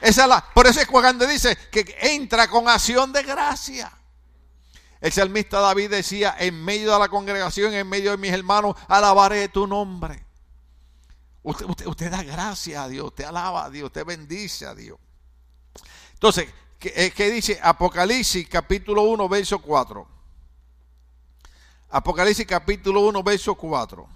Esa 0.00 0.22
es 0.22 0.28
la, 0.28 0.44
por 0.52 0.66
eso 0.66 0.80
es 0.80 0.88
cuando 0.88 1.28
dice 1.28 1.56
que 1.70 1.96
entra 2.00 2.48
con 2.48 2.68
acción 2.68 3.12
de 3.12 3.22
gracia. 3.22 4.01
El 5.02 5.10
salmista 5.10 5.58
David 5.58 5.90
decía, 5.90 6.36
en 6.38 6.64
medio 6.64 6.92
de 6.92 6.98
la 7.00 7.08
congregación, 7.08 7.74
en 7.74 7.88
medio 7.88 8.12
de 8.12 8.16
mis 8.18 8.30
hermanos, 8.30 8.76
alabaré 8.86 9.48
tu 9.48 9.66
nombre. 9.66 10.24
Usted, 11.42 12.08
da 12.08 12.22
gracias 12.22 12.80
a 12.80 12.88
Dios, 12.88 13.06
usted 13.06 13.24
alaba 13.24 13.64
a 13.64 13.70
Dios, 13.70 13.86
usted 13.86 14.06
bendice 14.06 14.64
a 14.64 14.76
Dios. 14.76 14.96
Entonces, 16.12 16.48
¿qué, 16.78 17.12
eh, 17.18 17.30
dice 17.32 17.58
Apocalipsis 17.60 18.48
capítulo 18.48 19.02
1, 19.02 19.28
verso 19.28 19.58
4? 19.60 20.06
Apocalipsis 21.90 22.46
capítulo 22.46 23.00
1, 23.00 23.24
verso 23.24 23.56
4. 23.56 24.08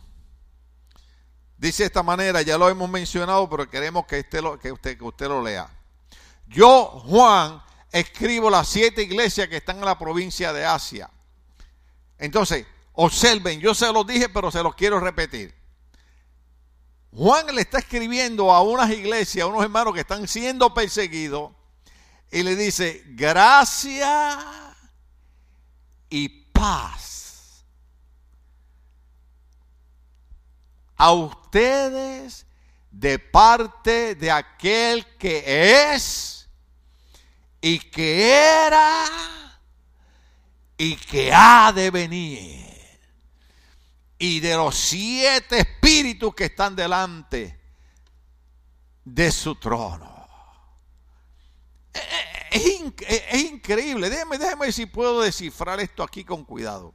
Dice 1.58 1.82
de 1.82 1.86
esta 1.88 2.04
manera, 2.04 2.42
ya 2.42 2.56
lo 2.56 2.68
hemos 2.68 2.88
mencionado, 2.88 3.50
pero 3.50 3.68
queremos 3.68 4.06
que, 4.06 4.20
usted 4.20 4.40
lo, 4.40 4.56
que, 4.56 4.70
usted, 4.70 4.96
que 4.96 5.04
usted 5.04 5.26
lo 5.26 5.42
lea. 5.42 5.68
Yo, 6.46 7.02
Juan, 7.06 7.60
escribo 7.92 8.50
las 8.50 8.68
siete 8.68 9.02
iglesias 9.02 9.48
que 9.48 9.56
están 9.56 9.78
en 9.78 9.84
la 9.84 9.98
provincia 9.98 10.52
de 10.52 10.64
Asia. 10.64 11.10
Entonces, 12.18 12.66
observen, 12.92 13.60
yo 13.60 13.74
se 13.74 13.92
los 13.92 14.06
dije, 14.06 14.28
pero 14.28 14.50
se 14.50 14.62
los 14.62 14.74
quiero 14.74 15.00
repetir. 15.00 15.54
Juan 17.12 17.54
le 17.54 17.62
está 17.62 17.78
escribiendo 17.78 18.52
a 18.52 18.62
unas 18.62 18.90
iglesias, 18.90 19.44
a 19.44 19.46
unos 19.46 19.62
hermanos 19.62 19.94
que 19.94 20.00
están 20.00 20.28
siendo 20.28 20.74
perseguidos, 20.74 21.52
y 22.30 22.42
le 22.42 22.56
dice, 22.56 23.02
gracia 23.06 24.38
y 26.10 26.28
paz 26.28 27.64
a 30.96 31.12
ustedes 31.12 32.46
de 32.90 33.18
parte 33.18 34.14
de 34.14 34.30
aquel 34.30 35.06
que 35.18 35.92
es 35.92 36.35
y 37.60 37.78
que 37.78 38.32
era 38.32 39.04
y 40.78 40.96
que 40.96 41.32
ha 41.32 41.72
de 41.72 41.90
venir. 41.90 42.66
Y 44.18 44.40
de 44.40 44.56
los 44.56 44.74
siete 44.74 45.60
espíritus 45.60 46.34
que 46.34 46.46
están 46.46 46.74
delante 46.74 47.58
de 49.04 49.30
su 49.30 49.54
trono. 49.56 50.16
Es, 52.50 53.42
increíble. 53.42 54.08
Déjeme, 54.08 54.38
déjeme 54.38 54.72
si 54.72 54.86
puedo 54.86 55.20
descifrar 55.20 55.80
esto 55.80 56.02
aquí 56.02 56.24
con 56.24 56.44
cuidado. 56.44 56.94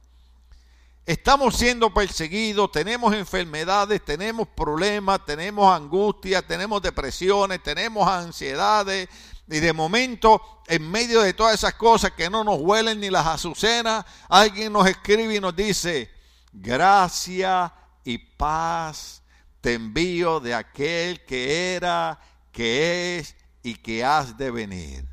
Estamos 1.04 1.56
siendo 1.56 1.92
perseguidos, 1.92 2.70
tenemos 2.70 3.12
enfermedades, 3.12 4.04
tenemos 4.04 4.46
problemas, 4.48 5.24
tenemos 5.26 5.74
angustia, 5.74 6.42
tenemos 6.42 6.80
depresiones, 6.80 7.60
tenemos 7.60 8.08
ansiedades, 8.08 9.08
y 9.48 9.60
de 9.60 9.72
momento, 9.72 10.62
en 10.66 10.90
medio 10.90 11.20
de 11.22 11.34
todas 11.34 11.54
esas 11.54 11.74
cosas 11.74 12.12
que 12.12 12.30
no 12.30 12.44
nos 12.44 12.60
huelen 12.60 13.00
ni 13.00 13.10
las 13.10 13.26
azucenas, 13.26 14.04
alguien 14.28 14.72
nos 14.72 14.86
escribe 14.86 15.34
y 15.34 15.40
nos 15.40 15.54
dice, 15.54 16.10
gracia 16.52 17.72
y 18.04 18.18
paz 18.18 19.22
te 19.60 19.74
envío 19.74 20.40
de 20.40 20.54
aquel 20.54 21.24
que 21.24 21.74
era, 21.74 22.20
que 22.50 23.18
es 23.18 23.36
y 23.62 23.74
que 23.74 24.04
has 24.04 24.36
de 24.36 24.50
venir. 24.50 25.08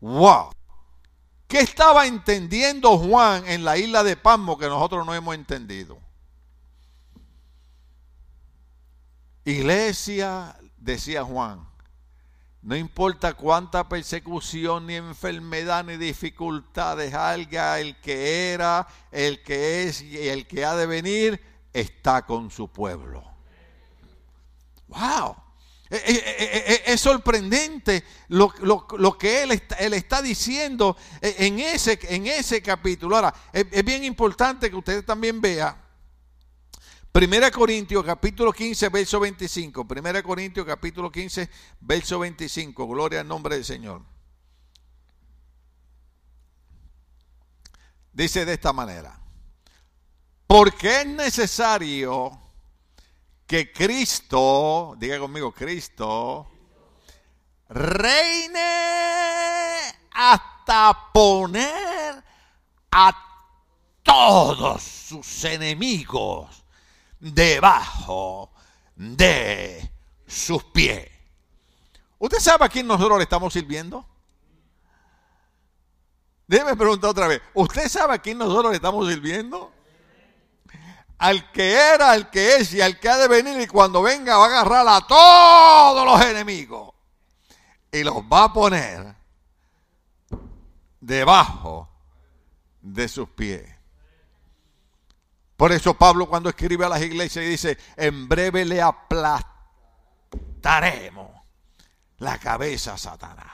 ¡Wow! 0.00 0.50
¿Qué 1.46 1.60
estaba 1.60 2.06
entendiendo 2.06 2.98
Juan 2.98 3.46
en 3.46 3.64
la 3.64 3.78
isla 3.78 4.04
de 4.04 4.16
Pasmo 4.16 4.58
que 4.58 4.66
nosotros 4.66 5.04
no 5.06 5.14
hemos 5.14 5.34
entendido? 5.34 5.98
Iglesia, 9.44 10.58
decía 10.76 11.24
Juan, 11.24 11.66
no 12.68 12.76
importa 12.76 13.32
cuánta 13.32 13.88
persecución, 13.88 14.88
ni 14.88 14.96
enfermedad, 14.96 15.82
ni 15.86 15.96
dificultades 15.96 17.14
haya, 17.14 17.80
el 17.80 17.98
que 17.98 18.52
era, 18.52 18.86
el 19.10 19.42
que 19.42 19.84
es 19.84 20.02
y 20.02 20.28
el 20.28 20.46
que 20.46 20.66
ha 20.66 20.76
de 20.76 20.84
venir, 20.84 21.42
está 21.72 22.26
con 22.26 22.50
su 22.50 22.68
pueblo. 22.68 23.24
¡Wow! 24.88 25.34
Eh, 25.88 26.02
eh, 26.08 26.64
eh, 26.68 26.82
es 26.84 27.00
sorprendente 27.00 28.04
lo, 28.28 28.52
que 29.18 29.44
él 29.44 29.52
está, 29.52 29.76
él 29.76 29.94
está, 29.94 30.20
diciendo 30.20 30.94
en 31.22 31.60
ese, 31.60 31.98
en 32.02 32.26
ese 32.26 32.60
capítulo. 32.60 33.16
Ahora, 33.16 33.32
es 33.50 33.82
bien 33.82 34.04
importante 34.04 34.68
que 34.68 34.76
usted 34.76 35.02
también 35.06 35.40
vea 35.40 35.87
Primera 37.12 37.50
Corintios 37.50 38.04
capítulo 38.04 38.52
15, 38.52 38.88
verso 38.90 39.18
25. 39.18 39.88
Primera 39.88 40.22
Corintios 40.22 40.66
capítulo 40.66 41.10
15, 41.10 41.48
verso 41.80 42.18
25. 42.18 42.86
Gloria 42.86 43.20
al 43.20 43.28
nombre 43.28 43.56
del 43.56 43.64
Señor. 43.64 44.02
Dice 48.12 48.44
de 48.44 48.52
esta 48.54 48.72
manera. 48.72 49.18
Porque 50.46 51.00
es 51.00 51.06
necesario 51.06 52.40
que 53.46 53.72
Cristo, 53.72 54.94
diga 54.98 55.18
conmigo, 55.18 55.52
Cristo, 55.52 56.50
reine 57.68 58.60
hasta 60.12 61.12
poner 61.12 62.22
a 62.90 63.24
todos 64.02 64.82
sus 64.82 65.44
enemigos 65.44 66.64
debajo 67.20 68.50
de 68.96 69.90
sus 70.26 70.64
pies. 70.64 71.08
¿Usted 72.18 72.38
sabe 72.38 72.64
a 72.64 72.68
quién 72.68 72.86
nosotros 72.86 73.18
le 73.18 73.24
estamos 73.24 73.52
sirviendo? 73.52 74.04
Déjeme 76.46 76.76
preguntar 76.76 77.10
otra 77.10 77.28
vez. 77.28 77.42
¿Usted 77.54 77.88
sabe 77.88 78.14
a 78.14 78.18
quién 78.18 78.38
nosotros 78.38 78.70
le 78.70 78.76
estamos 78.76 79.06
sirviendo? 79.08 79.72
Al 81.18 81.52
que 81.52 81.74
era, 81.74 82.12
al 82.12 82.30
que 82.30 82.56
es 82.56 82.72
y 82.74 82.80
al 82.80 82.98
que 82.98 83.08
ha 83.08 83.18
de 83.18 83.28
venir 83.28 83.60
y 83.60 83.66
cuando 83.66 84.02
venga 84.02 84.36
va 84.36 84.44
a 84.44 84.48
agarrar 84.48 84.86
a 84.88 85.06
todos 85.06 86.06
los 86.06 86.20
enemigos 86.22 86.94
y 87.92 88.02
los 88.02 88.16
va 88.22 88.44
a 88.44 88.52
poner 88.52 89.14
debajo 91.00 91.88
de 92.80 93.08
sus 93.08 93.28
pies. 93.30 93.77
Por 95.58 95.72
eso 95.72 95.92
Pablo 95.94 96.28
cuando 96.28 96.48
escribe 96.48 96.84
a 96.84 96.88
las 96.88 97.02
iglesias 97.02 97.44
dice, 97.44 97.76
en 97.96 98.28
breve 98.28 98.64
le 98.64 98.80
aplastaremos 98.80 101.32
la 102.18 102.38
cabeza 102.38 102.94
a 102.94 102.98
Satanás. 102.98 103.50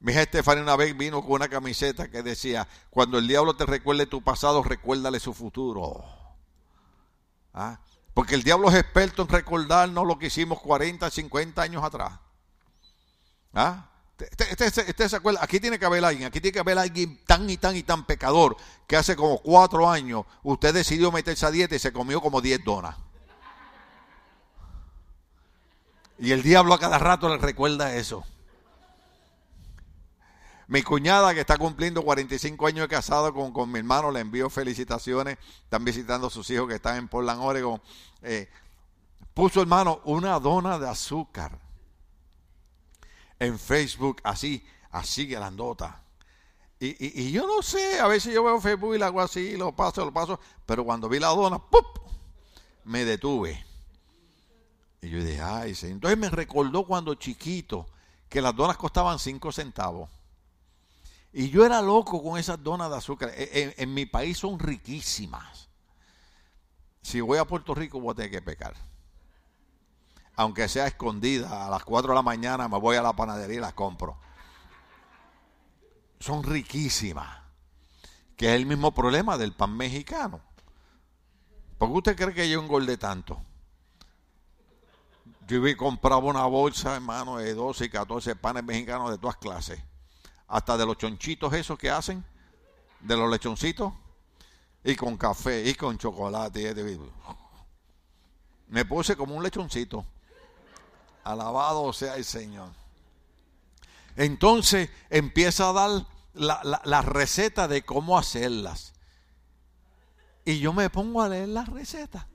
Mi 0.00 0.10
hija 0.10 0.22
Estefania 0.22 0.64
una 0.64 0.74
vez 0.74 0.96
vino 0.96 1.22
con 1.22 1.34
una 1.34 1.46
camiseta 1.46 2.10
que 2.10 2.24
decía, 2.24 2.66
cuando 2.90 3.18
el 3.18 3.28
diablo 3.28 3.54
te 3.54 3.64
recuerde 3.64 4.06
tu 4.06 4.22
pasado, 4.22 4.64
recuérdale 4.64 5.20
su 5.20 5.34
futuro. 5.34 6.04
¿Ah? 7.52 7.78
Porque 8.12 8.34
el 8.34 8.42
diablo 8.42 8.70
es 8.70 8.74
experto 8.74 9.22
en 9.22 9.28
recordarnos 9.28 10.04
lo 10.04 10.18
que 10.18 10.26
hicimos 10.26 10.60
40, 10.60 11.12
50 11.12 11.62
años 11.62 11.84
atrás. 11.84 12.18
¿Ah? 13.52 13.88
Acuerda, 15.12 15.40
aquí 15.42 15.58
tiene 15.58 15.78
que 15.78 15.86
haber 15.86 16.04
alguien, 16.04 16.26
aquí 16.28 16.40
tiene 16.40 16.52
que 16.52 16.60
haber 16.60 16.78
alguien 16.78 17.18
tan 17.26 17.50
y 17.50 17.56
tan 17.56 17.76
y 17.76 17.82
tan 17.82 18.06
pecador 18.06 18.56
que 18.86 18.96
hace 18.96 19.16
como 19.16 19.38
cuatro 19.38 19.90
años 19.90 20.24
usted 20.44 20.72
decidió 20.72 21.10
meterse 21.10 21.46
a 21.46 21.50
dieta 21.50 21.74
y 21.74 21.80
se 21.80 21.92
comió 21.92 22.20
como 22.20 22.40
10 22.40 22.64
donas. 22.64 22.96
Y 26.18 26.30
el 26.30 26.42
diablo 26.42 26.74
a 26.74 26.78
cada 26.78 26.98
rato 26.98 27.28
le 27.28 27.38
recuerda 27.38 27.96
eso. 27.96 28.24
Mi 30.68 30.82
cuñada 30.82 31.34
que 31.34 31.40
está 31.40 31.58
cumpliendo 31.58 32.02
45 32.02 32.66
años 32.68 32.82
de 32.82 32.88
casado 32.88 33.34
con, 33.34 33.52
con 33.52 33.70
mi 33.70 33.80
hermano, 33.80 34.10
le 34.12 34.20
envío 34.20 34.48
felicitaciones. 34.48 35.38
Están 35.64 35.84
visitando 35.84 36.28
a 36.28 36.30
sus 36.30 36.48
hijos 36.50 36.68
que 36.68 36.76
están 36.76 36.96
en 36.96 37.08
Portland, 37.08 37.40
Oregon. 37.42 37.82
Eh, 38.22 38.48
puso 39.34 39.60
hermano 39.60 40.00
una 40.04 40.38
dona 40.38 40.78
de 40.78 40.88
azúcar 40.88 41.63
en 43.44 43.58
Facebook, 43.58 44.20
así, 44.24 44.64
así 44.90 45.26
grandota. 45.26 46.02
Y, 46.80 46.88
y, 46.88 47.22
y, 47.22 47.32
yo 47.32 47.46
no 47.46 47.62
sé, 47.62 48.00
a 48.00 48.08
veces 48.08 48.34
yo 48.34 48.42
veo 48.42 48.60
Facebook 48.60 48.94
y 48.94 48.98
lo 48.98 49.06
hago 49.06 49.20
así, 49.20 49.56
lo 49.56 49.74
paso, 49.74 50.04
lo 50.04 50.12
paso, 50.12 50.38
pero 50.66 50.84
cuando 50.84 51.08
vi 51.08 51.18
la 51.18 51.28
dona, 51.28 51.58
¡pup! 51.58 52.04
me 52.84 53.04
detuve. 53.04 53.64
Y 55.00 55.10
yo 55.10 55.22
dije, 55.22 55.40
ay, 55.40 55.74
sí. 55.74 55.88
Entonces 55.88 56.18
me 56.18 56.30
recordó 56.30 56.86
cuando 56.86 57.14
chiquito 57.14 57.86
que 58.28 58.40
las 58.40 58.54
donas 58.54 58.76
costaban 58.76 59.18
5 59.18 59.52
centavos. 59.52 60.08
Y 61.32 61.50
yo 61.50 61.66
era 61.66 61.82
loco 61.82 62.22
con 62.22 62.38
esas 62.38 62.62
donas 62.62 62.90
de 62.90 62.96
azúcar. 62.96 63.32
En, 63.36 63.48
en, 63.52 63.74
en, 63.76 63.94
mi 63.94 64.06
país 64.06 64.38
son 64.38 64.58
riquísimas. 64.58 65.68
Si 67.02 67.20
voy 67.20 67.38
a 67.38 67.44
Puerto 67.44 67.74
Rico 67.74 68.00
voy 68.00 68.12
a 68.12 68.14
tener 68.14 68.30
que 68.30 68.42
pecar. 68.42 68.74
Aunque 70.36 70.68
sea 70.68 70.86
escondida, 70.86 71.66
a 71.66 71.70
las 71.70 71.84
4 71.84 72.10
de 72.10 72.14
la 72.14 72.22
mañana 72.22 72.68
me 72.68 72.78
voy 72.78 72.96
a 72.96 73.02
la 73.02 73.12
panadería 73.12 73.56
y 73.56 73.60
las 73.60 73.74
compro. 73.74 74.18
Son 76.18 76.42
riquísimas. 76.42 77.42
Que 78.36 78.48
es 78.48 78.56
el 78.56 78.66
mismo 78.66 78.92
problema 78.92 79.38
del 79.38 79.52
pan 79.52 79.76
mexicano. 79.76 80.40
¿Por 81.78 81.88
qué 81.88 81.94
usted 81.94 82.16
cree 82.16 82.34
que 82.34 82.50
yo 82.50 82.60
engordé 82.60 82.96
tanto? 82.96 83.40
Yo 85.46 85.56
iba 85.56 85.70
y 85.70 85.76
compraba 85.76 86.24
una 86.24 86.46
bolsa, 86.46 86.94
hermano, 86.94 87.36
de 87.36 87.54
12 87.54 87.84
y 87.84 87.88
14 87.90 88.34
panes 88.34 88.64
mexicanos 88.64 89.10
de 89.10 89.18
todas 89.18 89.36
clases. 89.36 89.80
Hasta 90.48 90.76
de 90.76 90.86
los 90.86 90.96
chonchitos 90.98 91.52
esos 91.52 91.78
que 91.78 91.90
hacen, 91.90 92.24
de 93.00 93.16
los 93.16 93.30
lechoncitos, 93.30 93.92
y 94.82 94.96
con 94.96 95.16
café, 95.16 95.68
y 95.68 95.74
con 95.74 95.96
chocolate. 95.98 96.74
Me 98.68 98.84
puse 98.84 99.16
como 99.16 99.34
un 99.34 99.42
lechoncito. 99.42 100.04
Alabado 101.24 101.92
sea 101.92 102.16
el 102.16 102.24
Señor. 102.24 102.70
Entonces 104.16 104.90
empieza 105.10 105.70
a 105.70 105.72
dar 105.72 106.06
la, 106.34 106.60
la, 106.62 106.80
la 106.84 107.02
receta 107.02 107.66
de 107.68 107.84
cómo 107.84 108.18
hacerlas. 108.18 108.92
Y 110.44 110.58
yo 110.58 110.72
me 110.72 110.90
pongo 110.90 111.22
a 111.22 111.28
leer 111.28 111.48
las 111.48 111.68
recetas. 111.68 112.26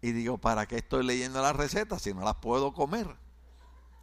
Y 0.00 0.12
digo, 0.12 0.38
¿para 0.38 0.66
qué 0.66 0.76
estoy 0.76 1.04
leyendo 1.04 1.40
las 1.42 1.54
recetas 1.54 2.02
si 2.02 2.12
no 2.14 2.22
las 2.22 2.36
puedo 2.36 2.72
comer? 2.72 3.06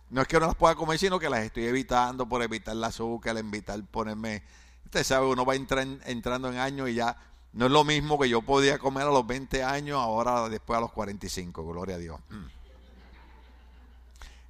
No 0.10 0.22
es 0.22 0.28
que 0.28 0.40
no 0.40 0.48
las 0.48 0.56
pueda 0.56 0.76
comer, 0.76 0.98
sino 0.98 1.20
que 1.20 1.30
las 1.30 1.42
estoy 1.42 1.66
evitando 1.66 2.28
por 2.28 2.42
evitar 2.42 2.76
el 2.76 2.84
azúcar, 2.84 3.38
evitar 3.38 3.84
ponerme... 3.86 4.44
Usted 4.86 5.04
sabe, 5.04 5.28
uno 5.28 5.46
va 5.46 5.56
entrando 5.56 6.50
en 6.50 6.58
años 6.58 6.90
y 6.90 6.96
ya 6.96 7.16
no 7.54 7.66
es 7.66 7.72
lo 7.72 7.84
mismo 7.84 8.18
que 8.18 8.30
yo 8.30 8.42
podía 8.42 8.80
comer 8.80 9.04
a 9.04 9.12
los 9.12 9.28
20 9.28 9.64
años, 9.64 10.00
ahora 10.00 10.50
después 10.50 10.78
a 10.78 10.82
los 10.82 10.92
45, 10.92 11.66
gloria 11.66 11.96
a 11.96 12.00
Dios. 12.00 12.20
Mm. 12.30 12.59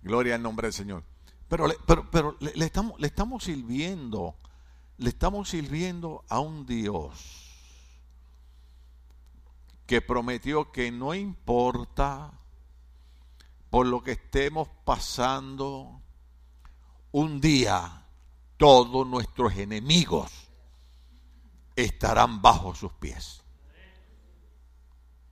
Gloria 0.01 0.35
al 0.35 0.41
nombre 0.41 0.67
del 0.67 0.73
Señor. 0.73 1.03
Pero, 1.47 1.67
pero, 1.85 2.09
pero 2.11 2.37
le, 2.39 2.53
le, 2.55 2.65
estamos, 2.65 2.99
le 2.99 3.07
estamos 3.07 3.43
sirviendo, 3.43 4.35
le 4.97 5.09
estamos 5.09 5.49
sirviendo 5.49 6.23
a 6.29 6.39
un 6.39 6.65
Dios 6.65 7.45
que 9.85 10.01
prometió 10.01 10.71
que 10.71 10.91
no 10.91 11.15
importa 11.15 12.31
por 13.69 13.85
lo 13.85 14.03
que 14.03 14.13
estemos 14.13 14.67
pasando, 14.83 16.01
un 17.11 17.39
día 17.39 18.05
todos 18.57 19.07
nuestros 19.07 19.55
enemigos 19.55 20.31
estarán 21.75 22.41
bajo 22.41 22.75
sus 22.75 22.91
pies. 22.93 23.43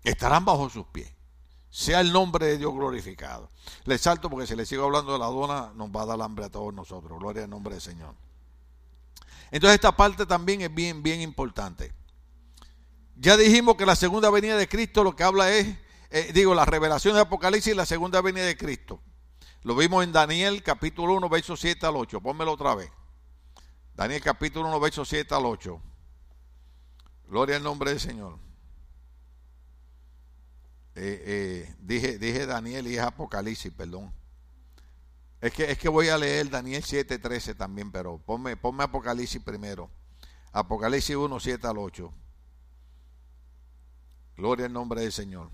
Estarán 0.04 0.46
bajo 0.46 0.70
sus 0.70 0.86
pies. 0.88 1.17
Sea 1.78 2.00
el 2.00 2.12
nombre 2.12 2.48
de 2.48 2.58
Dios 2.58 2.74
glorificado. 2.74 3.52
Le 3.86 4.00
salto 4.00 4.32
porque 4.32 4.48
si 4.48 4.56
le 4.56 4.66
sigo 4.66 4.86
hablando 4.86 5.14
de 5.14 5.20
la 5.20 5.28
dona 5.28 5.72
nos 5.76 5.90
va 5.90 6.02
a 6.02 6.06
dar 6.08 6.20
hambre 6.24 6.46
a 6.46 6.50
todos 6.50 6.74
nosotros. 6.74 7.20
Gloria 7.20 7.44
al 7.44 7.52
nombre 7.52 7.76
del 7.76 7.82
Señor. 7.84 8.16
Entonces 9.52 9.76
esta 9.76 9.96
parte 9.96 10.26
también 10.26 10.62
es 10.62 10.74
bien, 10.74 11.04
bien 11.04 11.22
importante. 11.22 11.94
Ya 13.16 13.38
dijimos 13.38 13.76
que 13.76 13.86
la 13.86 13.96
segunda 13.96 14.32
venida 14.32 14.58
de 14.58 14.68
Cristo 14.68 15.04
lo 15.04 15.16
que 15.16 15.24
habla 15.24 15.52
es, 15.52 15.78
eh, 16.10 16.32
digo, 16.34 16.56
la 16.56 16.66
revelación 16.66 17.14
de 17.14 17.22
Apocalipsis 17.22 17.74
y 17.74 17.76
la 17.76 17.86
segunda 17.86 18.22
venida 18.22 18.46
de 18.46 18.58
Cristo. 18.58 19.00
Lo 19.62 19.76
vimos 19.76 20.04
en 20.04 20.12
Daniel 20.12 20.64
capítulo 20.64 21.14
1, 21.14 21.30
verso 21.30 21.56
7 21.56 21.86
al 21.86 21.96
8. 21.96 22.22
Pónmelo 22.22 22.54
otra 22.54 22.74
vez. 22.74 22.90
Daniel 23.94 24.24
capítulo 24.24 24.68
1, 24.70 24.80
verso 24.80 25.06
7 25.06 25.36
al 25.36 25.46
8. 25.46 25.80
Gloria 27.28 27.58
al 27.58 27.64
nombre 27.64 27.92
del 27.92 28.00
Señor. 28.00 28.47
Eh, 31.00 31.22
eh, 31.26 31.76
dije, 31.80 32.18
dije 32.18 32.48
Daniel 32.48 32.88
y 32.88 32.96
es 32.96 33.04
Apocalipsis, 33.04 33.72
perdón. 33.72 34.12
Es 35.40 35.54
que, 35.54 35.70
es 35.70 35.78
que 35.78 35.90
voy 35.90 36.10
a 36.10 36.18
leer 36.18 36.50
Daniel 36.50 36.82
7, 36.84 37.20
13 37.20 37.54
también, 37.54 37.92
pero 37.92 38.18
ponme, 38.18 38.58
ponme 38.58 38.84
Apocalipsis 38.84 39.44
primero. 39.44 39.92
Apocalipsis 40.52 41.16
1, 41.16 41.40
7 41.40 41.68
al 41.68 41.78
8. 41.78 42.12
Gloria 44.38 44.66
al 44.66 44.74
nombre 44.74 45.02
del 45.02 45.12
Señor. 45.12 45.52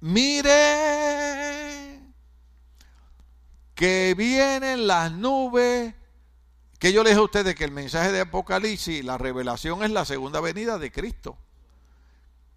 Mire 0.00 2.00
que 3.74 4.14
vienen 4.16 4.86
las 4.86 5.12
nubes. 5.12 5.94
Que 6.78 6.94
yo 6.94 7.02
les 7.02 7.10
dije 7.10 7.20
a 7.20 7.24
ustedes 7.24 7.54
que 7.54 7.64
el 7.64 7.72
mensaje 7.72 8.12
de 8.12 8.20
Apocalipsis, 8.20 9.04
la 9.04 9.18
revelación 9.18 9.82
es 9.82 9.90
la 9.90 10.06
segunda 10.06 10.40
venida 10.40 10.78
de 10.78 10.90
Cristo. 10.90 11.36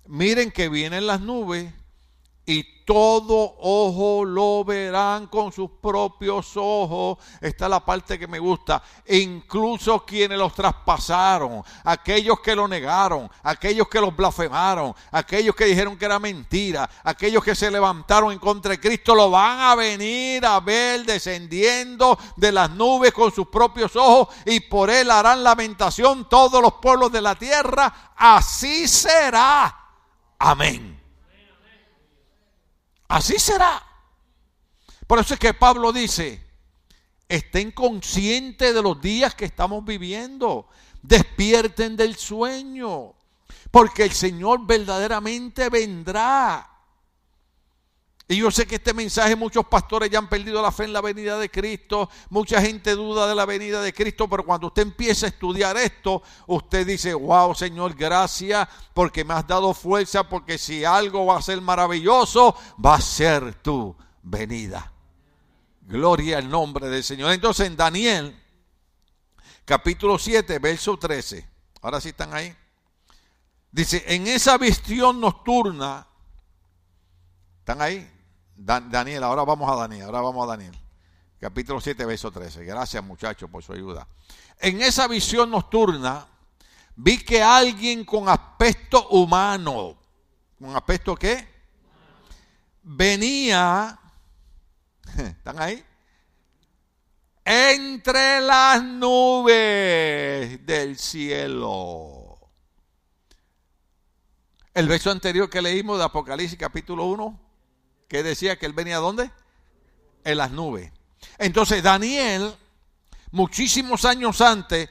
Miren 0.06 0.51
que 0.51 0.70
vienen 0.70 1.08
las 1.08 1.22
nubes 1.22 1.74
y 2.45 2.84
todo 2.84 3.56
ojo 3.60 4.26
lo 4.26 4.66
verán 4.66 5.28
con 5.28 5.54
sus 5.54 5.70
propios 5.82 6.51
ojos. 6.58 7.18
Esta 7.39 7.66
es 7.66 7.72
la 7.72 7.86
parte 7.86 8.20
que 8.20 8.28
me 8.28 8.39
gusta. 8.39 8.84
incluso 9.08 10.06
quienes 10.06 10.38
los 10.38 10.54
traspasaron, 10.54 11.64
aquellos 11.86 12.41
que 12.41 12.54
lo 12.54 12.68
negaron, 12.68 13.30
aquellos 13.43 13.88
que 13.88 14.01
los 14.01 14.14
blasfemaron, 14.14 14.93
aquellos 15.12 15.56
que 15.56 15.66
dijeron 15.66 15.97
que 15.97 16.04
era 16.04 16.20
mentira, 16.20 16.89
aquellos 17.04 17.41
que 17.41 17.56
se 17.56 17.72
levantaron 17.72 18.34
en 18.34 18.39
contra 18.39 18.72
de 18.72 18.82
Cristo, 18.82 19.16
lo 19.16 19.32
van 19.32 19.62
a 19.62 19.76
venir 19.76 20.45
a 20.45 20.60
ver 20.60 21.06
descendiendo 21.06 22.18
de 22.36 22.51
las 22.51 22.70
nubes 22.72 23.14
con 23.14 23.32
sus 23.32 23.47
propios 23.47 23.95
ojos 23.95 24.36
y 24.45 24.60
por 24.60 24.89
él 24.89 25.10
harán 25.10 25.43
lamentación 25.43 26.28
todos 26.28 26.62
los 26.62 26.74
pueblos 26.74 27.10
de 27.12 27.22
la 27.22 27.36
tierra. 27.36 28.12
Así 28.18 28.86
será. 28.88 29.83
Amén. 30.46 31.00
Así 33.08 33.39
será. 33.39 33.82
Por 35.08 35.20
eso 35.20 35.36
es 35.36 35.39
que 35.39 35.54
Pablo 35.54 35.94
dice, 35.94 36.46
estén 37.30 37.72
conscientes 37.72 38.76
de 38.76 38.82
los 38.82 39.00
días 39.00 39.36
que 39.36 39.46
estamos 39.46 39.86
viviendo, 39.86 40.68
despierten 41.02 41.96
del 41.96 42.18
sueño, 42.18 43.14
porque 43.72 44.04
el 44.04 44.12
Señor 44.12 44.66
verdaderamente 44.66 45.70
vendrá. 45.70 46.70
Y 48.28 48.38
yo 48.38 48.50
sé 48.52 48.66
que 48.66 48.76
este 48.76 48.94
mensaje 48.94 49.36
muchos 49.36 49.66
pastores 49.66 50.10
ya 50.10 50.18
han 50.18 50.30
perdido 50.30 50.62
la 50.62 50.72
fe 50.72 50.86
en 50.86 50.94
la 50.94 51.02
venida 51.02 51.38
de 51.38 51.52
Cristo, 51.52 52.10
mucha 52.30 52.62
gente 52.62 52.96
duda 52.96 53.28
de 53.28 53.36
la 53.36 53.46
venida 53.46 53.82
de 53.82 53.94
Cristo, 53.94 54.30
pero 54.30 54.46
cuando 54.46 54.68
usted 54.68 54.84
empieza 54.84 55.26
a 55.26 55.30
estudiar 55.30 55.76
esto, 55.76 56.24
usted 56.48 56.88
dice, 56.88 57.14
wow 57.14 57.54
Señor, 57.54 57.94
gracias 57.96 58.68
porque 58.94 59.26
me 59.26 59.34
has 59.34 59.46
dado 59.46 59.74
fuerza, 59.74 60.28
porque 60.30 60.58
si 60.58 60.86
algo 60.86 61.26
va 61.26 61.38
a 61.38 61.42
ser 61.42 61.60
maravilloso, 61.60 62.56
va 62.84 62.96
a 62.96 63.02
ser 63.02 63.56
tu 63.56 63.94
venida. 64.22 64.94
Gloria 65.82 66.38
al 66.38 66.50
nombre 66.50 66.88
del 66.88 67.04
Señor. 67.04 67.34
Entonces 67.34 67.68
en 67.68 67.76
Daniel, 67.76 68.42
capítulo 69.66 70.18
7, 70.18 70.60
verso 70.60 70.98
13, 70.98 71.46
ahora 71.82 72.00
sí 72.00 72.10
están 72.10 72.34
ahí, 72.34 72.56
dice, 73.70 74.02
en 74.08 74.28
esa 74.28 74.58
visión 74.58 75.20
nocturna, 75.20 76.08
¿están 77.64 77.82
ahí? 77.82 78.05
Daniel, 78.57 79.24
ahora 79.24 79.45
vamos 79.45 79.72
a 79.72 79.76
Daniel, 79.78 80.03
ahora 80.03 80.20
vamos 80.20 80.43
a 80.43 80.51
Daniel. 80.51 80.78
Capítulo 81.39 81.80
7, 81.80 82.05
verso 82.05 82.30
13. 82.30 82.66
Gracias 82.66 83.01
muchachos 83.01 83.49
por 83.49 83.64
su 83.64 83.72
ayuda. 83.72 84.05
En 84.59 84.82
esa 84.82 85.07
visión 85.07 85.49
nocturna 85.49 86.28
vi 86.97 87.24
que 87.24 87.41
alguien 87.41 88.03
con 88.03 88.28
aspecto 88.28 89.07
humano, 89.11 89.97
¿con 90.59 90.76
aspecto 90.76 91.16
qué? 91.16 91.47
Venía, 92.84 93.97
¿están 95.18 95.61
ahí? 95.61 95.82
Entre 97.45 98.41
las 98.41 98.84
nubes 98.84 100.66
del 100.66 100.97
cielo. 100.97 102.38
El 104.74 104.89
verso 104.89 105.11
anterior 105.11 105.49
que 105.49 105.61
leímos 105.61 105.97
de 105.97 106.03
Apocalipsis 106.03 106.59
capítulo 106.59 107.05
1 107.05 107.43
que 108.08 108.24
decía 108.24 108.58
que 108.58 108.66
él 108.66 108.74
venía 108.74 108.97
dónde? 108.97 109.32
En 110.24 110.38
las 110.38 110.51
nubes. 110.51 110.91
Entonces 111.38 111.82
Daniel, 111.84 112.56
muchísimos 113.32 114.06
años 114.06 114.41
antes, 114.41 114.89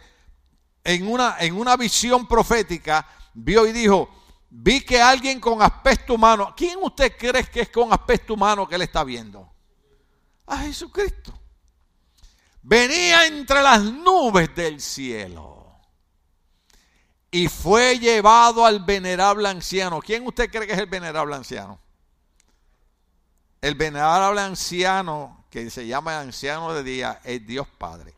en 0.84 1.06
una, 1.06 1.36
en 1.38 1.54
una 1.54 1.76
visión 1.76 2.26
profética, 2.26 3.06
vio 3.34 3.66
y 3.66 3.72
dijo, 3.72 4.08
vi 4.50 4.80
que 4.80 5.00
alguien 5.00 5.40
con 5.40 5.62
aspecto 5.62 6.14
humano, 6.14 6.54
¿quién 6.56 6.78
usted 6.82 7.16
cree 7.16 7.44
que 7.44 7.60
es 7.62 7.68
con 7.70 7.92
aspecto 7.92 8.34
humano 8.34 8.68
que 8.68 8.74
él 8.74 8.82
está 8.82 9.04
viendo? 9.04 9.52
A 10.46 10.58
Jesucristo. 10.58 11.32
Venía 12.62 13.26
entre 13.26 13.62
las 13.62 13.82
nubes 13.82 14.54
del 14.54 14.80
cielo 14.80 15.80
y 17.30 17.48
fue 17.48 17.98
llevado 17.98 18.64
al 18.64 18.84
venerable 18.84 19.48
anciano. 19.48 20.00
¿Quién 20.00 20.26
usted 20.26 20.50
cree 20.50 20.66
que 20.66 20.74
es 20.74 20.78
el 20.78 20.86
venerable 20.86 21.34
anciano? 21.34 21.80
El 23.62 23.76
venerable 23.76 24.40
anciano, 24.40 25.44
que 25.48 25.70
se 25.70 25.86
llama 25.86 26.18
anciano 26.18 26.74
de 26.74 26.82
día, 26.82 27.20
es 27.22 27.46
Dios 27.46 27.68
Padre. 27.78 28.12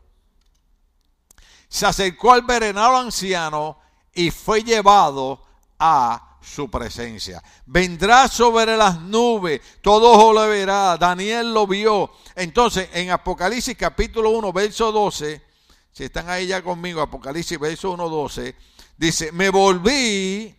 Se 1.69 1.85
acercó 1.85 2.31
al 2.31 2.41
venerable 2.41 2.97
anciano 2.97 3.77
y 4.11 4.31
fue 4.31 4.63
llevado 4.63 5.39
a 5.77 6.39
su 6.41 6.69
presencia. 6.71 7.43
Vendrá 7.67 8.27
sobre 8.27 8.75
las 8.75 8.99
nubes, 8.99 9.61
todo 9.81 10.13
ojo 10.13 10.33
lo 10.33 10.47
verá. 10.47 10.97
Daniel 10.97 11.53
lo 11.53 11.67
vio. 11.67 12.09
Entonces, 12.35 12.89
en 12.93 13.11
Apocalipsis 13.11 13.77
capítulo 13.77 14.31
1, 14.31 14.51
verso 14.51 14.91
12, 14.91 15.43
si 15.91 16.03
están 16.05 16.27
ahí 16.27 16.47
ya 16.47 16.63
conmigo, 16.63 17.01
Apocalipsis 17.01 17.59
verso 17.59 17.91
1, 17.91 18.09
12, 18.09 18.55
dice, 18.97 19.31
me 19.31 19.51
volví 19.51 20.55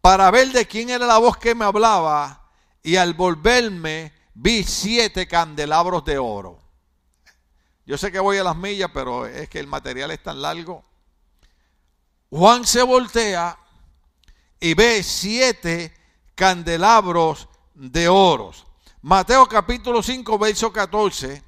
para 0.00 0.30
ver 0.30 0.52
de 0.52 0.66
quién 0.66 0.88
era 0.88 1.06
la 1.06 1.18
voz 1.18 1.36
que 1.36 1.54
me 1.54 1.66
hablaba 1.66 2.43
y 2.84 2.96
al 2.96 3.14
volverme 3.14 4.12
vi 4.34 4.62
siete 4.62 5.26
candelabros 5.26 6.04
de 6.04 6.18
oro. 6.18 6.60
Yo 7.86 7.98
sé 7.98 8.12
que 8.12 8.20
voy 8.20 8.36
a 8.36 8.44
las 8.44 8.56
millas, 8.56 8.90
pero 8.92 9.26
es 9.26 9.48
que 9.48 9.58
el 9.58 9.66
material 9.66 10.10
es 10.10 10.22
tan 10.22 10.40
largo. 10.40 10.84
Juan 12.30 12.66
se 12.66 12.82
voltea 12.82 13.58
y 14.60 14.74
ve 14.74 15.02
siete 15.02 15.94
candelabros 16.34 17.48
de 17.74 18.06
oros. 18.08 18.66
Mateo 19.00 19.46
capítulo 19.46 20.02
5, 20.02 20.38
verso 20.38 20.70
14. 20.70 21.42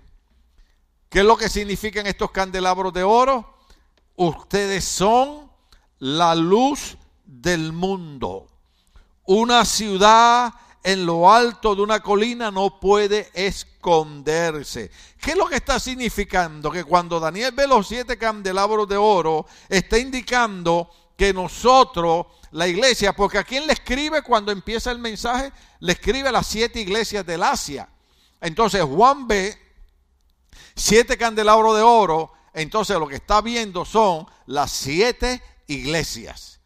¿Qué 1.10 1.18
es 1.20 1.24
lo 1.24 1.36
que 1.36 1.50
significan 1.50 2.06
estos 2.06 2.30
candelabros 2.30 2.94
de 2.94 3.02
oro? 3.02 3.58
Ustedes 4.16 4.84
son 4.84 5.50
la 5.98 6.34
luz 6.34 6.96
del 7.24 7.72
mundo. 7.72 8.48
Una 9.24 9.66
ciudad 9.66 10.54
en 10.86 11.04
lo 11.04 11.32
alto 11.32 11.74
de 11.74 11.82
una 11.82 11.98
colina 11.98 12.52
no 12.52 12.78
puede 12.78 13.28
esconderse. 13.34 14.88
¿Qué 15.20 15.32
es 15.32 15.36
lo 15.36 15.48
que 15.48 15.56
está 15.56 15.80
significando? 15.80 16.70
Que 16.70 16.84
cuando 16.84 17.18
Daniel 17.18 17.50
ve 17.56 17.66
los 17.66 17.88
siete 17.88 18.16
candelabros 18.16 18.88
de 18.88 18.96
oro, 18.96 19.46
está 19.68 19.98
indicando 19.98 20.88
que 21.16 21.32
nosotros, 21.32 22.26
la 22.52 22.68
iglesia, 22.68 23.16
porque 23.16 23.38
a 23.38 23.42
quién 23.42 23.66
le 23.66 23.72
escribe 23.72 24.22
cuando 24.22 24.52
empieza 24.52 24.92
el 24.92 25.00
mensaje, 25.00 25.50
le 25.80 25.94
escribe 25.94 26.28
a 26.28 26.32
las 26.32 26.46
siete 26.46 26.80
iglesias 26.80 27.26
del 27.26 27.42
Asia. 27.42 27.88
Entonces 28.40 28.80
Juan 28.84 29.26
ve 29.26 29.58
siete 30.76 31.18
candelabros 31.18 31.74
de 31.74 31.82
oro, 31.82 32.32
entonces 32.54 32.96
lo 32.96 33.08
que 33.08 33.16
está 33.16 33.40
viendo 33.40 33.84
son 33.84 34.24
las 34.46 34.70
siete 34.70 35.42
iglesias. 35.66 36.60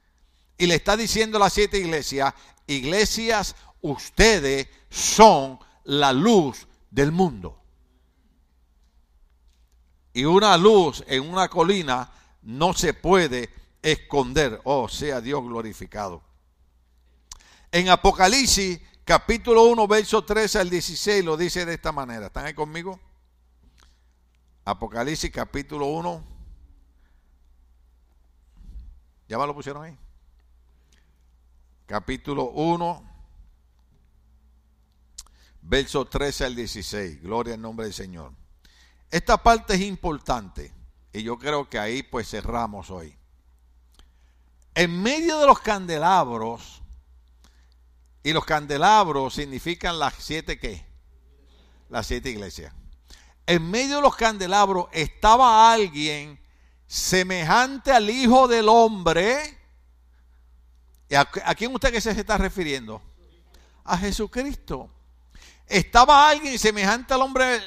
Y 0.58 0.66
le 0.66 0.74
está 0.74 0.94
diciendo 0.94 1.38
a 1.38 1.40
las 1.40 1.54
siete 1.54 1.78
iglesias, 1.78 2.34
iglesias 2.66 3.56
ustedes 3.82 4.68
son 4.88 5.58
la 5.84 6.12
luz 6.12 6.66
del 6.90 7.12
mundo. 7.12 7.56
Y 10.12 10.24
una 10.24 10.56
luz 10.56 11.04
en 11.06 11.28
una 11.28 11.48
colina 11.48 12.10
no 12.42 12.74
se 12.74 12.94
puede 12.94 13.50
esconder. 13.82 14.60
Oh, 14.64 14.88
sea 14.88 15.20
Dios 15.20 15.42
glorificado. 15.42 16.22
En 17.72 17.88
Apocalipsis 17.88 18.80
capítulo 19.04 19.64
1, 19.64 19.86
verso 19.86 20.24
13 20.24 20.58
al 20.58 20.70
16 20.70 21.24
lo 21.24 21.36
dice 21.36 21.64
de 21.64 21.74
esta 21.74 21.92
manera. 21.92 22.26
¿Están 22.26 22.46
ahí 22.46 22.54
conmigo? 22.54 22.98
Apocalipsis 24.64 25.30
capítulo 25.30 25.86
1. 25.86 26.24
¿Ya 29.28 29.38
me 29.38 29.46
lo 29.46 29.54
pusieron 29.54 29.84
ahí? 29.84 29.96
Capítulo 31.86 32.50
1, 32.50 33.09
verso 35.62 36.06
13 36.06 36.44
al 36.44 36.54
16. 36.54 37.22
Gloria 37.22 37.54
al 37.54 37.60
nombre 37.60 37.86
del 37.86 37.94
Señor. 37.94 38.32
Esta 39.10 39.42
parte 39.42 39.74
es 39.74 39.80
importante 39.80 40.72
y 41.12 41.22
yo 41.22 41.38
creo 41.38 41.68
que 41.68 41.78
ahí 41.78 42.02
pues 42.02 42.28
cerramos 42.28 42.90
hoy. 42.90 43.16
En 44.74 45.02
medio 45.02 45.40
de 45.40 45.46
los 45.46 45.58
candelabros, 45.60 46.80
y 48.22 48.32
los 48.32 48.44
candelabros 48.44 49.34
significan 49.34 49.98
las 49.98 50.14
siete 50.18 50.58
qué? 50.58 50.84
Las 51.88 52.06
siete 52.06 52.30
iglesias. 52.30 52.72
En 53.46 53.68
medio 53.70 53.96
de 53.96 54.02
los 54.02 54.14
candelabros 54.14 54.86
estaba 54.92 55.72
alguien 55.72 56.38
semejante 56.86 57.92
al 57.92 58.10
Hijo 58.10 58.46
del 58.46 58.68
Hombre. 58.68 59.58
¿A, 61.12 61.20
a 61.20 61.54
quién 61.54 61.74
usted 61.74 61.98
se 61.98 62.10
está 62.10 62.36
refiriendo? 62.36 63.02
A 63.84 63.96
Jesucristo 63.96 64.90
estaba 65.70 66.28
alguien 66.28 66.58
semejante 66.58 67.14
al 67.14 67.22
hombre, 67.22 67.62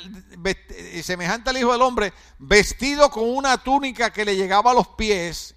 semejante 1.01 1.49
al 1.49 1.57
Hijo 1.57 1.71
del 1.71 1.81
Hombre, 1.81 2.13
vestido 2.37 3.09
con 3.09 3.23
una 3.29 3.57
túnica 3.57 4.11
que 4.11 4.25
le 4.25 4.35
llegaba 4.35 4.71
a 4.71 4.73
los 4.73 4.89
pies 4.89 5.55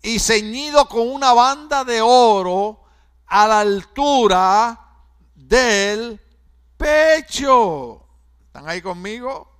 y 0.00 0.20
ceñido 0.20 0.88
con 0.88 1.08
una 1.10 1.32
banda 1.32 1.84
de 1.84 2.00
oro 2.00 2.84
a 3.26 3.48
la 3.48 3.60
altura 3.60 4.78
del 5.34 6.20
pecho. 6.76 8.06
¿Están 8.46 8.68
ahí 8.68 8.80
conmigo? 8.80 9.52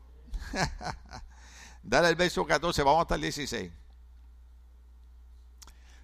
Dale 1.83 2.11
el 2.11 2.15
verso 2.15 2.47
14, 2.47 2.81
vamos 2.85 3.03
hasta 3.03 3.17
el 3.17 3.23
16. 3.23 3.73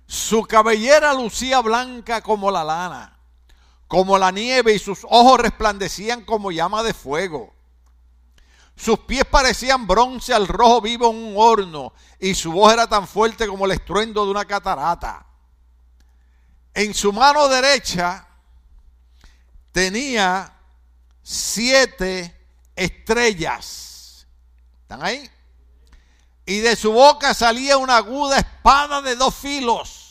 Su 0.07 0.43
cabellera 0.43 1.15
lucía 1.15 1.61
blanca 1.61 2.21
como 2.21 2.51
la 2.51 2.65
lana 2.65 3.14
como 3.95 4.19
la 4.19 4.33
nieve 4.33 4.75
y 4.75 4.81
sus 4.81 5.05
ojos 5.05 5.39
resplandecían 5.39 6.25
como 6.25 6.51
llama 6.51 6.83
de 6.83 6.93
fuego. 6.93 7.55
Sus 8.75 8.99
pies 8.99 9.25
parecían 9.25 9.87
bronce 9.87 10.35
al 10.35 10.49
rojo 10.49 10.81
vivo 10.81 11.11
en 11.11 11.17
un 11.17 11.35
horno 11.37 11.93
y 12.19 12.35
su 12.35 12.51
voz 12.51 12.73
era 12.73 12.89
tan 12.89 13.07
fuerte 13.07 13.47
como 13.47 13.67
el 13.67 13.71
estruendo 13.71 14.25
de 14.25 14.33
una 14.33 14.47
catarata. 14.47 15.25
En 16.75 16.93
su 16.93 17.13
mano 17.13 17.47
derecha 17.47 18.27
tenía 19.71 20.53
siete 21.23 22.37
estrellas. 22.75 24.27
¿Están 24.83 25.05
ahí? 25.05 25.31
Y 26.47 26.59
de 26.59 26.75
su 26.75 26.91
boca 26.91 27.33
salía 27.33 27.77
una 27.77 27.99
aguda 27.99 28.39
espada 28.39 29.01
de 29.03 29.15
dos 29.15 29.37
filos 29.37 30.04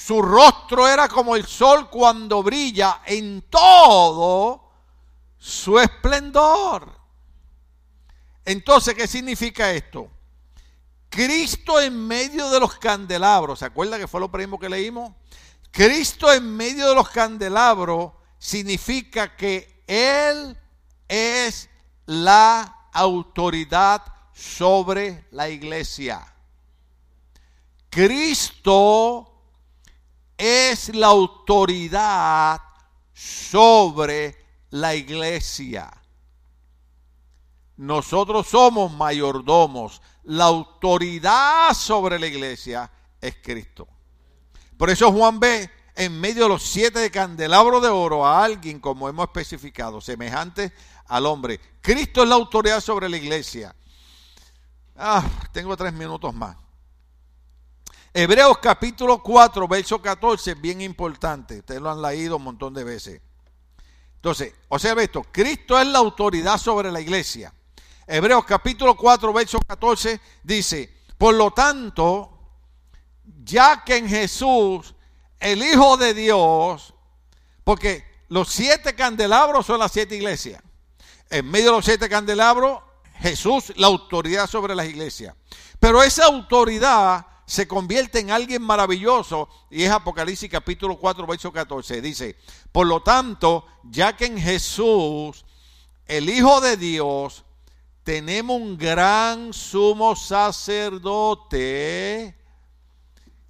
su 0.00 0.22
rostro 0.22 0.88
era 0.88 1.08
como 1.08 1.36
el 1.36 1.46
sol 1.46 1.90
cuando 1.90 2.42
brilla 2.42 3.02
en 3.04 3.42
todo 3.50 4.70
su 5.36 5.78
esplendor. 5.78 6.90
Entonces, 8.46 8.94
¿qué 8.94 9.06
significa 9.06 9.70
esto? 9.72 10.10
Cristo 11.10 11.78
en 11.78 12.06
medio 12.06 12.48
de 12.48 12.58
los 12.58 12.78
candelabros, 12.78 13.58
¿se 13.58 13.66
acuerda 13.66 13.98
que 13.98 14.08
fue 14.08 14.20
lo 14.20 14.32
primero 14.32 14.58
que 14.58 14.70
leímos? 14.70 15.12
Cristo 15.70 16.32
en 16.32 16.56
medio 16.56 16.88
de 16.88 16.94
los 16.94 17.10
candelabros 17.10 18.12
significa 18.38 19.36
que 19.36 19.84
Él 19.86 20.56
es 21.08 21.68
la 22.06 22.88
autoridad 22.94 24.02
sobre 24.32 25.26
la 25.30 25.50
iglesia. 25.50 26.26
Cristo 27.90 29.29
es 30.40 30.94
la 30.94 31.08
autoridad 31.08 32.62
sobre 33.12 34.36
la 34.70 34.94
iglesia. 34.94 35.92
Nosotros 37.76 38.46
somos 38.48 38.90
mayordomos. 38.92 40.00
La 40.24 40.44
autoridad 40.44 41.74
sobre 41.74 42.18
la 42.18 42.26
iglesia 42.26 42.90
es 43.20 43.36
Cristo. 43.42 43.86
Por 44.78 44.88
eso 44.88 45.12
Juan 45.12 45.38
ve 45.38 45.70
en 45.94 46.18
medio 46.18 46.44
de 46.44 46.48
los 46.48 46.62
siete 46.62 47.10
candelabros 47.10 47.82
de 47.82 47.88
oro 47.88 48.26
a 48.26 48.42
alguien, 48.42 48.80
como 48.80 49.10
hemos 49.10 49.26
especificado, 49.26 50.00
semejante 50.00 50.72
al 51.08 51.26
hombre. 51.26 51.60
Cristo 51.82 52.22
es 52.22 52.28
la 52.30 52.36
autoridad 52.36 52.80
sobre 52.80 53.10
la 53.10 53.18
iglesia. 53.18 53.74
Ah, 54.96 55.22
tengo 55.52 55.76
tres 55.76 55.92
minutos 55.92 56.32
más. 56.32 56.56
Hebreos 58.12 58.58
capítulo 58.58 59.22
4, 59.22 59.68
verso 59.68 60.02
14, 60.02 60.54
bien 60.54 60.80
importante. 60.80 61.58
Ustedes 61.58 61.80
lo 61.80 61.90
han 61.92 62.02
leído 62.02 62.38
un 62.38 62.42
montón 62.42 62.74
de 62.74 62.82
veces. 62.82 63.20
Entonces, 64.16 64.52
observe 64.68 65.04
esto, 65.04 65.24
Cristo 65.30 65.80
es 65.80 65.86
la 65.86 66.00
autoridad 66.00 66.58
sobre 66.58 66.90
la 66.90 67.00
iglesia. 67.00 67.54
Hebreos 68.08 68.44
capítulo 68.44 68.96
4, 68.96 69.32
verso 69.32 69.60
14 69.64 70.20
dice, 70.42 70.92
por 71.16 71.34
lo 71.34 71.52
tanto, 71.52 72.36
ya 73.44 73.84
que 73.84 73.98
en 73.98 74.08
Jesús, 74.08 74.92
el 75.38 75.62
Hijo 75.62 75.96
de 75.96 76.12
Dios, 76.12 76.92
porque 77.62 78.04
los 78.28 78.48
siete 78.48 78.96
candelabros 78.96 79.66
son 79.66 79.78
las 79.78 79.92
siete 79.92 80.16
iglesias. 80.16 80.60
En 81.30 81.48
medio 81.48 81.66
de 81.66 81.76
los 81.76 81.84
siete 81.84 82.08
candelabros, 82.08 82.80
Jesús, 83.20 83.72
la 83.76 83.86
autoridad 83.86 84.48
sobre 84.48 84.74
las 84.74 84.86
iglesias. 84.86 85.36
Pero 85.78 86.02
esa 86.02 86.24
autoridad 86.24 87.29
se 87.50 87.66
convierte 87.66 88.20
en 88.20 88.30
alguien 88.30 88.62
maravilloso 88.62 89.48
y 89.70 89.82
es 89.82 89.90
Apocalipsis 89.90 90.48
capítulo 90.48 90.96
4, 90.96 91.26
verso 91.26 91.52
14. 91.52 92.00
Dice, 92.00 92.36
por 92.70 92.86
lo 92.86 93.02
tanto, 93.02 93.66
ya 93.82 94.16
que 94.16 94.26
en 94.26 94.40
Jesús, 94.40 95.44
el 96.06 96.30
Hijo 96.30 96.60
de 96.60 96.76
Dios, 96.76 97.44
tenemos 98.04 98.56
un 98.56 98.78
gran 98.78 99.52
sumo 99.52 100.14
sacerdote 100.14 101.58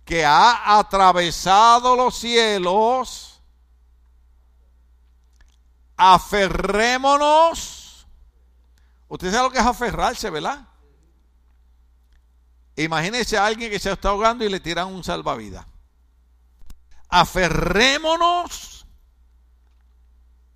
que 0.02 0.24
ha 0.24 0.78
atravesado 0.78 1.94
los 1.94 2.16
cielos, 2.16 3.42
aferrémonos. 5.98 8.06
Usted 9.08 9.30
sabe 9.30 9.42
lo 9.42 9.50
que 9.50 9.58
es 9.58 9.66
aferrarse, 9.66 10.30
¿verdad? 10.30 10.69
Imagínese 12.76 13.36
a 13.36 13.46
alguien 13.46 13.70
que 13.70 13.78
se 13.78 13.90
está 13.90 14.10
ahogando 14.10 14.44
y 14.44 14.48
le 14.48 14.60
tiran 14.60 14.88
un 14.88 15.04
salvavidas. 15.04 15.66
Aferrémonos. 17.08 18.86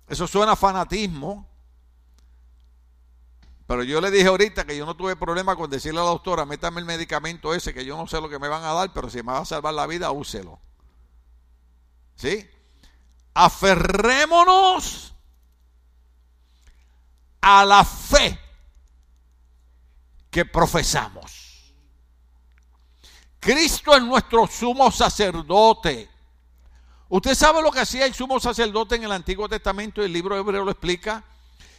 Eso 0.07 0.27
suena 0.27 0.53
a 0.53 0.55
fanatismo. 0.55 1.47
Pero 3.67 3.83
yo 3.83 3.99
le 3.99 4.11
dije 4.11 4.27
ahorita 4.27 4.65
que 4.65 4.77
yo 4.77 4.85
no 4.85 4.95
tuve 4.95 5.15
problema 5.15 5.55
con 5.55 5.69
decirle 5.69 5.99
a 5.99 6.03
la 6.03 6.09
doctora, 6.09 6.45
métame 6.45 6.79
el 6.79 6.85
medicamento 6.85 7.53
ese, 7.53 7.73
que 7.73 7.83
yo 7.83 7.97
no 7.97 8.05
sé 8.05 8.21
lo 8.21 8.29
que 8.29 8.37
me 8.37 8.47
van 8.47 8.63
a 8.63 8.73
dar, 8.73 8.93
pero 8.93 9.09
si 9.09 9.17
me 9.17 9.31
va 9.31 9.39
a 9.39 9.45
salvar 9.45 9.73
la 9.73 9.87
vida, 9.87 10.11
úselo. 10.11 10.59
¿Sí? 12.15 12.47
Aferrémonos 13.33 15.15
a 17.41 17.65
la 17.65 17.83
fe 17.83 18.39
que 20.29 20.45
profesamos. 20.45 21.44
Cristo 23.45 23.95
es 23.95 24.01
nuestro 24.01 24.47
sumo 24.47 24.89
sacerdote. 24.89 26.09
¿Usted 27.09 27.35
sabe 27.35 27.61
lo 27.61 27.69
que 27.69 27.81
hacía 27.81 28.07
el 28.07 28.15
sumo 28.15 28.39
sacerdote 28.39 28.95
en 28.95 29.03
el 29.03 29.11
Antiguo 29.11 29.47
Testamento? 29.47 30.01
El 30.01 30.11
libro 30.11 30.35
Hebreo 30.35 30.65
lo 30.65 30.71
explica. 30.71 31.23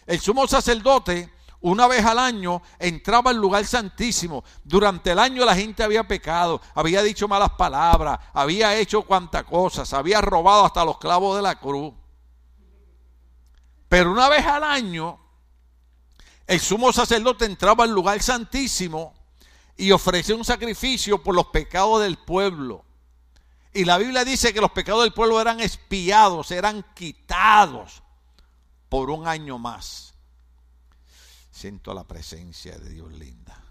El 0.06 0.20
sumo 0.20 0.46
sacerdote, 0.46 1.28
una 1.62 1.88
vez 1.88 2.04
al 2.04 2.20
año, 2.20 2.62
entraba 2.78 3.32
al 3.32 3.38
lugar 3.38 3.66
santísimo. 3.66 4.44
Durante 4.62 5.10
el 5.10 5.18
año 5.18 5.44
la 5.44 5.56
gente 5.56 5.82
había 5.82 6.06
pecado, 6.06 6.60
había 6.72 7.02
dicho 7.02 7.26
malas 7.26 7.50
palabras, 7.58 8.20
había 8.32 8.76
hecho 8.76 9.02
cuantas 9.02 9.42
cosas, 9.42 9.92
había 9.92 10.20
robado 10.20 10.66
hasta 10.66 10.84
los 10.84 10.98
clavos 10.98 11.34
de 11.34 11.42
la 11.42 11.58
cruz. 11.58 11.92
Pero 13.88 14.12
una 14.12 14.28
vez 14.28 14.46
al 14.46 14.62
año, 14.62 15.18
el 16.46 16.60
sumo 16.60 16.92
sacerdote 16.92 17.44
entraba 17.44 17.82
al 17.82 17.90
lugar 17.90 18.22
santísimo 18.22 19.25
y 19.76 19.90
ofreció 19.90 20.36
un 20.36 20.44
sacrificio 20.44 21.22
por 21.22 21.34
los 21.34 21.46
pecados 21.46 22.02
del 22.02 22.16
pueblo. 22.16 22.84
Y 23.72 23.84
la 23.84 23.98
Biblia 23.98 24.24
dice 24.24 24.54
que 24.54 24.60
los 24.60 24.70
pecados 24.70 25.02
del 25.02 25.12
pueblo 25.12 25.40
eran 25.40 25.60
espiados, 25.60 26.50
eran 26.50 26.84
quitados 26.94 28.02
por 28.88 29.10
un 29.10 29.28
año 29.28 29.58
más. 29.58 30.14
Siento 31.50 31.92
la 31.92 32.04
presencia 32.04 32.78
de 32.78 32.90
Dios 32.90 33.12
linda. 33.12 33.62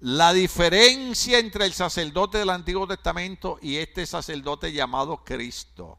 La 0.00 0.32
diferencia 0.32 1.38
entre 1.38 1.64
el 1.64 1.72
sacerdote 1.72 2.38
del 2.38 2.50
Antiguo 2.50 2.86
Testamento 2.86 3.58
y 3.62 3.76
este 3.76 4.04
sacerdote 4.04 4.72
llamado 4.72 5.24
Cristo 5.24 5.98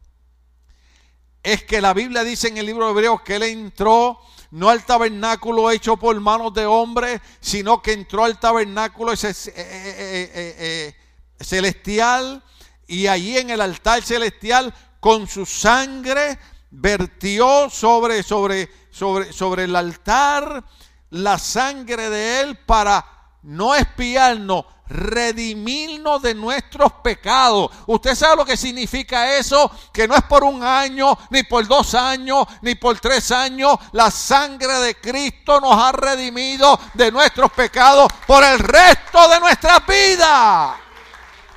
es 1.41 1.63
que 1.63 1.81
la 1.81 1.93
Biblia 1.93 2.23
dice 2.23 2.47
en 2.47 2.57
el 2.57 2.65
libro 2.65 2.85
de 2.85 2.91
Hebreos 2.91 3.21
que 3.21 3.35
él 3.35 3.43
entró 3.43 4.19
no 4.53 4.69
al 4.69 4.85
tabernáculo 4.85 5.71
hecho 5.71 5.97
por 5.97 6.19
manos 6.19 6.53
de 6.53 6.67
hombres, 6.67 7.19
sino 7.39 7.81
que 7.81 7.91
entró 7.91 8.23
al 8.23 8.39
tabernáculo 8.39 9.11
ese, 9.11 9.29
eh, 9.29 9.43
eh, 9.55 10.31
eh, 10.35 10.95
celestial 11.39 12.43
y 12.85 13.07
allí 13.07 13.35
en 13.39 13.49
el 13.49 13.61
altar 13.61 14.03
celestial 14.03 14.71
con 14.99 15.27
su 15.27 15.47
sangre 15.47 16.37
vertió 16.69 17.67
sobre, 17.71 18.21
sobre, 18.21 18.69
sobre, 18.91 19.33
sobre 19.33 19.63
el 19.63 19.75
altar 19.75 20.63
la 21.09 21.39
sangre 21.39 22.11
de 22.11 22.41
él 22.41 22.59
para 22.59 23.03
no 23.41 23.73
espiarnos, 23.73 24.65
redimirnos 24.93 26.21
de 26.21 26.35
nuestros 26.35 26.93
pecados. 27.03 27.71
¿Usted 27.87 28.15
sabe 28.15 28.37
lo 28.37 28.45
que 28.45 28.55
significa 28.55 29.37
eso? 29.37 29.69
Que 29.91 30.07
no 30.07 30.15
es 30.15 30.23
por 30.23 30.43
un 30.43 30.63
año, 30.63 31.17
ni 31.31 31.43
por 31.43 31.67
dos 31.67 31.95
años, 31.95 32.45
ni 32.61 32.75
por 32.75 32.99
tres 32.99 33.31
años. 33.31 33.77
La 33.91 34.11
sangre 34.11 34.73
de 34.79 34.95
Cristo 34.95 35.59
nos 35.59 35.73
ha 35.73 35.91
redimido 35.91 36.79
de 36.93 37.11
nuestros 37.11 37.51
pecados 37.51 38.11
por 38.27 38.43
el 38.43 38.59
resto 38.59 39.27
de 39.29 39.39
nuestras 39.39 39.85
vidas. 39.85 40.75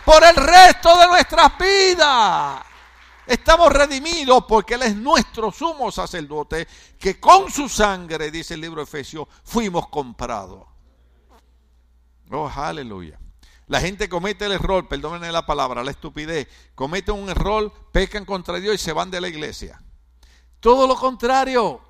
Por 0.05 0.25
el 0.25 0.37
resto 0.37 0.97
de 0.99 1.07
nuestras 1.07 1.59
vidas. 1.59 2.63
Estamos 3.27 3.73
redimidos 3.73 4.45
porque 4.49 4.75
Él 4.75 4.83
es 4.83 4.97
nuestro 4.97 5.51
sumo 5.51 5.91
sacerdote, 5.91 6.69
que 6.99 7.19
con 7.19 7.51
su 7.51 7.69
sangre, 7.69 8.31
dice 8.31 8.55
el 8.55 8.61
libro 8.61 8.77
de 8.77 8.85
Efesios, 8.85 9.27
fuimos 9.43 9.89
comprados. 9.89 10.65
Oh, 12.31 12.49
aleluya. 12.55 13.19
La 13.67 13.81
gente 13.81 14.09
comete 14.09 14.47
el 14.47 14.53
error, 14.53 14.87
perdónenme 14.87 15.33
la 15.33 15.45
palabra, 15.45 15.83
la 15.83 15.91
estupidez, 15.91 16.47
comete 16.75 17.11
un 17.11 17.29
error, 17.29 17.73
pecan 17.93 18.25
contra 18.25 18.61
Dios 18.61 18.77
y 18.77 18.79
se 18.79 18.93
van 18.93 19.11
de 19.11 19.21
la 19.21 19.29
iglesia. 19.29 19.83
Todo 20.61 20.87
lo 20.87 20.97
contrario, 20.97 21.81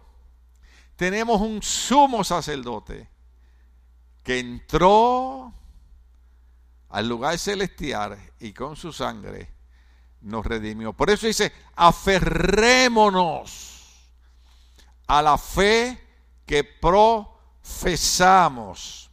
tenemos 0.96 1.40
un 1.40 1.62
sumo 1.62 2.24
sacerdote 2.24 3.08
que 4.22 4.38
entró 4.38 5.52
al 6.88 7.08
lugar 7.08 7.38
celestial 7.38 8.18
y 8.40 8.52
con 8.52 8.74
su 8.74 8.92
sangre 8.92 9.54
nos 10.22 10.44
redimió. 10.46 10.94
Por 10.94 11.10
eso 11.10 11.26
dice, 11.26 11.52
aferrémonos 11.74 13.76
a 15.06 15.22
la 15.22 15.38
fe 15.38 16.04
que 16.44 16.64
profesamos. 16.64 19.05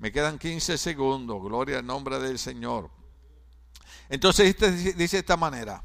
Me 0.00 0.10
quedan 0.10 0.38
15 0.38 0.78
segundos. 0.78 1.42
Gloria 1.42 1.78
al 1.78 1.86
nombre 1.86 2.18
del 2.18 2.38
Señor. 2.38 2.90
Entonces 4.08 4.56
dice 4.96 5.16
de 5.16 5.20
esta 5.20 5.36
manera. 5.36 5.84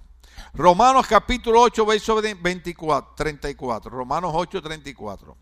Romanos 0.54 1.06
capítulo 1.06 1.62
8, 1.62 1.86
verso 1.86 2.22
24, 2.22 3.14
34. 3.14 3.92
Romanos 3.92 4.32
8, 4.34 4.62
34. 4.62 5.38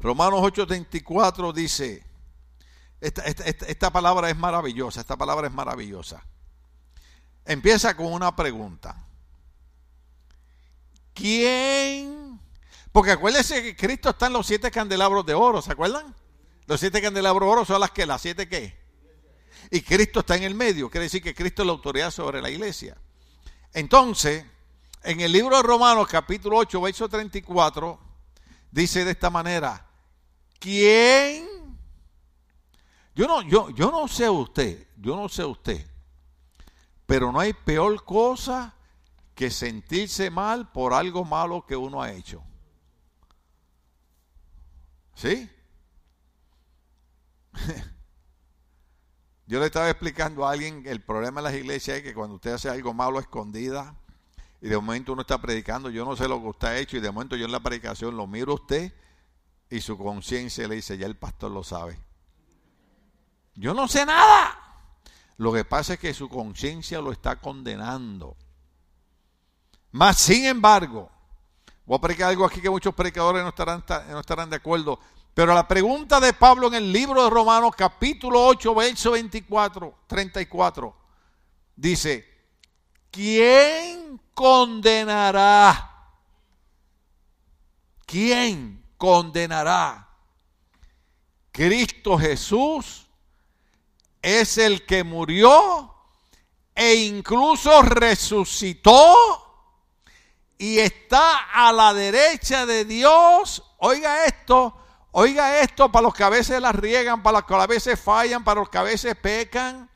Romanos 0.00 0.40
8, 0.42 0.66
34 0.66 1.52
dice, 1.52 2.04
esta, 3.00 3.22
esta 3.22 3.90
palabra 3.92 4.28
es 4.28 4.36
maravillosa, 4.36 5.00
esta 5.00 5.16
palabra 5.16 5.46
es 5.46 5.52
maravillosa. 5.52 6.24
Empieza 7.44 7.96
con 7.96 8.12
una 8.12 8.34
pregunta. 8.34 9.06
¿Quién? 11.14 12.40
Porque 12.90 13.12
acuérdense 13.12 13.62
que 13.62 13.76
Cristo 13.76 14.10
está 14.10 14.26
en 14.26 14.32
los 14.32 14.46
siete 14.48 14.72
candelabros 14.72 15.24
de 15.24 15.34
oro, 15.34 15.62
¿se 15.62 15.70
acuerdan? 15.70 16.14
Los 16.68 16.80
siete 16.80 17.00
candelabros 17.00 17.66
son 17.66 17.80
las 17.80 17.92
que, 17.92 18.04
las 18.04 18.20
siete 18.20 18.46
qué. 18.46 18.78
Y 19.70 19.80
Cristo 19.80 20.20
está 20.20 20.36
en 20.36 20.42
el 20.42 20.54
medio, 20.54 20.90
quiere 20.90 21.04
decir 21.04 21.22
que 21.22 21.34
Cristo 21.34 21.62
es 21.62 21.66
la 21.66 21.72
autoridad 21.72 22.10
sobre 22.10 22.42
la 22.42 22.50
iglesia. 22.50 22.94
Entonces, 23.72 24.44
en 25.02 25.20
el 25.20 25.32
libro 25.32 25.56
de 25.56 25.62
Romanos, 25.62 26.06
capítulo 26.08 26.58
8, 26.58 26.78
verso 26.82 27.08
34, 27.08 27.98
dice 28.70 29.02
de 29.02 29.12
esta 29.12 29.30
manera: 29.30 29.86
¿Quién? 30.60 31.48
Yo 33.14 33.26
no, 33.26 33.40
yo, 33.40 33.70
yo 33.70 33.90
no 33.90 34.06
sé 34.06 34.28
usted, 34.28 34.88
yo 34.98 35.16
no 35.16 35.30
sé 35.30 35.46
usted, 35.46 35.86
pero 37.06 37.32
no 37.32 37.40
hay 37.40 37.54
peor 37.54 38.04
cosa 38.04 38.74
que 39.34 39.50
sentirse 39.50 40.28
mal 40.28 40.70
por 40.70 40.92
algo 40.92 41.24
malo 41.24 41.64
que 41.64 41.76
uno 41.76 42.02
ha 42.02 42.12
hecho. 42.12 42.42
¿Sí? 45.14 45.48
Yo 49.46 49.60
le 49.60 49.66
estaba 49.66 49.88
explicando 49.88 50.46
a 50.46 50.52
alguien 50.52 50.82
el 50.86 51.00
problema 51.00 51.40
de 51.40 51.48
las 51.48 51.54
iglesias 51.54 51.96
es 51.96 52.02
que 52.02 52.12
cuando 52.12 52.34
usted 52.34 52.52
hace 52.52 52.68
algo 52.68 52.92
malo 52.92 53.18
escondida 53.18 53.96
y 54.60 54.68
de 54.68 54.76
momento 54.76 55.14
uno 55.14 55.22
está 55.22 55.40
predicando, 55.40 55.88
yo 55.88 56.04
no 56.04 56.16
sé 56.16 56.28
lo 56.28 56.38
que 56.42 56.48
usted 56.48 56.68
ha 56.68 56.76
hecho 56.76 56.98
y 56.98 57.00
de 57.00 57.10
momento 57.10 57.34
yo 57.34 57.46
en 57.46 57.52
la 57.52 57.60
predicación 57.60 58.14
lo 58.14 58.26
miro 58.26 58.52
a 58.52 58.56
usted 58.56 58.92
y 59.70 59.80
su 59.80 59.96
conciencia 59.96 60.68
le 60.68 60.74
dice, 60.74 60.98
ya 60.98 61.06
el 61.06 61.16
pastor 61.16 61.50
lo 61.50 61.64
sabe. 61.64 61.98
Yo 63.54 63.72
no 63.72 63.88
sé 63.88 64.04
nada. 64.04 64.58
Lo 65.38 65.52
que 65.52 65.64
pasa 65.64 65.94
es 65.94 65.98
que 65.98 66.12
su 66.12 66.28
conciencia 66.28 67.00
lo 67.00 67.12
está 67.12 67.40
condenando. 67.40 68.36
Mas, 69.92 70.18
sin 70.18 70.44
embargo, 70.44 71.10
voy 71.86 71.96
a 71.96 72.00
predicar 72.00 72.28
algo 72.28 72.44
aquí 72.44 72.60
que 72.60 72.68
muchos 72.68 72.94
predicadores 72.94 73.42
no 73.42 73.48
estarán, 73.48 73.82
no 74.10 74.20
estarán 74.20 74.50
de 74.50 74.56
acuerdo, 74.56 74.98
pero 75.38 75.54
la 75.54 75.68
pregunta 75.68 76.18
de 76.18 76.32
Pablo 76.32 76.66
en 76.66 76.74
el 76.74 76.92
libro 76.92 77.22
de 77.22 77.30
Romanos, 77.30 77.70
capítulo 77.76 78.44
8, 78.44 78.74
verso 78.74 79.12
24, 79.12 79.98
34, 80.08 80.96
dice, 81.76 82.26
¿quién 83.08 84.20
condenará? 84.34 86.10
¿Quién 88.04 88.84
condenará? 88.96 90.08
Cristo 91.52 92.18
Jesús 92.18 93.06
es 94.20 94.58
el 94.58 94.84
que 94.84 95.04
murió 95.04 95.94
e 96.74 96.96
incluso 96.96 97.80
resucitó 97.82 99.14
y 100.58 100.80
está 100.80 101.48
a 101.54 101.72
la 101.72 101.94
derecha 101.94 102.66
de 102.66 102.84
Dios. 102.84 103.62
Oiga 103.78 104.24
esto, 104.24 104.74
oiga 105.12 105.60
esto 105.60 105.90
para 105.90 106.04
los 106.04 106.14
que 106.14 106.24
a 106.24 106.28
veces 106.28 106.60
las 106.60 106.74
riegan, 106.74 107.22
para 107.22 107.38
los 107.38 107.46
que 107.46 107.54
a 107.54 107.66
veces 107.66 108.00
fallan, 108.00 108.44
para 108.44 108.60
los 108.60 108.68
que 108.68 108.78
a 108.78 108.82
veces 108.82 109.14
pecan. 109.16 109.88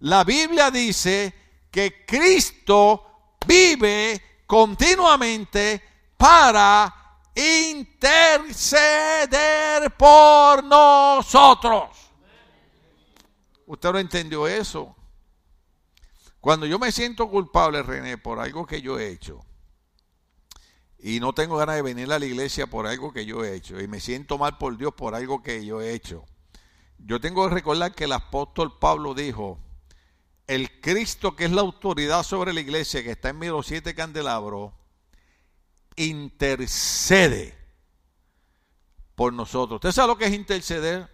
La 0.00 0.24
Biblia 0.24 0.70
dice 0.70 1.34
que 1.70 2.04
Cristo 2.06 3.36
vive 3.46 4.42
continuamente 4.46 5.82
para 6.16 6.94
interceder 7.34 8.76
por 9.96 10.64
nosotros. 10.64 11.90
¿Usted 13.66 13.92
no 13.92 13.98
entendió 13.98 14.48
eso? 14.48 14.96
Cuando 16.40 16.66
yo 16.66 16.78
me 16.78 16.92
siento 16.92 17.28
culpable, 17.28 17.82
René, 17.82 18.16
por 18.16 18.38
algo 18.40 18.64
que 18.66 18.80
yo 18.80 18.98
he 18.98 19.08
hecho, 19.08 19.44
y 20.98 21.20
no 21.20 21.32
tengo 21.32 21.56
ganas 21.56 21.76
de 21.76 21.82
venir 21.82 22.12
a 22.12 22.18
la 22.18 22.26
iglesia 22.26 22.66
por 22.66 22.86
algo 22.86 23.12
que 23.12 23.24
yo 23.24 23.44
he 23.44 23.54
hecho, 23.54 23.80
y 23.80 23.86
me 23.86 24.00
siento 24.00 24.38
mal 24.38 24.58
por 24.58 24.76
Dios 24.76 24.94
por 24.94 25.14
algo 25.14 25.42
que 25.42 25.64
yo 25.64 25.80
he 25.80 25.92
hecho, 25.92 26.24
yo 26.98 27.20
tengo 27.20 27.48
que 27.48 27.54
recordar 27.54 27.94
que 27.94 28.04
el 28.04 28.12
apóstol 28.12 28.78
Pablo 28.78 29.14
dijo, 29.14 29.58
el 30.46 30.80
Cristo 30.80 31.36
que 31.36 31.44
es 31.44 31.52
la 31.52 31.60
autoridad 31.60 32.22
sobre 32.22 32.52
la 32.52 32.60
iglesia, 32.60 33.02
que 33.02 33.12
está 33.12 33.28
en 33.28 33.38
de 33.38 33.48
los 33.48 33.66
siete 33.66 33.94
candelabros, 33.94 34.72
intercede 35.96 37.56
por 39.14 39.32
nosotros. 39.32 39.76
¿Usted 39.76 39.92
sabe 39.92 40.08
lo 40.08 40.18
que 40.18 40.26
es 40.26 40.32
interceder? 40.32 41.08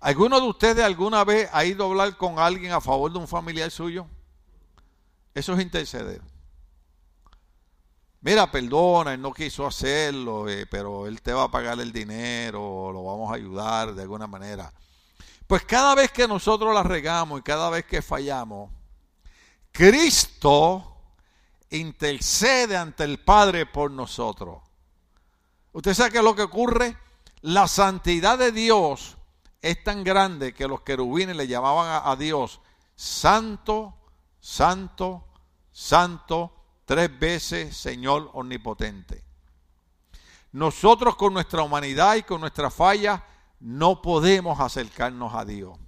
¿Alguno 0.00 0.40
de 0.40 0.48
ustedes 0.48 0.84
alguna 0.84 1.24
vez 1.24 1.48
ha 1.52 1.64
ido 1.64 1.84
a 1.84 1.88
hablar 1.88 2.16
con 2.16 2.38
alguien 2.38 2.72
a 2.72 2.80
favor 2.80 3.12
de 3.12 3.18
un 3.18 3.28
familiar 3.28 3.70
suyo? 3.70 4.06
Eso 5.34 5.54
es 5.54 5.60
interceder. 5.60 6.20
Mira, 8.26 8.50
perdona, 8.50 9.14
él 9.14 9.22
no 9.22 9.32
quiso 9.32 9.64
hacerlo, 9.64 10.48
eh, 10.48 10.66
pero 10.66 11.06
él 11.06 11.22
te 11.22 11.32
va 11.32 11.44
a 11.44 11.48
pagar 11.48 11.78
el 11.78 11.92
dinero, 11.92 12.90
lo 12.92 13.04
vamos 13.04 13.30
a 13.30 13.36
ayudar 13.36 13.94
de 13.94 14.02
alguna 14.02 14.26
manera. 14.26 14.72
Pues 15.46 15.62
cada 15.62 15.94
vez 15.94 16.10
que 16.10 16.26
nosotros 16.26 16.74
la 16.74 16.82
regamos 16.82 17.38
y 17.38 17.44
cada 17.44 17.70
vez 17.70 17.84
que 17.84 18.02
fallamos, 18.02 18.72
Cristo 19.70 20.96
intercede 21.70 22.76
ante 22.76 23.04
el 23.04 23.20
Padre 23.20 23.64
por 23.64 23.92
nosotros. 23.92 24.60
¿Usted 25.70 25.94
sabe 25.94 26.10
qué 26.10 26.18
es 26.18 26.24
lo 26.24 26.34
que 26.34 26.42
ocurre? 26.42 26.98
La 27.42 27.68
santidad 27.68 28.36
de 28.36 28.50
Dios 28.50 29.18
es 29.62 29.84
tan 29.84 30.02
grande 30.02 30.52
que 30.52 30.66
los 30.66 30.80
querubines 30.80 31.36
le 31.36 31.46
llamaban 31.46 32.02
a, 32.04 32.16
Dios 32.16 32.60
santo, 32.96 33.94
santo, 34.40 35.28
santo, 35.70 36.55
tres 36.86 37.18
veces 37.18 37.76
Señor 37.76 38.30
omnipotente. 38.32 39.22
Nosotros 40.52 41.16
con 41.16 41.34
nuestra 41.34 41.62
humanidad 41.62 42.14
y 42.14 42.22
con 42.22 42.40
nuestra 42.40 42.70
falla 42.70 43.22
no 43.60 44.00
podemos 44.00 44.58
acercarnos 44.58 45.34
a 45.34 45.44
Dios. 45.44 45.78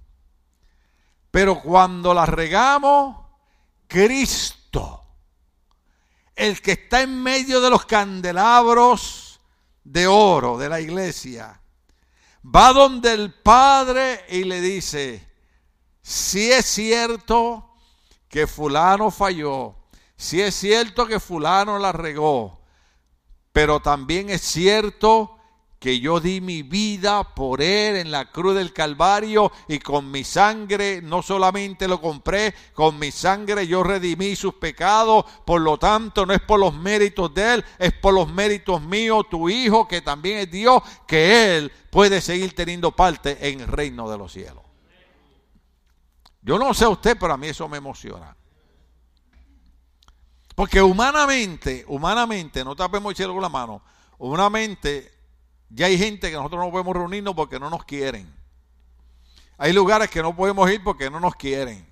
Pero 1.31 1.63
cuando 1.63 2.13
la 2.13 2.27
regamos, 2.27 3.17
Cristo, 3.87 5.05
el 6.35 6.61
que 6.61 6.73
está 6.73 7.01
en 7.01 7.23
medio 7.23 7.61
de 7.61 7.71
los 7.71 7.87
candelabros 7.87 9.41
de 9.85 10.07
oro 10.07 10.59
de 10.59 10.69
la 10.69 10.81
iglesia, 10.81 11.63
va 12.45 12.73
donde 12.73 13.13
el 13.13 13.33
Padre 13.33 14.25
y 14.29 14.45
le 14.45 14.61
dice, 14.61 15.27
si 16.03 16.51
es 16.51 16.67
cierto 16.67 17.75
que 18.29 18.47
fulano 18.47 19.11
falló, 19.11 19.78
si 20.19 20.43
es 20.43 20.57
cierto 20.57 21.07
que 21.07 21.21
fulano 21.21 21.79
la 21.79 21.93
regó, 21.93 22.59
pero 23.53 23.79
también 23.79 24.31
es 24.31 24.43
cierto 24.43 25.37
que 25.79 26.01
yo 26.01 26.19
di 26.19 26.41
mi 26.41 26.63
vida 26.63 27.23
por 27.37 27.63
él 27.63 27.95
en 27.95 28.11
la 28.11 28.33
cruz 28.33 28.57
del 28.57 28.73
Calvario 28.73 29.53
y 29.69 29.79
con 29.79 30.11
mi 30.11 30.25
sangre 30.25 31.01
no 31.03 31.23
solamente 31.23 31.87
lo 31.87 32.01
compré, 32.01 32.53
con 32.75 32.99
mi 32.99 33.13
sangre 33.13 33.69
yo 33.69 33.85
redimí 33.85 34.35
sus 34.35 34.55
pecados, 34.55 35.25
por 35.47 35.61
lo 35.61 35.79
tanto 35.79 36.27
no 36.27 36.35
es 36.35 36.41
por 36.41 36.59
los 36.59 36.75
méritos 36.75 37.33
de 37.33 37.55
él, 37.55 37.65
es 37.79 37.93
por 37.93 38.13
los 38.13 38.29
méritos 38.29 38.83
míos, 38.83 39.27
tu 39.31 39.49
hijo 39.49 39.87
que 39.87 40.01
también 40.01 40.39
es 40.39 40.51
Dios, 40.51 40.83
que 41.07 41.57
él 41.57 41.71
puede 41.91 42.21
seguir 42.21 42.57
teniendo 42.57 42.91
parte 42.91 43.49
en 43.49 43.61
el 43.61 43.69
reino 43.69 44.11
de 44.11 44.19
los 44.19 44.33
cielos. 44.33 44.65
Yo 46.43 46.59
no 46.59 46.75
sé 46.75 46.89
usted, 46.89 47.17
pero 47.21 47.35
a 47.35 47.37
mí 47.37 47.47
eso 47.47 47.69
me 47.69 47.79
emociona. 47.79 48.38
Porque 50.59 50.83
humanamente, 50.83 51.85
humanamente, 51.87 52.65
no 52.65 52.75
tapemos 52.75 53.13
el 53.13 53.17
cielo 53.17 53.33
con 53.33 53.43
la 53.43 53.49
mano, 53.49 53.81
humanamente 54.19 55.09
ya 55.71 55.87
hay 55.87 55.97
gente 55.97 56.33
que 56.33 56.37
nosotros 56.37 56.65
no 56.65 56.73
podemos 56.73 56.97
reunirnos 56.97 57.33
porque 57.37 57.61
no 57.61 57.71
nos 57.71 57.85
quieren. 57.85 58.29
Hay 59.57 59.73
lugares 59.73 60.11
que 60.11 60.21
no 60.21 60.35
podemos 60.35 60.69
ir 60.69 60.83
porque 60.83 61.09
no 61.09 61.21
nos 61.21 61.37
quieren. 61.37 61.89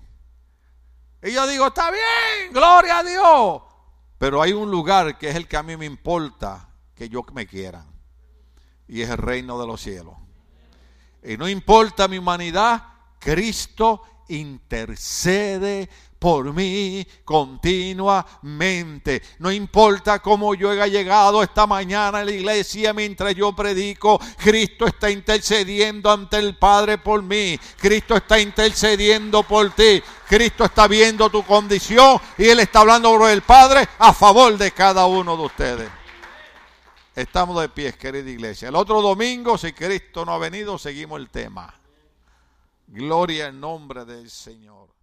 Y 1.23 1.31
yo 1.31 1.47
digo, 1.47 1.69
está 1.69 1.93
bien, 1.93 2.53
gloria 2.53 2.99
a 2.99 3.05
Dios. 3.05 3.63
Pero 4.19 4.43
hay 4.43 4.53
un 4.53 4.69
lugar 4.69 5.17
que 5.17 5.29
es 5.29 5.37
el 5.37 5.47
que 5.47 5.57
a 5.59 5.63
mí 5.63 5.77
me 5.77 5.87
importa 5.87 6.69
que 6.97 7.09
yo 7.09 7.25
me 7.33 7.47
quieran. 7.47 7.87
Y 8.89 9.01
es 9.01 9.11
el 9.11 9.19
reino 9.19 9.61
de 9.61 9.67
los 9.69 9.81
cielos. 9.81 10.17
Y 11.23 11.37
no 11.37 11.49
importa 11.49 12.09
mi 12.09 12.19
humanidad, 12.19 12.83
Cristo 13.21 14.03
intercede 14.27 15.89
por 16.19 16.53
mí 16.53 17.07
continuamente. 17.25 19.23
No 19.39 19.53
importa 19.53 20.19
cómo 20.21 20.55
yo 20.55 20.71
haya 20.71 20.87
llegado 20.87 21.43
esta 21.43 21.67
mañana 21.67 22.19
a 22.19 22.25
la 22.25 22.31
iglesia 22.31 22.93
mientras 22.93 23.35
yo 23.35 23.55
predico, 23.55 24.19
Cristo 24.37 24.87
está 24.87 25.11
intercediendo 25.11 26.11
ante 26.11 26.39
el 26.39 26.57
Padre 26.57 26.99
por 26.99 27.23
mí. 27.23 27.59
Cristo 27.79 28.17
está 28.17 28.41
intercediendo 28.41 29.43
por 29.43 29.71
ti. 29.71 30.03
Cristo 30.29 30.65
está 30.65 30.89
viendo 30.89 31.31
tu 31.31 31.45
condición 31.45 32.21
y 32.37 32.49
Él 32.49 32.61
está 32.61 32.81
hablando 32.81 33.17
por 33.17 33.31
el 33.31 33.43
Padre 33.43 33.89
a 33.99 34.13
favor 34.13 34.57
de 34.57 34.73
cada 34.73 35.07
uno 35.07 35.37
de 35.37 35.43
ustedes. 35.43 35.91
Estamos 37.15 37.59
de 37.61 37.69
pie, 37.71 37.95
querida 37.95 38.29
iglesia. 38.29 38.69
El 38.69 38.75
otro 38.75 39.01
domingo, 39.01 39.57
si 39.57 39.73
Cristo 39.73 40.25
no 40.25 40.33
ha 40.33 40.39
venido, 40.39 40.77
seguimos 40.77 41.19
el 41.19 41.31
tema. 41.31 41.75
Gloria 42.89 43.47
en 43.47 43.59
nombre 43.59 44.05
del 44.05 44.31
Señor. 44.31 44.96